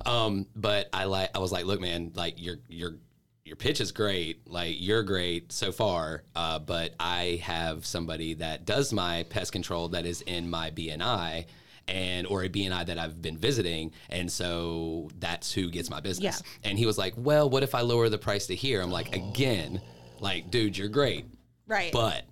Um, 0.05 0.45
but 0.55 0.87
I 0.93 1.03
like, 1.03 1.31
I 1.35 1.39
was 1.39 1.51
like, 1.51 1.65
look, 1.65 1.81
man, 1.81 2.11
like 2.15 2.35
you're, 2.37 2.59
you're, 2.69 2.95
your 3.43 3.57
pitch 3.57 3.81
is 3.81 3.91
great. 3.91 4.47
Like 4.47 4.75
you're 4.79 5.03
great 5.03 5.51
so 5.51 5.73
far, 5.73 6.23
uh, 6.33 6.59
but 6.59 6.93
I 6.97 7.41
have 7.43 7.85
somebody 7.85 8.35
that 8.35 8.65
does 8.65 8.93
my 8.93 9.23
pest 9.23 9.51
control 9.51 9.89
that 9.89 10.05
is 10.05 10.21
in 10.21 10.49
my 10.49 10.71
BNI 10.71 11.45
and 11.89 12.25
or 12.27 12.43
a 12.43 12.49
BNI 12.49 12.85
that 12.85 12.97
I've 12.99 13.21
been 13.21 13.37
visiting, 13.37 13.91
and 14.09 14.31
so 14.31 15.09
that's 15.19 15.51
who 15.51 15.69
gets 15.69 15.89
my 15.89 15.99
business. 15.99 16.41
Yeah. 16.45 16.69
And 16.69 16.77
he 16.79 16.85
was 16.85 16.97
like, 16.97 17.15
"Well, 17.17 17.49
what 17.49 17.63
if 17.63 17.73
I 17.75 17.81
lower 17.81 18.07
the 18.07 18.19
price 18.19 18.45
to 18.47 18.55
here?" 18.55 18.79
I'm 18.81 18.91
like, 18.91 19.13
"Again, 19.15 19.81
like, 20.19 20.51
dude, 20.51 20.77
you're 20.77 20.87
great, 20.87 21.25
Right. 21.67 21.91
but 21.93 22.23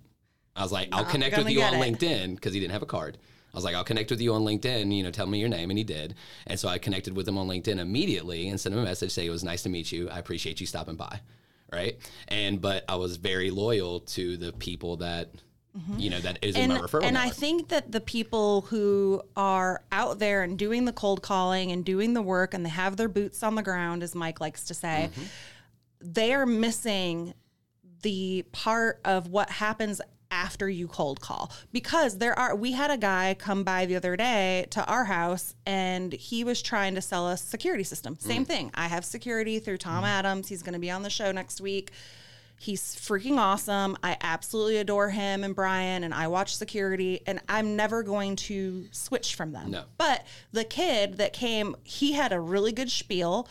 I 0.56 0.62
was 0.62 0.72
like, 0.72 0.88
I'll 0.92 1.02
Not 1.04 1.10
connect 1.12 1.36
with 1.36 1.46
gonna 1.46 1.50
you 1.54 1.62
on 1.62 1.74
it. 1.74 1.98
LinkedIn 1.98 2.34
because 2.34 2.52
he 2.52 2.60
didn't 2.60 2.72
have 2.72 2.82
a 2.82 2.86
card. 2.86 3.16
I 3.52 3.56
was 3.56 3.64
like, 3.64 3.74
I'll 3.74 3.84
connect 3.84 4.10
with 4.10 4.20
you 4.20 4.32
on 4.34 4.42
LinkedIn, 4.42 4.94
you 4.94 5.02
know, 5.02 5.10
tell 5.10 5.26
me 5.26 5.40
your 5.40 5.48
name. 5.48 5.70
And 5.70 5.78
he 5.78 5.84
did. 5.84 6.14
And 6.46 6.58
so 6.58 6.68
I 6.68 6.78
connected 6.78 7.16
with 7.16 7.26
him 7.26 7.36
on 7.38 7.48
LinkedIn 7.48 7.78
immediately 7.78 8.48
and 8.48 8.60
sent 8.60 8.74
him 8.74 8.80
a 8.80 8.84
message, 8.84 9.10
saying 9.10 9.26
it 9.28 9.30
was 9.32 9.42
nice 9.42 9.62
to 9.64 9.68
meet 9.68 9.90
you. 9.90 10.08
I 10.08 10.18
appreciate 10.18 10.60
you 10.60 10.66
stopping 10.66 10.94
by. 10.96 11.20
Right. 11.72 11.98
And, 12.28 12.60
but 12.60 12.84
I 12.88 12.96
was 12.96 13.16
very 13.16 13.50
loyal 13.50 14.00
to 14.00 14.36
the 14.36 14.52
people 14.52 14.98
that, 14.98 15.30
you 15.96 16.10
know, 16.10 16.18
that 16.20 16.38
is 16.42 16.56
in 16.56 16.68
my 16.68 16.78
referral. 16.80 17.04
and 17.04 17.16
I 17.16 17.26
network. 17.26 17.36
think 17.38 17.68
that 17.68 17.90
the 17.92 18.00
people 18.00 18.62
who 18.62 19.22
are 19.36 19.82
out 19.92 20.18
there 20.18 20.42
and 20.42 20.58
doing 20.58 20.84
the 20.84 20.92
cold 20.92 21.22
calling 21.22 21.70
and 21.72 21.84
doing 21.84 22.12
the 22.14 22.22
work 22.22 22.54
and 22.54 22.64
they 22.66 22.70
have 22.70 22.96
their 22.96 23.08
boots 23.08 23.42
on 23.44 23.54
the 23.54 23.62
ground, 23.62 24.02
as 24.02 24.14
Mike 24.14 24.40
likes 24.40 24.64
to 24.64 24.74
say, 24.74 25.10
Mm-hmm. 25.12 25.22
they 26.02 26.34
are 26.34 26.46
missing 26.46 27.34
the 28.02 28.44
part 28.52 29.00
of 29.04 29.28
what 29.28 29.50
happens 29.50 30.00
after 30.32 30.68
you 30.70 30.86
cold 30.86 31.20
call 31.20 31.50
because 31.72 32.18
there 32.18 32.38
are 32.38 32.54
we 32.54 32.70
had 32.70 32.88
a 32.88 32.96
guy 32.96 33.34
come 33.36 33.64
by 33.64 33.84
the 33.84 33.96
other 33.96 34.16
day 34.16 34.64
to 34.70 34.84
our 34.86 35.04
house 35.04 35.56
and 35.66 36.12
he 36.12 36.44
was 36.44 36.62
trying 36.62 36.94
to 36.94 37.00
sell 37.00 37.26
us 37.26 37.42
security 37.42 37.82
system 37.82 38.14
Mm. 38.14 38.20
same 38.22 38.44
thing 38.44 38.70
i 38.74 38.86
have 38.86 39.04
security 39.04 39.58
through 39.58 39.78
tom 39.78 40.04
adams 40.04 40.46
he's 40.48 40.62
going 40.62 40.74
to 40.74 40.78
be 40.78 40.88
on 40.90 41.02
the 41.02 41.10
show 41.10 41.32
next 41.32 41.60
week 41.60 41.90
He's 42.62 42.82
freaking 42.94 43.38
awesome. 43.38 43.96
I 44.02 44.18
absolutely 44.20 44.76
adore 44.76 45.08
him 45.08 45.44
and 45.44 45.54
Brian, 45.56 46.04
and 46.04 46.12
I 46.12 46.28
watch 46.28 46.54
security, 46.54 47.22
and 47.26 47.40
I'm 47.48 47.74
never 47.74 48.02
going 48.02 48.36
to 48.36 48.84
switch 48.90 49.34
from 49.34 49.52
them. 49.52 49.70
No. 49.70 49.84
But 49.96 50.26
the 50.52 50.64
kid 50.64 51.16
that 51.16 51.32
came, 51.32 51.74
he 51.84 52.12
had 52.12 52.34
a 52.34 52.38
really 52.38 52.72
good 52.72 52.90
spiel. 52.90 53.48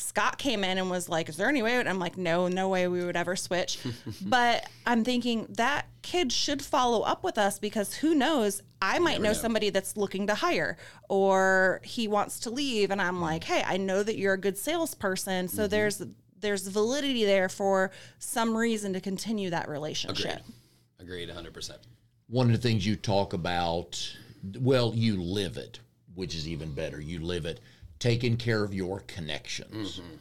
Scott 0.00 0.38
came 0.38 0.64
in 0.64 0.78
and 0.78 0.90
was 0.90 1.08
like, 1.08 1.28
Is 1.28 1.36
there 1.36 1.48
any 1.48 1.62
way? 1.62 1.76
And 1.76 1.88
I'm 1.88 1.98
like, 1.98 2.16
No, 2.16 2.48
no 2.48 2.68
way 2.68 2.88
we 2.88 3.04
would 3.04 3.16
ever 3.16 3.36
switch. 3.36 3.78
but 4.22 4.68
I'm 4.86 5.04
thinking 5.04 5.46
that 5.50 5.86
kid 6.02 6.32
should 6.32 6.62
follow 6.62 7.02
up 7.02 7.22
with 7.22 7.38
us 7.38 7.58
because 7.58 7.94
who 7.94 8.14
knows? 8.14 8.62
I 8.82 8.98
might 8.98 9.20
know, 9.20 9.28
know. 9.28 9.34
somebody 9.34 9.70
that's 9.70 9.96
looking 9.96 10.26
to 10.28 10.34
hire 10.34 10.78
or 11.08 11.80
he 11.84 12.08
wants 12.08 12.40
to 12.40 12.50
leave. 12.50 12.90
And 12.90 13.00
I'm 13.00 13.14
mm-hmm. 13.14 13.22
like, 13.22 13.44
Hey, 13.44 13.62
I 13.66 13.76
know 13.76 14.02
that 14.02 14.16
you're 14.16 14.34
a 14.34 14.38
good 14.38 14.58
salesperson. 14.58 15.48
So 15.48 15.62
mm-hmm. 15.62 15.70
there's, 15.70 16.02
there's 16.40 16.66
validity 16.66 17.24
there 17.24 17.48
for 17.48 17.90
some 18.18 18.56
reason 18.56 18.92
to 18.94 19.00
continue 19.00 19.50
that 19.50 19.68
relationship. 19.68 20.40
Agreed. 20.98 21.28
Agreed 21.28 21.52
100%. 21.52 21.78
one 22.28 22.46
of 22.46 22.52
the 22.52 22.58
things 22.58 22.86
you 22.86 22.94
talk 22.94 23.32
about, 23.32 24.16
well, 24.60 24.92
you 24.94 25.20
live 25.20 25.56
it, 25.56 25.80
which 26.14 26.34
is 26.34 26.46
even 26.46 26.72
better. 26.72 27.00
You 27.00 27.20
live 27.20 27.46
it, 27.46 27.60
taking 28.00 28.36
care 28.36 28.64
of 28.64 28.74
your 28.74 29.00
connections. 29.00 30.00
Mm-hmm. 30.00 30.14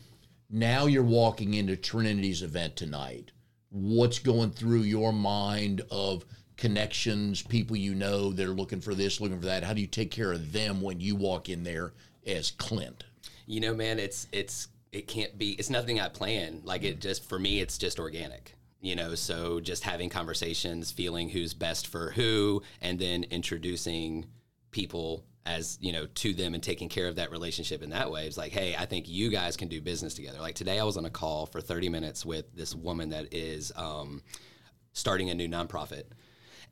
Now 0.52 0.86
you're 0.86 1.02
walking 1.04 1.56
into 1.56 1.76
Trinity's 1.76 2.44
event 2.44 2.76
tonight. 2.76 3.32
What's 3.70 4.20
going 4.20 4.52
through 4.52 4.82
your 4.82 5.14
mind 5.14 5.82
of 5.90 6.26
connections, 6.58 7.42
people 7.42 7.78
you 7.78 7.96
know 7.96 8.32
that 8.34 8.46
are 8.46 8.54
looking 8.54 8.82
for 8.82 8.94
this, 8.94 9.22
looking 9.22 9.40
for 9.40 9.46
that? 9.46 9.64
How 9.64 9.74
do 9.74 9.82
you 9.82 9.88
take 9.88 10.12
care 10.12 10.32
of 10.32 10.52
them 10.52 10.82
when 10.82 11.00
you 11.00 11.16
walk 11.16 11.50
in 11.50 11.64
there 11.64 11.94
as 12.28 12.52
Clint? 12.52 13.06
You 13.46 13.62
know, 13.62 13.74
man, 13.74 13.98
it's 13.98 14.28
it's 14.32 14.68
it 14.92 15.08
can't 15.08 15.38
be. 15.38 15.52
It's 15.52 15.70
nothing 15.70 16.00
I 16.00 16.10
plan. 16.10 16.62
Like 16.64 16.84
it 16.84 16.98
mm. 16.98 17.02
just 17.02 17.28
for 17.28 17.40
me, 17.40 17.62
it's 17.62 17.78
just 17.78 18.00
organic. 18.00 18.56
You 18.82 18.96
know, 18.96 19.14
so 19.14 19.60
just 19.60 19.84
having 19.84 20.10
conversations, 20.10 20.92
feeling 20.92 21.30
who's 21.30 21.54
best 21.54 21.88
for 21.88 22.12
who, 22.12 22.62
and 22.82 22.98
then 22.98 23.26
introducing 23.26 24.26
people 24.72 25.26
as 25.46 25.78
you 25.82 25.92
know 25.92 26.06
to 26.08 26.34
them 26.34 26.54
and 26.54 26.62
taking 26.62 26.90
care 26.90 27.08
of 27.08 27.16
that 27.16 27.32
relationship 27.32 27.82
in 27.82 27.90
that 27.90 28.12
way 28.12 28.28
it's 28.28 28.38
like 28.38 28.52
hey 28.52 28.76
i 28.78 28.86
think 28.86 29.08
you 29.08 29.30
guys 29.30 29.56
can 29.56 29.68
do 29.68 29.82
business 29.82 30.14
together 30.14 30.40
like 30.40 30.56
today 30.56 30.80
i 30.80 30.84
was 30.84 30.98
on 30.98 31.06
a 31.06 31.10
call 31.10 31.46
for 31.46 31.62
30 31.62 31.90
minutes 31.90 32.26
with 32.26 32.54
this 32.56 32.76
woman 32.76 33.10
that 33.10 33.34
is 33.34 33.72
um, 33.76 34.22
starting 34.94 35.30
a 35.30 35.34
new 35.34 35.48
nonprofit 35.48 36.04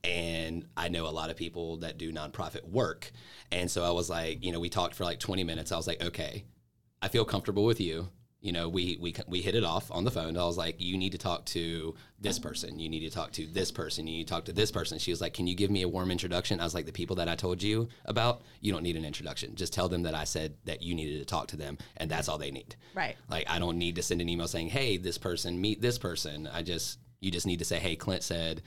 and 0.04 0.66
I 0.76 0.90
know 0.90 1.08
a 1.08 1.10
lot 1.10 1.30
of 1.30 1.36
people 1.36 1.78
that 1.78 1.98
do 1.98 2.12
nonprofit 2.12 2.64
work. 2.64 3.12
And 3.52 3.70
so 3.70 3.84
I 3.84 3.92
was 3.92 4.10
like, 4.10 4.44
you 4.44 4.52
know, 4.52 4.60
we 4.60 4.70
talked 4.70 4.96
for 4.96 5.04
like 5.04 5.20
20 5.20 5.44
minutes. 5.44 5.72
I 5.72 5.78
was 5.78 5.88
like, 5.88 6.02
okay, 6.02 6.46
I 7.02 7.08
feel 7.08 7.26
comfortable 7.26 7.66
with 7.66 7.82
you. 7.82 8.10
You 8.40 8.52
know, 8.52 8.70
we 8.70 8.98
we 9.02 9.16
we 9.28 9.42
hit 9.42 9.56
it 9.56 9.64
off 9.64 9.92
on 9.92 10.04
the 10.04 10.12
phone. 10.12 10.38
I 10.38 10.46
was 10.46 10.58
like, 10.58 10.76
you 10.80 10.96
need 10.98 11.12
to 11.14 11.18
talk 11.18 11.46
to 11.46 11.96
this 12.20 12.38
person. 12.38 12.78
You 12.78 12.88
need 12.88 13.00
to 13.00 13.10
talk 13.10 13.32
to 13.34 13.48
this 13.48 13.72
person. 13.72 14.06
You 14.06 14.18
need 14.18 14.28
to 14.28 14.34
talk 14.34 14.46
to 14.46 14.54
this 14.54 14.72
person. 14.72 15.00
She 15.00 15.12
was 15.12 15.22
like, 15.22 15.34
can 15.34 15.48
you 15.48 15.56
give 15.56 15.72
me 15.72 15.82
a 15.82 15.88
warm 15.88 16.12
introduction? 16.12 16.60
I 16.60 16.64
was 16.64 16.76
like, 16.76 16.86
the 16.86 16.92
people 16.92 17.16
that 17.16 17.28
I 17.28 17.36
told 17.36 17.64
you 17.64 17.90
about, 18.06 18.44
you 18.62 18.72
don't 18.72 18.84
need 18.84 18.96
an 18.96 19.06
introduction. 19.06 19.56
Just 19.56 19.74
tell 19.74 19.90
them 19.90 20.04
that 20.04 20.14
I 20.14 20.24
said 20.24 20.54
that 20.66 20.84
you 20.84 20.94
needed 20.94 21.20
to 21.20 21.26
talk 21.26 21.48
to 21.48 21.58
them, 21.58 21.80
and 21.98 22.12
that's 22.12 22.30
all 22.30 22.38
they 22.38 22.52
need. 22.52 22.76
Right. 22.94 23.16
Like 23.28 23.50
I 23.50 23.58
don't 23.58 23.80
need 23.80 23.96
to 23.96 24.04
send 24.04 24.22
an 24.22 24.30
email 24.30 24.48
saying, 24.48 24.70
hey, 24.70 24.98
this 24.98 25.18
person, 25.18 25.60
meet 25.60 25.82
this 25.82 25.98
person. 25.98 26.48
I 26.54 26.62
just 26.62 27.00
you 27.20 27.32
just 27.32 27.48
need 27.48 27.60
to 27.60 27.66
say, 27.66 27.80
hey, 27.80 27.96
Clint 27.96 28.24
said 28.24 28.62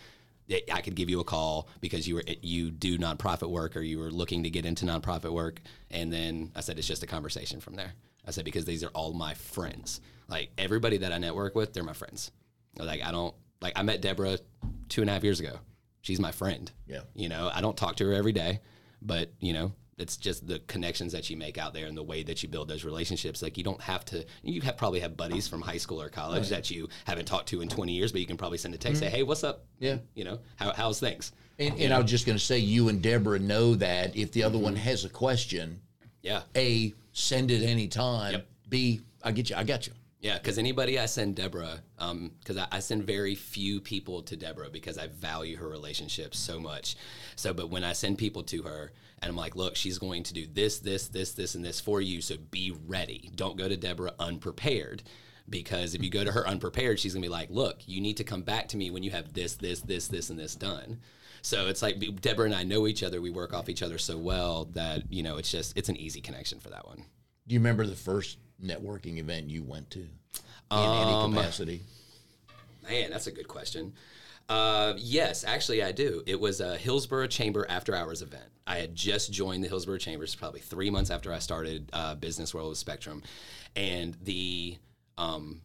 that 0.48 0.74
I 0.74 0.80
could 0.80 0.96
give 0.96 1.08
you 1.08 1.20
a 1.20 1.24
call 1.24 1.68
because 1.80 2.08
you 2.08 2.16
were 2.16 2.24
you 2.42 2.70
do 2.70 2.98
nonprofit 2.98 3.48
work 3.48 3.76
or 3.76 3.80
you 3.82 3.98
were 3.98 4.10
looking 4.10 4.42
to 4.42 4.50
get 4.50 4.66
into 4.66 4.84
nonprofit 4.84 5.32
work, 5.32 5.60
and 5.90 6.12
then 6.12 6.50
I 6.56 6.60
said 6.60 6.76
it's 6.78 6.88
just 6.88 7.04
a 7.04 7.06
conversation 7.06 7.60
from 7.60 7.76
there. 7.76 7.92
I 8.26 8.30
said 8.30 8.44
because 8.44 8.64
these 8.64 8.84
are 8.84 8.90
all 8.90 9.12
my 9.12 9.34
friends. 9.34 10.00
Like 10.28 10.50
everybody 10.58 10.98
that 10.98 11.12
I 11.12 11.18
network 11.18 11.54
with, 11.54 11.72
they're 11.72 11.82
my 11.82 11.92
friends. 11.92 12.30
Like 12.76 13.02
I 13.02 13.10
don't 13.10 13.34
like 13.60 13.72
I 13.76 13.82
met 13.82 14.00
Deborah 14.00 14.38
two 14.88 15.00
and 15.00 15.10
a 15.10 15.12
half 15.12 15.24
years 15.24 15.40
ago. 15.40 15.58
She's 16.02 16.20
my 16.20 16.32
friend. 16.32 16.70
Yeah. 16.86 17.00
You 17.14 17.28
know, 17.28 17.50
I 17.52 17.60
don't 17.60 17.76
talk 17.76 17.96
to 17.96 18.06
her 18.06 18.14
every 18.14 18.32
day, 18.32 18.60
but 19.02 19.32
you 19.38 19.52
know, 19.52 19.72
it's 19.98 20.16
just 20.16 20.46
the 20.46 20.60
connections 20.60 21.12
that 21.12 21.28
you 21.28 21.36
make 21.36 21.58
out 21.58 21.74
there 21.74 21.86
and 21.86 21.96
the 21.96 22.02
way 22.02 22.22
that 22.22 22.42
you 22.42 22.48
build 22.48 22.68
those 22.68 22.84
relationships. 22.84 23.42
Like 23.42 23.58
you 23.58 23.64
don't 23.64 23.80
have 23.82 24.04
to. 24.06 24.24
You 24.42 24.62
have 24.62 24.76
probably 24.76 25.00
have 25.00 25.16
buddies 25.16 25.46
from 25.46 25.60
high 25.60 25.76
school 25.76 26.00
or 26.00 26.08
college 26.08 26.42
right. 26.44 26.50
that 26.50 26.70
you 26.70 26.88
haven't 27.04 27.26
talked 27.26 27.48
to 27.50 27.60
in 27.60 27.68
20 27.68 27.92
years, 27.92 28.12
but 28.12 28.20
you 28.20 28.26
can 28.26 28.38
probably 28.38 28.58
send 28.58 28.74
a 28.74 28.78
text, 28.78 29.02
mm-hmm. 29.02 29.10
say, 29.10 29.16
"Hey, 29.16 29.22
what's 29.22 29.44
up? 29.44 29.66
Yeah, 29.78 29.98
you 30.14 30.24
know, 30.24 30.38
how, 30.56 30.72
how's 30.72 31.00
things?" 31.00 31.32
And, 31.58 31.78
and 31.78 31.92
I 31.92 31.98
was 31.98 32.10
just 32.10 32.24
going 32.24 32.38
to 32.38 32.44
say, 32.44 32.58
you 32.58 32.88
and 32.88 33.02
Deborah 33.02 33.38
know 33.38 33.74
that 33.74 34.16
if 34.16 34.32
the 34.32 34.44
other 34.44 34.56
mm-hmm. 34.56 34.64
one 34.64 34.76
has 34.76 35.04
a 35.04 35.10
question, 35.10 35.82
yeah, 36.22 36.42
a 36.56 36.94
send 37.12 37.50
it 37.50 37.62
anytime. 37.62 38.32
Yep. 38.32 38.46
B, 38.68 39.00
I 39.22 39.32
get 39.32 39.50
you. 39.50 39.56
I 39.56 39.64
got 39.64 39.86
you. 39.86 39.92
Yeah, 40.20 40.36
because 40.36 40.58
anybody 40.58 40.98
I 40.98 41.06
send 41.06 41.36
Deborah, 41.36 41.80
because 41.96 42.56
um, 42.56 42.66
I, 42.70 42.76
I, 42.76 42.80
send 42.80 43.04
very 43.04 43.34
few 43.34 43.80
people 43.80 44.20
to 44.24 44.36
Deborah 44.36 44.68
because 44.68 44.98
I 44.98 45.06
value 45.06 45.56
her 45.56 45.66
relationship 45.66 46.34
so 46.34 46.60
much. 46.60 46.96
So, 47.36 47.54
but 47.54 47.70
when 47.70 47.84
I 47.84 47.94
send 47.94 48.18
people 48.18 48.42
to 48.44 48.62
her, 48.62 48.92
and 49.22 49.30
I'm 49.30 49.36
like, 49.36 49.56
look, 49.56 49.76
she's 49.76 49.98
going 49.98 50.22
to 50.24 50.34
do 50.34 50.46
this, 50.52 50.78
this, 50.78 51.08
this, 51.08 51.32
this, 51.32 51.54
and 51.54 51.64
this 51.64 51.80
for 51.80 52.02
you. 52.02 52.20
So 52.20 52.36
be 52.50 52.74
ready. 52.86 53.30
Don't 53.34 53.56
go 53.56 53.66
to 53.66 53.76
Deborah 53.76 54.12
unprepared. 54.18 55.02
Because 55.50 55.94
if 55.94 56.02
you 56.02 56.10
go 56.10 56.24
to 56.24 56.32
her 56.32 56.46
unprepared, 56.46 57.00
she's 57.00 57.12
gonna 57.12 57.24
be 57.24 57.28
like, 57.28 57.50
look, 57.50 57.80
you 57.86 58.00
need 58.00 58.16
to 58.18 58.24
come 58.24 58.42
back 58.42 58.68
to 58.68 58.76
me 58.76 58.90
when 58.90 59.02
you 59.02 59.10
have 59.10 59.32
this, 59.32 59.54
this, 59.56 59.80
this, 59.80 60.08
this, 60.08 60.30
and 60.30 60.38
this 60.38 60.54
done. 60.54 61.00
So 61.42 61.66
it's 61.66 61.82
like 61.82 61.98
Deborah 62.20 62.46
and 62.46 62.54
I 62.54 62.62
know 62.62 62.86
each 62.86 63.02
other. 63.02 63.20
We 63.20 63.30
work 63.30 63.52
off 63.52 63.68
each 63.68 63.82
other 63.82 63.98
so 63.98 64.16
well 64.16 64.66
that, 64.74 65.10
you 65.10 65.22
know, 65.22 65.38
it's 65.38 65.50
just, 65.50 65.76
it's 65.76 65.88
an 65.88 65.96
easy 65.96 66.20
connection 66.20 66.60
for 66.60 66.68
that 66.68 66.86
one. 66.86 67.04
Do 67.48 67.54
you 67.54 67.60
remember 67.60 67.86
the 67.86 67.96
first 67.96 68.38
networking 68.62 69.18
event 69.18 69.50
you 69.50 69.62
went 69.62 69.90
to 69.90 70.00
in 70.00 70.08
um, 70.70 71.32
any 71.32 71.34
capacity? 71.34 71.82
Man, 72.88 73.10
that's 73.10 73.26
a 73.26 73.32
good 73.32 73.48
question. 73.48 73.94
Uh, 74.48 74.94
yes, 74.98 75.44
actually, 75.44 75.82
I 75.82 75.92
do. 75.92 76.22
It 76.26 76.38
was 76.38 76.60
a 76.60 76.76
Hillsborough 76.76 77.28
Chamber 77.28 77.66
after 77.68 77.94
hours 77.94 78.20
event. 78.20 78.44
I 78.66 78.76
had 78.76 78.94
just 78.94 79.32
joined 79.32 79.64
the 79.64 79.68
Hillsborough 79.68 79.98
Chambers 79.98 80.34
probably 80.34 80.60
three 80.60 80.90
months 80.90 81.10
after 81.10 81.32
I 81.32 81.38
started 81.38 81.88
uh, 81.92 82.16
Business 82.16 82.52
World 82.52 82.68
with 82.68 82.78
Spectrum. 82.78 83.22
And 83.76 84.16
the 84.22 84.76
um, 85.20 85.60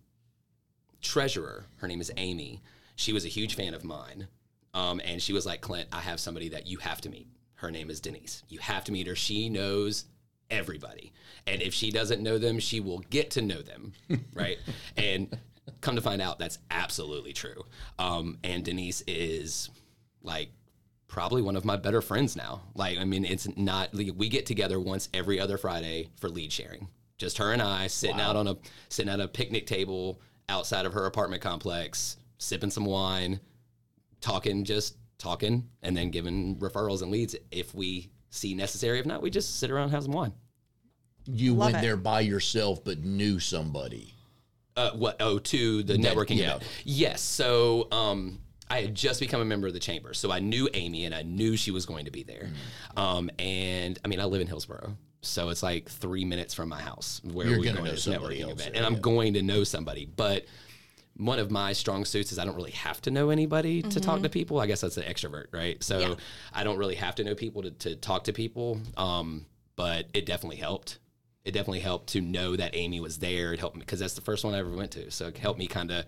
treasurer, 1.02 1.66
her 1.78 1.88
name 1.88 2.02
is 2.02 2.12
Amy, 2.18 2.62
she 2.96 3.14
was 3.14 3.26
a 3.26 3.30
huge 3.30 3.56
fan 3.56 3.74
of 3.74 3.84
mine. 3.84 4.28
Um, 4.74 5.00
and 5.06 5.22
she 5.22 5.32
was 5.32 5.46
like, 5.46 5.62
Clint, 5.62 5.88
I 5.94 6.02
have 6.02 6.20
somebody 6.20 6.50
that 6.50 6.68
you 6.68 6.78
have 6.80 7.00
to 7.02 7.10
meet. 7.10 7.28
Her 7.56 7.72
name 7.72 7.90
is 7.90 8.02
Denise. 8.02 8.44
You 8.50 8.60
have 8.60 8.84
to 8.86 8.92
meet 8.92 9.08
her. 9.08 9.16
She 9.16 9.48
knows 9.48 10.06
everybody. 10.52 11.14
And 11.48 11.62
if 11.62 11.74
she 11.74 11.92
doesn't 11.92 12.22
know 12.22 12.38
them, 12.38 12.60
she 12.60 12.82
will 12.82 13.00
get 13.10 13.32
to 13.32 13.42
know 13.42 13.62
them. 13.62 13.94
right. 14.34 14.58
And 14.98 15.38
come 15.80 15.96
to 15.96 16.02
find 16.02 16.22
out, 16.22 16.40
that's 16.40 16.60
absolutely 16.70 17.32
true. 17.32 17.64
Um, 17.98 18.38
and 18.44 18.66
Denise 18.66 19.02
is 19.08 19.70
like 20.22 20.50
probably 21.08 21.42
one 21.42 21.56
of 21.56 21.64
my 21.64 21.78
better 21.78 22.02
friends 22.02 22.36
now. 22.36 22.64
Like, 22.74 22.98
I 22.98 23.06
mean, 23.06 23.24
it's 23.24 23.48
not, 23.56 23.94
we 23.94 24.28
get 24.28 24.46
together 24.46 24.80
once 24.80 25.08
every 25.14 25.40
other 25.40 25.58
Friday 25.58 26.10
for 26.18 26.28
lead 26.28 26.52
sharing. 26.52 26.90
Just 27.18 27.38
her 27.38 27.52
and 27.52 27.62
I 27.62 27.88
sitting 27.88 28.18
wow. 28.18 28.32
out 28.32 28.36
on 28.36 28.48
a, 28.48 28.58
sitting 28.90 29.12
at 29.12 29.20
a 29.20 29.28
picnic 29.28 29.68
table 29.68 30.20
outside 30.50 30.86
of 30.86 30.94
her 30.94 31.06
apartment 31.06 31.42
complex, 31.42 32.18
sipping 32.38 32.70
some 32.72 32.86
wine, 32.86 33.40
talking, 34.22 34.66
just 34.66 34.98
talking, 35.18 35.70
and 35.82 35.96
then 35.96 36.12
giving 36.12 36.58
referrals 36.58 37.02
and 37.02 37.12
leads 37.12 37.36
if 37.52 37.74
we 37.74 38.10
see 38.30 38.54
necessary. 38.54 39.00
If 39.00 39.06
not, 39.06 39.22
we 39.22 39.30
just 39.30 39.60
sit 39.60 39.72
around 39.72 39.86
and 39.86 39.94
have 39.94 40.04
some 40.04 40.12
wine. 40.12 40.34
You 41.26 41.54
Love 41.54 41.74
went 41.74 41.78
it. 41.78 41.82
there 41.82 41.98
by 41.98 42.20
yourself, 42.22 42.84
but 42.84 43.00
knew 43.00 43.40
somebody. 43.40 44.14
Uh, 44.76 44.92
what? 44.92 45.16
Oh, 45.20 45.40
to 45.40 45.84
the 45.84 45.96
networking 45.96 46.38
yeah. 46.38 46.56
event. 46.58 46.64
Yes. 46.84 47.22
So 47.22 47.88
um, 47.92 48.40
I 48.70 48.82
had 48.82 48.96
just 48.96 49.20
become 49.20 49.42
a 49.42 49.46
member 49.46 49.68
of 49.68 49.74
the 49.74 49.80
chamber, 49.80 50.14
so 50.14 50.32
I 50.32 50.40
knew 50.40 50.70
Amy 50.74 51.06
and 51.06 51.16
I 51.16 51.22
knew 51.22 51.56
she 51.56 51.72
was 51.72 51.86
going 51.86 52.06
to 52.06 52.12
be 52.12 52.24
there. 52.24 52.50
Mm. 52.96 53.02
Um, 53.02 53.32
and 53.40 53.98
I 54.04 54.08
mean, 54.08 54.20
I 54.20 54.26
live 54.26 54.42
in 54.42 54.48
Hillsborough, 54.48 54.96
so 55.26 55.50
it's 55.50 55.64
like 55.64 55.90
three 55.90 56.26
minutes 56.26 56.54
from 56.54 56.70
my 56.70 56.82
house 56.82 57.22
where 57.24 57.48
You're 57.48 57.60
we're 57.60 57.74
going 57.74 57.78
to 57.78 57.92
this 57.92 58.08
networking 58.08 58.44
event, 58.44 58.58
there, 58.58 58.72
and 58.76 58.86
I'm 58.86 59.02
going 59.02 59.34
to 59.34 59.42
know 59.42 59.64
somebody, 59.64 60.06
but 60.06 60.46
one 61.18 61.40
of 61.40 61.50
my 61.50 61.72
strong 61.74 62.04
suits 62.04 62.32
is 62.32 62.40
I 62.40 62.46
don't 62.46 62.56
really 62.56 62.72
have 62.72 63.02
to 63.04 63.12
know 63.12 63.30
anybody 63.30 63.82
mm-hmm. 63.82 63.90
to 63.90 64.00
talk 64.02 64.18
to 64.18 64.24
mm-hmm. 64.24 64.34
people. 64.34 64.60
I 64.60 64.68
guess 64.68 64.82
that's 64.82 64.98
an 64.98 65.04
extrovert, 65.04 65.46
right? 65.54 65.82
So 65.82 66.00
yeah. 66.00 66.16
I 66.54 66.64
don't 66.66 66.78
really 66.78 66.96
have 66.96 67.16
to 67.16 67.24
know 67.24 67.36
people 67.36 67.62
to, 67.62 67.72
to 67.72 67.96
talk 67.96 68.26
to 68.26 68.34
people. 68.34 68.82
Um, 68.98 69.46
but 69.78 70.08
it 70.14 70.26
definitely 70.26 70.58
helped 70.58 71.00
it 71.46 71.52
definitely 71.52 71.80
helped 71.80 72.10
to 72.10 72.22
know 72.22 72.56
that 72.56 72.72
Amy 72.74 73.00
was 73.00 73.20
there. 73.20 73.54
It 73.54 73.60
helped 73.60 73.76
me 73.76 73.82
because 73.82 74.00
that's 74.00 74.16
the 74.16 74.22
first 74.22 74.44
one 74.44 74.56
I 74.56 74.60
ever 74.60 74.72
went 74.72 74.92
to. 74.92 75.12
So 75.12 75.28
it 75.28 75.38
helped 75.38 75.60
me 75.60 75.68
kind 75.68 75.92
of 75.92 76.06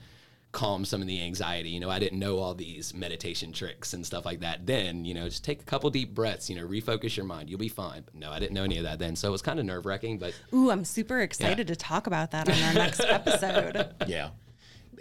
calm 0.52 0.86
some 0.86 1.02
of 1.02 1.08
the 1.08 1.22
anxiety. 1.22 1.70
You 1.70 1.80
know, 1.80 1.90
I 1.90 2.00
didn't 2.00 2.20
know 2.20 2.40
all 2.40 2.54
these 2.54 2.94
meditation 2.94 3.52
tricks 3.52 3.94
and 3.94 4.06
stuff 4.06 4.26
like 4.26 4.40
that 4.42 4.66
then. 4.66 5.06
You 5.06 5.14
know, 5.14 5.26
just 5.26 5.44
take 5.44 5.62
a 5.62 5.66
couple 5.66 5.90
deep 5.90 6.14
breaths, 6.16 6.50
you 6.50 6.56
know, 6.56 6.68
refocus 6.68 7.16
your 7.16 7.26
mind. 7.26 7.50
You'll 7.50 7.60
be 7.60 7.70
fine. 7.70 8.04
But 8.06 8.16
no, 8.16 8.32
I 8.32 8.40
didn't 8.40 8.54
know 8.54 8.64
any 8.64 8.78
of 8.78 8.84
that 8.84 9.00
then. 9.00 9.16
So 9.16 9.28
it 9.28 9.32
was 9.32 9.42
kind 9.42 9.60
of 9.60 9.66
nerve 9.66 9.86
wracking. 9.86 10.18
But 10.18 10.34
Ooh, 10.54 10.72
I'm 10.72 10.86
super 10.86 11.22
excited 11.22 11.70
yeah. 11.70 11.74
to 11.74 11.76
talk 11.76 12.08
about 12.08 12.32
that 12.32 12.50
on 12.50 12.62
our 12.64 12.74
next 12.74 13.00
episode. 13.08 13.94
Yeah 14.08 14.30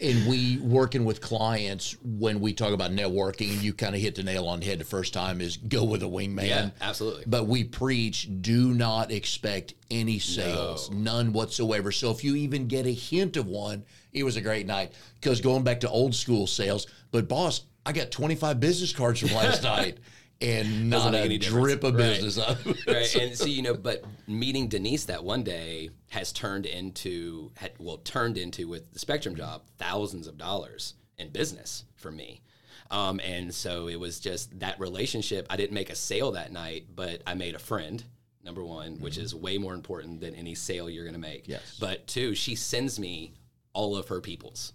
and 0.01 0.27
we 0.27 0.59
working 0.59 1.05
with 1.05 1.21
clients 1.21 1.97
when 2.03 2.41
we 2.41 2.53
talk 2.53 2.73
about 2.73 2.91
networking 2.91 3.63
you 3.63 3.73
kind 3.73 3.95
of 3.95 4.01
hit 4.01 4.15
the 4.15 4.23
nail 4.23 4.47
on 4.47 4.61
the 4.61 4.67
head. 4.67 4.79
The 4.79 4.85
first 4.85 5.15
time 5.15 5.41
is 5.41 5.57
go 5.57 5.85
with 5.85 6.03
a 6.03 6.07
wingman. 6.07 6.49
Yeah 6.49 6.71
absolutely. 6.81 7.25
But 7.27 7.47
we 7.47 7.65
preach 7.65 8.29
do 8.41 8.75
not 8.75 9.11
expect 9.11 9.75
any 9.91 10.19
sales 10.19 10.91
no. 10.91 10.99
none 10.99 11.33
whatsoever. 11.33 11.93
So 11.93 12.11
if 12.11 12.25
you 12.25 12.37
even 12.37 12.67
get 12.67 12.87
a 12.87 12.93
hint 12.93 13.37
of 13.37 13.47
one 13.47 13.85
it 14.13 14.23
was 14.23 14.37
a 14.37 14.41
great 14.41 14.67
night. 14.67 14.93
Because 15.21 15.41
going 15.41 15.63
back 15.63 15.81
to 15.81 15.89
old 15.89 16.15
school 16.15 16.47
sales 16.47 16.87
but 17.13 17.29
boss 17.29 17.63
i 17.85 17.93
got 17.93 18.11
25 18.11 18.61
business 18.61 18.93
cards 18.93 19.21
from 19.21 19.33
last 19.33 19.63
night 19.63 19.99
and 20.41 20.91
not 20.91 21.15
a 21.15 21.39
drip 21.39 21.85
of 21.85 21.97
business. 21.97 22.39
Right. 22.39 22.77
right. 22.87 23.15
And 23.17 23.37
so, 23.37 23.47
you 23.47 23.63
know, 23.63 23.75
but 23.75 24.05
meeting 24.27 24.69
Denise 24.69 25.07
that 25.07 25.25
one 25.25 25.43
day 25.43 25.91
has 26.11 26.33
turned 26.33 26.67
into, 26.67 27.51
had, 27.57 27.73
well, 27.79 27.99
turned 27.99 28.37
into 28.37 28.69
with 28.69 28.93
the 28.93 28.99
Spectrum 28.99 29.35
job, 29.35 29.63
thousands 29.79 30.27
of 30.27 30.37
dollars 30.37 30.95
in 31.19 31.31
business 31.31 31.85
for 31.97 32.11
me. 32.11 32.43
Um, 32.91 33.21
and 33.25 33.53
so 33.53 33.89
it 33.89 33.99
was 33.99 34.21
just 34.21 34.61
that 34.61 34.79
relationship. 34.79 35.47
I 35.51 35.57
didn't 35.57 35.73
make 35.73 35.91
a 35.91 35.97
sale 35.97 36.33
that 36.33 36.53
night, 36.53 36.87
but 36.95 37.23
I 37.27 37.35
made 37.35 37.55
a 37.55 37.59
friend 37.59 38.05
number 38.45 38.65
one, 38.65 38.95
mm-hmm. 38.95 39.03
which 39.03 39.19
is 39.19 39.35
way 39.35 39.59
more 39.59 39.75
important 39.75 40.21
than 40.21 40.35
any 40.35 40.55
sale 40.55 40.89
you're 40.89 41.05
going 41.05 41.15
to 41.15 41.21
make. 41.21 41.49
Yes. 41.49 41.77
But 41.81 42.07
two, 42.07 42.35
she 42.35 42.55
sends 42.55 42.99
me 42.99 43.35
all 43.73 43.97
of 43.97 44.09
her 44.09 44.21
people's. 44.21 44.73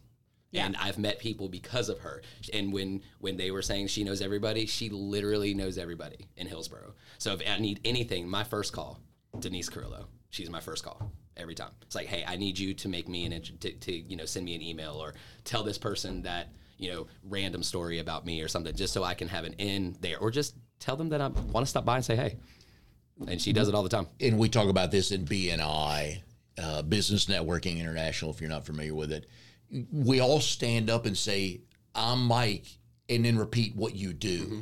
Yeah. 0.51 0.65
And 0.65 0.75
I've 0.77 0.97
met 0.97 1.19
people 1.19 1.47
because 1.49 1.89
of 1.89 1.99
her. 1.99 2.21
And 2.53 2.73
when 2.73 3.01
when 3.19 3.37
they 3.37 3.51
were 3.51 3.61
saying 3.61 3.87
she 3.87 4.03
knows 4.03 4.21
everybody, 4.21 4.65
she 4.65 4.89
literally 4.89 5.53
knows 5.53 5.77
everybody 5.77 6.27
in 6.35 6.47
Hillsborough. 6.47 6.93
So 7.17 7.33
if 7.33 7.41
I 7.47 7.57
need 7.59 7.79
anything, 7.85 8.27
my 8.27 8.43
first 8.43 8.73
call, 8.73 8.99
Denise 9.39 9.69
Carrillo. 9.69 10.07
She's 10.29 10.49
my 10.49 10.59
first 10.59 10.83
call 10.83 11.11
every 11.35 11.55
time. 11.55 11.71
It's 11.81 11.95
like, 11.95 12.07
hey, 12.07 12.23
I 12.25 12.37
need 12.37 12.57
you 12.57 12.73
to 12.75 12.87
make 12.87 13.07
me 13.07 13.25
an 13.25 13.41
to, 13.41 13.71
to 13.71 13.93
you 13.93 14.15
know 14.15 14.25
send 14.25 14.45
me 14.45 14.55
an 14.55 14.61
email 14.61 14.93
or 14.93 15.13
tell 15.43 15.63
this 15.63 15.77
person 15.77 16.21
that 16.23 16.49
you 16.81 16.91
know, 16.91 17.07
random 17.23 17.61
story 17.61 17.99
about 17.99 18.25
me 18.25 18.41
or 18.41 18.47
something, 18.47 18.75
just 18.75 18.91
so 18.91 19.03
I 19.03 19.13
can 19.13 19.27
have 19.27 19.45
an 19.45 19.53
in 19.53 19.95
there, 20.01 20.17
or 20.17 20.31
just 20.31 20.55
tell 20.79 20.97
them 20.97 21.09
that 21.09 21.21
I 21.21 21.27
want 21.27 21.65
to 21.65 21.69
stop 21.69 21.85
by 21.85 21.97
and 21.97 22.03
say 22.03 22.15
hey. 22.15 22.37
And 23.27 23.39
she 23.39 23.53
does 23.53 23.69
it 23.69 23.75
all 23.75 23.83
the 23.83 23.89
time. 23.89 24.07
and 24.19 24.39
we 24.39 24.49
talk 24.49 24.67
about 24.67 24.89
this 24.89 25.11
in 25.11 25.25
BNI, 25.25 26.21
uh, 26.57 26.81
Business 26.81 27.27
Networking 27.27 27.79
International. 27.79 28.31
If 28.31 28.41
you're 28.41 28.49
not 28.49 28.65
familiar 28.65 28.95
with 28.95 29.11
it, 29.11 29.27
we 29.91 30.19
all 30.19 30.39
stand 30.41 30.89
up 30.89 31.05
and 31.05 31.17
say, 31.17 31.61
"I'm 31.95 32.25
Mike," 32.25 32.65
and 33.09 33.23
then 33.25 33.37
repeat 33.37 33.75
what 33.75 33.95
you 33.95 34.13
do. 34.13 34.39
Mm-hmm. 34.45 34.59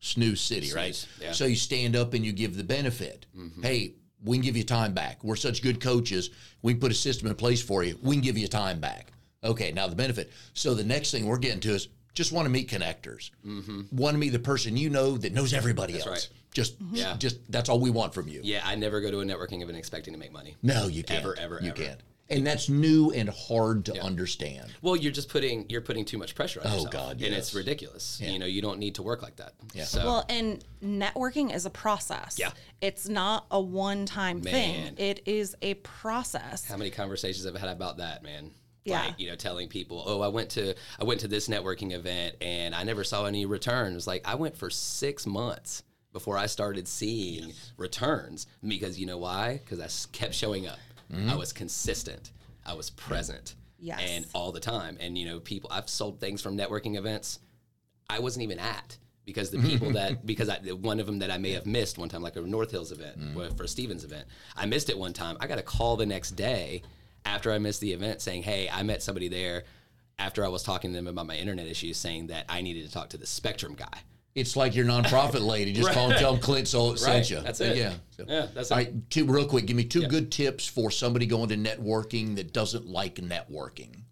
Snooze 0.00 0.40
City, 0.40 0.72
right? 0.74 1.06
Yeah. 1.20 1.32
So 1.32 1.44
you 1.44 1.56
stand 1.56 1.94
up 1.94 2.14
and 2.14 2.24
you 2.24 2.32
give 2.32 2.56
the 2.56 2.64
benefit. 2.64 3.26
Mm-hmm. 3.36 3.62
Hey, 3.62 3.94
we 4.24 4.36
can 4.38 4.42
give 4.44 4.56
you 4.56 4.64
time 4.64 4.94
back. 4.94 5.22
We're 5.22 5.36
such 5.36 5.62
good 5.62 5.78
coaches. 5.80 6.30
We 6.62 6.72
can 6.72 6.80
put 6.80 6.90
a 6.90 6.94
system 6.94 7.28
in 7.28 7.34
place 7.34 7.62
for 7.62 7.82
you. 7.82 7.98
We 8.02 8.14
can 8.14 8.22
give 8.22 8.38
you 8.38 8.48
time 8.48 8.80
back. 8.80 9.12
Okay, 9.44 9.72
now 9.72 9.86
the 9.88 9.96
benefit. 9.96 10.32
So 10.54 10.74
the 10.74 10.84
next 10.84 11.10
thing 11.10 11.26
we're 11.26 11.38
getting 11.38 11.60
to 11.60 11.74
is 11.74 11.88
just 12.14 12.32
want 12.32 12.46
to 12.46 12.50
meet 12.50 12.68
connectors. 12.70 13.30
Mm-hmm. 13.46 13.94
Want 13.94 14.14
to 14.14 14.18
meet 14.18 14.30
the 14.30 14.38
person 14.38 14.76
you 14.76 14.88
know 14.90 15.16
that 15.18 15.32
knows 15.32 15.52
everybody 15.52 15.94
else. 15.94 16.06
right. 16.06 16.28
Just, 16.52 16.76
Yeah. 16.92 17.16
just 17.18 17.38
that's 17.50 17.68
all 17.68 17.78
we 17.78 17.90
want 17.90 18.12
from 18.12 18.26
you. 18.26 18.40
Yeah, 18.42 18.62
I 18.64 18.74
never 18.74 19.00
go 19.00 19.10
to 19.10 19.20
a 19.20 19.24
networking 19.24 19.62
event 19.62 19.78
expecting 19.78 20.12
to 20.14 20.18
make 20.18 20.32
money. 20.32 20.56
No, 20.62 20.88
you 20.88 21.02
can't. 21.04 21.20
Ever, 21.20 21.36
ever, 21.38 21.60
you 21.62 21.70
ever. 21.70 21.82
can't. 21.82 22.00
And 22.30 22.46
that's 22.46 22.68
new 22.68 23.10
and 23.10 23.28
hard 23.28 23.84
to 23.86 24.00
understand. 24.00 24.66
Well, 24.82 24.96
you're 24.96 25.12
just 25.12 25.28
putting 25.28 25.68
you're 25.68 25.80
putting 25.80 26.04
too 26.04 26.18
much 26.18 26.34
pressure 26.34 26.60
on 26.60 26.66
Oh, 26.68 26.74
yourself, 26.74 26.92
God, 26.92 27.22
and 27.22 27.34
it's 27.34 27.54
ridiculous. 27.54 28.20
You 28.20 28.38
know, 28.38 28.46
you 28.46 28.62
don't 28.62 28.78
need 28.78 28.94
to 28.96 29.02
work 29.02 29.22
like 29.22 29.36
that. 29.36 29.54
Yeah. 29.74 29.84
So 29.84 30.04
Well, 30.04 30.24
and 30.28 30.64
networking 30.82 31.54
is 31.54 31.66
a 31.66 31.70
process. 31.70 32.38
Yeah. 32.38 32.50
It's 32.80 33.08
not 33.08 33.46
a 33.50 33.60
one 33.60 34.06
time 34.06 34.40
thing. 34.40 34.94
It 34.96 35.22
is 35.26 35.56
a 35.62 35.74
process. 35.74 36.64
how 36.66 36.76
many 36.76 36.90
conversations 36.90 37.44
have 37.44 37.54
I've 37.54 37.60
had 37.60 37.70
about 37.70 37.98
that, 37.98 38.22
man? 38.22 38.50
Yeah. 38.84 39.06
Like, 39.06 39.20
you 39.20 39.28
know, 39.28 39.36
telling 39.36 39.68
people, 39.68 40.02
"Oh, 40.06 40.20
I 40.20 40.28
went 40.28 40.50
to 40.50 40.74
I 40.98 41.04
went 41.04 41.20
to 41.20 41.28
this 41.28 41.48
networking 41.48 41.92
event 41.92 42.36
and 42.40 42.74
I 42.74 42.84
never 42.84 43.04
saw 43.04 43.26
any 43.26 43.44
returns." 43.44 44.06
Like, 44.06 44.22
I 44.26 44.36
went 44.36 44.56
for 44.56 44.70
6 44.70 45.26
months 45.26 45.82
before 46.12 46.36
I 46.36 46.46
started 46.46 46.88
seeing 46.88 47.52
returns 47.76 48.46
because 48.66 48.98
you 48.98 49.06
know 49.06 49.18
why? 49.18 49.60
Cuz 49.66 49.78
i 49.80 49.88
kept 50.12 50.34
showing 50.34 50.66
up. 50.66 50.78
Mm-hmm. 51.12 51.30
I 51.30 51.34
was 51.36 51.52
consistent. 51.52 52.32
I 52.64 52.74
was 52.74 52.90
present. 52.90 53.54
Yes. 53.78 54.00
And 54.06 54.26
all 54.34 54.52
the 54.52 54.60
time. 54.60 54.98
And 55.00 55.16
you 55.16 55.26
know, 55.26 55.40
people 55.40 55.70
I've 55.72 55.88
sold 55.88 56.20
things 56.20 56.42
from 56.42 56.56
networking 56.56 56.96
events 56.96 57.38
I 58.10 58.18
wasn't 58.18 58.42
even 58.42 58.58
at 58.58 58.98
because 59.24 59.50
the 59.50 59.58
people 59.58 59.88
mm-hmm. 59.88 59.94
that 59.94 60.26
because 60.26 60.48
I 60.48 60.58
one 60.72 60.98
of 60.98 61.06
them 61.06 61.20
that 61.20 61.30
I 61.30 61.38
may 61.38 61.52
have 61.52 61.64
missed 61.64 61.96
one 61.96 62.08
time, 62.08 62.22
like 62.22 62.36
a 62.36 62.40
North 62.40 62.72
Hills 62.72 62.90
event 62.90 63.18
mm-hmm. 63.18 63.38
or 63.38 63.50
for 63.50 63.62
a 63.62 63.68
Stevens 63.68 64.04
event, 64.04 64.26
I 64.56 64.66
missed 64.66 64.90
it 64.90 64.98
one 64.98 65.12
time. 65.12 65.36
I 65.40 65.46
got 65.46 65.58
a 65.58 65.62
call 65.62 65.96
the 65.96 66.06
next 66.06 66.32
day 66.32 66.82
after 67.24 67.52
I 67.52 67.58
missed 67.58 67.80
the 67.80 67.92
event 67.92 68.20
saying, 68.20 68.42
"Hey, 68.42 68.68
I 68.70 68.82
met 68.82 69.02
somebody 69.02 69.28
there." 69.28 69.64
After 70.18 70.44
I 70.44 70.48
was 70.48 70.62
talking 70.62 70.90
to 70.90 70.96
them 70.98 71.06
about 71.06 71.26
my 71.26 71.36
internet 71.36 71.66
issues, 71.66 71.96
saying 71.96 72.26
that 72.26 72.44
I 72.46 72.60
needed 72.60 72.84
to 72.84 72.92
talk 72.92 73.08
to 73.10 73.16
the 73.16 73.26
Spectrum 73.26 73.74
guy. 73.74 74.02
It's 74.34 74.54
like 74.56 74.74
your 74.76 74.86
nonprofit 74.86 75.40
lady. 75.46 75.72
Just 75.72 75.90
call 75.92 76.10
and 76.10 76.18
tell 76.18 76.32
them 76.32 76.40
Clint 76.40 76.68
so, 76.68 76.94
sent 76.94 77.14
Right, 77.14 77.30
you. 77.30 77.40
that's 77.40 77.60
uh, 77.60 77.64
it. 77.64 77.76
Yeah. 77.76 77.92
So- 78.16 78.24
Yeah, 78.28 78.46
that's 78.54 78.70
it. 78.70 78.74
right, 78.74 79.10
two 79.10 79.24
real 79.26 79.46
quick. 79.46 79.66
Give 79.66 79.76
me 79.76 79.84
two 79.84 80.06
good 80.06 80.30
tips 80.30 80.66
for 80.66 80.90
somebody 80.90 81.26
going 81.26 81.48
to 81.48 81.56
networking 81.56 82.36
that 82.36 82.52
doesn't 82.52 82.86
like 82.86 83.16
networking, 83.16 84.02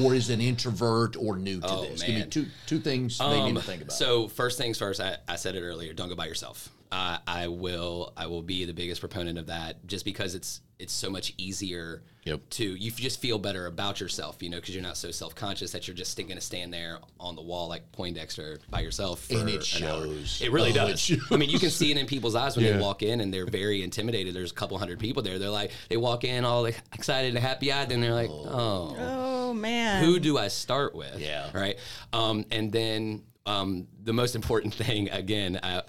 or 0.00 0.14
is 0.14 0.30
an 0.30 0.40
introvert 0.40 1.16
or 1.16 1.36
new 1.36 1.60
to 1.60 1.68
Oh, 1.68 1.82
this. 1.82 2.02
Give 2.02 2.14
me 2.14 2.24
two 2.26 2.46
two 2.66 2.78
things 2.80 3.18
they 3.18 3.26
need 3.42 3.52
to 3.52 3.58
um, 3.58 3.62
think 3.62 3.82
about. 3.82 3.92
So 3.92 4.28
first 4.28 4.58
things 4.58 4.78
first, 4.78 5.00
I, 5.00 5.18
I 5.28 5.36
said 5.36 5.54
it 5.54 5.62
earlier. 5.62 5.92
Don't 5.92 6.08
go 6.08 6.14
by 6.14 6.26
yourself. 6.26 6.70
Uh, 6.96 7.18
I 7.26 7.48
will. 7.48 8.12
I 8.16 8.26
will 8.26 8.42
be 8.42 8.64
the 8.64 8.72
biggest 8.72 9.00
proponent 9.02 9.38
of 9.38 9.46
that, 9.48 9.86
just 9.86 10.04
because 10.06 10.34
it's 10.34 10.60
it's 10.78 10.92
so 10.92 11.08
much 11.10 11.32
easier 11.38 12.02
Yep. 12.24 12.40
to 12.50 12.64
you 12.74 12.90
just 12.90 13.20
feel 13.20 13.38
better 13.38 13.66
about 13.66 14.00
yourself, 14.00 14.42
you 14.42 14.50
know, 14.50 14.56
because 14.58 14.74
you're 14.74 14.82
not 14.82 14.96
so 14.96 15.10
self 15.10 15.34
conscious 15.34 15.70
that 15.72 15.86
you're 15.86 15.94
just 15.96 16.16
going 16.16 16.28
to 16.34 16.40
stand 16.40 16.72
there 16.72 16.98
on 17.20 17.36
the 17.36 17.42
wall 17.42 17.68
like 17.68 17.92
Poindexter 17.92 18.58
by 18.70 18.80
yourself. 18.80 19.20
For 19.24 19.36
And 19.38 19.48
it 19.48 19.76
an 19.76 19.84
hour. 19.84 20.02
shows. 20.06 20.40
It 20.42 20.50
really 20.52 20.70
Oh, 20.70 20.86
it 20.86 20.90
does. 20.92 21.00
shows. 21.00 21.20
I 21.30 21.36
mean, 21.36 21.50
you 21.50 21.58
can 21.58 21.70
see 21.70 21.90
it 21.92 21.96
in 21.98 22.06
people's 22.06 22.34
eyes 22.34 22.56
when 22.56 22.64
Yeah. 22.66 22.72
they 22.76 22.80
walk 22.80 23.02
in 23.02 23.20
and 23.20 23.32
they're 23.32 23.46
very 23.46 23.82
intimidated. 23.82 24.34
There's 24.34 24.50
a 24.50 24.54
couple 24.54 24.76
hundred 24.78 24.98
people 24.98 25.22
there. 25.22 25.38
They're 25.38 25.50
like, 25.50 25.70
they 25.88 25.96
walk 25.98 26.24
in 26.24 26.44
all 26.44 26.64
excited 26.66 27.34
and 27.34 27.38
happy 27.44 27.72
eyed, 27.72 27.92
and 27.92 28.02
they're 28.02 28.14
like, 28.14 28.30
oh 28.30 28.96
oh 28.98 29.54
man. 29.54 30.02
who 30.04 30.18
do 30.18 30.36
I 30.38 30.48
start 30.48 30.94
with? 30.94 31.20
Yeah. 31.20 31.50
Right. 31.54 31.78
Um, 32.12 32.44
and 32.50 32.72
then 32.72 33.22
um, 33.46 33.86
the 34.02 34.12
most 34.12 34.34
important 34.34 34.74
thing, 34.82 35.10
again, 35.10 35.56
uh, 35.56 35.82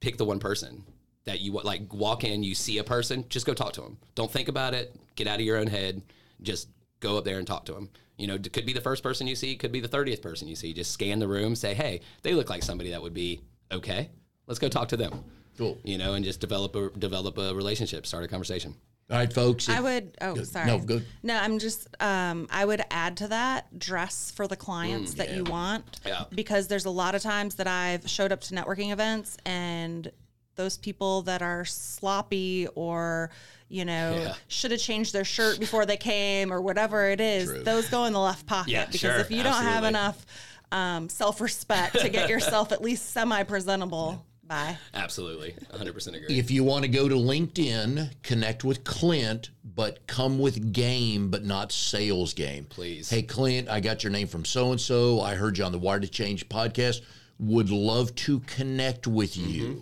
pick 0.00 0.16
the 0.16 0.24
one 0.24 0.38
person 0.38 0.84
that 1.24 1.40
you 1.40 1.52
like. 1.52 1.92
Walk 1.92 2.24
in, 2.24 2.42
you 2.42 2.54
see 2.54 2.78
a 2.78 2.84
person, 2.84 3.24
just 3.28 3.46
go 3.46 3.54
talk 3.54 3.72
to 3.74 3.80
them. 3.80 3.98
Don't 4.14 4.30
think 4.30 4.48
about 4.48 4.74
it. 4.74 4.94
Get 5.16 5.26
out 5.26 5.40
of 5.40 5.46
your 5.46 5.56
own 5.56 5.66
head. 5.66 6.02
Just 6.42 6.68
go 7.00 7.18
up 7.18 7.24
there 7.24 7.38
and 7.38 7.46
talk 7.46 7.64
to 7.66 7.72
them. 7.72 7.90
You 8.16 8.26
know, 8.26 8.34
it 8.34 8.52
could 8.52 8.66
be 8.66 8.72
the 8.72 8.80
first 8.80 9.02
person 9.02 9.26
you 9.26 9.36
see, 9.36 9.54
could 9.56 9.72
be 9.72 9.80
the 9.80 9.88
thirtieth 9.88 10.22
person 10.22 10.48
you 10.48 10.56
see. 10.56 10.72
Just 10.72 10.92
scan 10.92 11.18
the 11.20 11.28
room, 11.28 11.54
say, 11.54 11.74
"Hey, 11.74 12.00
they 12.22 12.34
look 12.34 12.50
like 12.50 12.62
somebody 12.62 12.90
that 12.90 13.02
would 13.02 13.14
be 13.14 13.40
okay. 13.70 14.10
Let's 14.46 14.58
go 14.58 14.68
talk 14.68 14.88
to 14.88 14.96
them." 14.96 15.24
Cool. 15.56 15.78
You 15.84 15.98
know, 15.98 16.14
and 16.14 16.24
just 16.24 16.40
develop 16.40 16.74
a 16.74 16.90
develop 16.90 17.38
a 17.38 17.54
relationship, 17.54 18.06
start 18.06 18.24
a 18.24 18.28
conversation. 18.28 18.74
All 19.10 19.16
right, 19.16 19.32
folks. 19.32 19.68
I 19.70 19.80
would. 19.80 20.16
Oh, 20.20 20.34
sorry. 20.42 20.66
No, 20.66 20.78
good. 20.78 21.04
No, 21.22 21.36
I'm 21.36 21.58
just. 21.58 21.88
Um, 21.98 22.46
I 22.50 22.64
would 22.64 22.82
add 22.90 23.16
to 23.18 23.28
that 23.28 23.78
dress 23.78 24.30
for 24.36 24.46
the 24.46 24.56
clients 24.56 25.14
that 25.14 25.32
you 25.34 25.44
want. 25.44 26.00
Yeah. 26.04 26.24
Because 26.30 26.68
there's 26.68 26.84
a 26.84 26.90
lot 26.90 27.14
of 27.14 27.22
times 27.22 27.54
that 27.54 27.66
I've 27.66 28.08
showed 28.08 28.32
up 28.32 28.42
to 28.42 28.54
networking 28.54 28.92
events 28.92 29.38
and 29.46 30.10
those 30.56 30.76
people 30.76 31.22
that 31.22 31.40
are 31.40 31.64
sloppy 31.64 32.66
or 32.74 33.30
you 33.68 33.84
know 33.84 34.18
Yeah. 34.20 34.34
should 34.48 34.72
have 34.72 34.80
changed 34.80 35.12
their 35.14 35.24
shirt 35.24 35.60
before 35.60 35.86
they 35.86 35.96
came 35.96 36.52
or 36.52 36.60
whatever 36.60 37.08
it 37.10 37.20
is 37.20 37.48
True. 37.48 37.62
those 37.62 37.88
go 37.88 38.06
in 38.06 38.12
the 38.12 38.18
left 38.20 38.44
pocket 38.46 38.72
Yeah, 38.72 38.86
because 38.86 38.98
sure, 39.00 39.16
if 39.18 39.30
you 39.30 39.42
don't 39.44 39.62
have 39.62 39.84
enough 39.84 40.26
um, 40.72 41.08
self-respect 41.08 42.00
to 42.00 42.08
get 42.08 42.28
yourself 42.30 42.72
at 42.72 42.82
least 42.82 43.10
semi-presentable 43.10 44.24
bye 44.48 44.76
Absolutely, 44.94 45.54
100 45.70 45.92
percent 45.92 46.16
agree. 46.16 46.38
If 46.38 46.50
you 46.50 46.64
want 46.64 46.82
to 46.82 46.88
go 46.88 47.08
to 47.08 47.14
LinkedIn, 47.14 48.10
connect 48.22 48.64
with 48.64 48.84
Clint, 48.84 49.50
but 49.64 50.06
come 50.06 50.38
with 50.38 50.72
game, 50.72 51.30
but 51.30 51.44
not 51.44 51.70
sales 51.70 52.34
game. 52.34 52.64
Please. 52.64 53.10
Hey, 53.10 53.22
Clint, 53.22 53.68
I 53.68 53.80
got 53.80 54.02
your 54.02 54.10
name 54.10 54.26
from 54.26 54.44
so 54.44 54.72
and 54.72 54.80
so. 54.80 55.20
I 55.20 55.34
heard 55.34 55.58
you 55.58 55.64
on 55.64 55.72
the 55.72 55.78
Wired 55.78 56.02
to 56.02 56.08
Change 56.08 56.48
podcast. 56.48 57.02
Would 57.38 57.70
love 57.70 58.14
to 58.16 58.40
connect 58.40 59.06
with 59.06 59.36
you. 59.36 59.64
Mm-hmm. 59.64 59.80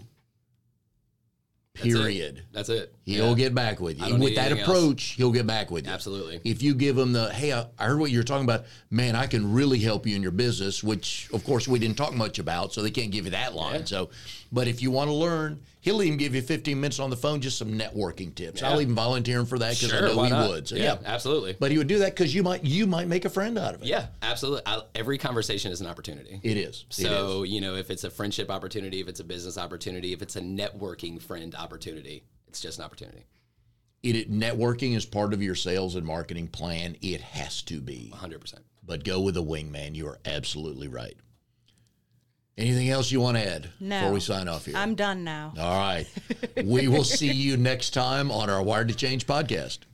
That's 1.75 1.87
it. 1.87 1.93
Period. 1.93 2.43
That's 2.53 2.69
it. 2.69 2.96
He'll 3.07 3.29
Yeah. 3.31 3.35
get 3.37 3.55
back 3.55 3.79
with 3.81 4.01
you. 4.01 4.17
With 4.17 4.35
that 4.35 4.47
anything 4.51 4.59
else. 4.59 4.69
approach, 4.69 5.03
he'll 5.17 5.31
get 5.31 5.47
back 5.47 5.71
with 5.71 5.87
you. 5.87 5.93
Absolutely. 5.93 6.41
If 6.43 6.61
you 6.61 6.75
give 6.75 6.99
him 6.99 7.13
the, 7.13 7.33
hey, 7.33 7.53
I, 7.53 7.67
I 7.79 7.87
heard 7.87 8.01
what 8.01 8.11
you're 8.11 8.25
talking 8.25 8.43
about, 8.45 8.65
man, 8.91 9.15
I 9.15 9.29
can 9.29 9.53
really 9.53 9.79
help 9.79 10.09
you 10.09 10.17
in 10.17 10.23
your 10.23 10.33
business, 10.33 10.83
which 10.83 11.29
of 11.33 11.45
course 11.45 11.69
we 11.69 11.79
didn't 11.79 11.97
talk 11.97 12.13
much 12.15 12.41
about, 12.41 12.73
so 12.73 12.83
they 12.83 12.91
can't 12.91 13.13
give 13.13 13.25
you 13.25 13.31
that 13.31 13.55
line. 13.55 13.87
So, 13.87 14.11
but 14.51 14.67
if 14.67 14.83
you 14.83 14.91
want 14.91 15.09
to 15.09 15.15
learn, 15.15 15.61
he'll 15.83 16.03
even 16.03 16.19
give 16.19 16.35
you 16.35 16.43
15 16.43 16.81
minutes 16.81 16.99
on 16.99 17.11
the 17.11 17.17
phone, 17.17 17.41
just 17.41 17.59
some 17.59 17.79
networking 17.79 18.35
tips. 18.35 18.61
I'll 18.61 18.81
even 18.81 18.97
volunteer 18.97 19.39
him 19.39 19.47
for 19.47 19.61
that 19.61 19.75
because 19.79 19.93
I 19.93 19.99
Sure, 19.99 20.09
know 20.09 20.17
why 20.17 20.25
he 20.25 20.31
not? 20.33 20.49
would. 20.51 20.67
So 20.67 20.75
yeah, 20.75 20.83
yeah. 20.83 20.99
absolutely. 21.05 21.57
But 21.61 21.71
he 21.71 21.79
would 21.79 21.87
do 21.87 21.99
that 22.01 22.13
because 22.17 22.35
you 22.35 22.43
might 22.43 22.65
you 22.65 22.89
might 22.89 23.07
make 23.07 23.25
a 23.25 23.31
friend 23.31 23.57
out 23.57 23.77
of 23.77 23.83
it. 23.83 23.87
yeah, 23.87 24.07
absolutely. 24.21 24.63
I, 24.67 24.81
every 24.97 25.17
conversation 25.17 25.71
is 25.71 25.81
an 25.81 25.87
opportunity. 25.87 26.41
It 26.43 26.57
is. 26.57 26.85
It 26.91 27.03
is. 27.03 27.07
so 27.07 27.45
you 27.45 27.61
know, 27.61 27.77
if 27.77 27.89
it's 27.89 28.03
a 28.03 28.11
friendship 28.11 28.51
opportunity, 28.51 28.99
if 29.01 29.07
it's 29.07 29.21
a 29.21 29.25
business 29.25 29.57
opportunity, 29.57 30.13
if 30.13 30.23
it's 30.23 30.35
a 30.35 30.41
networking 30.41 31.23
friend 31.23 31.55
opportunity, 31.55 32.25
it's 32.57 32.63
just 32.63 32.79
an 32.79 32.85
opportunity. 32.87 33.27
it, 34.03 34.31
networking 34.33 34.97
is 34.97 35.05
part 35.05 35.35
of 35.35 35.43
your 35.43 35.55
sales 35.55 35.95
and 35.95 36.07
marketing 36.07 36.49
plan. 36.49 36.97
It 37.03 37.21
has 37.21 37.61
to 37.63 37.81
be. 37.81 38.09
100. 38.11 38.41
percent 38.41 38.65
But 38.85 39.05
go 39.05 39.21
with 39.21 39.37
a 39.37 39.41
wingman. 39.41 39.95
You 39.95 40.09
are 40.09 40.19
absolutely 40.25 40.89
right. 40.89 41.17
Anything 42.59 42.89
else 42.89 43.11
you 43.13 43.21
want 43.21 43.37
to 43.37 43.47
add 43.47 43.69
No. 43.81 43.99
before 44.01 44.13
we 44.15 44.21
sign 44.21 44.49
off 44.49 44.65
here? 44.65 44.77
i'm 44.79 44.95
done 44.95 45.25
now 45.25 45.53
All 45.59 45.79
right. 45.79 46.07
we 46.65 46.89
will 46.89 47.05
see 47.19 47.31
you 47.31 47.59
next 47.59 47.91
time 47.91 48.31
on 48.31 48.49
our 48.49 48.63
Wired 48.63 48.89
to 48.89 48.95
Change 48.95 49.27
podcast. 49.27 49.81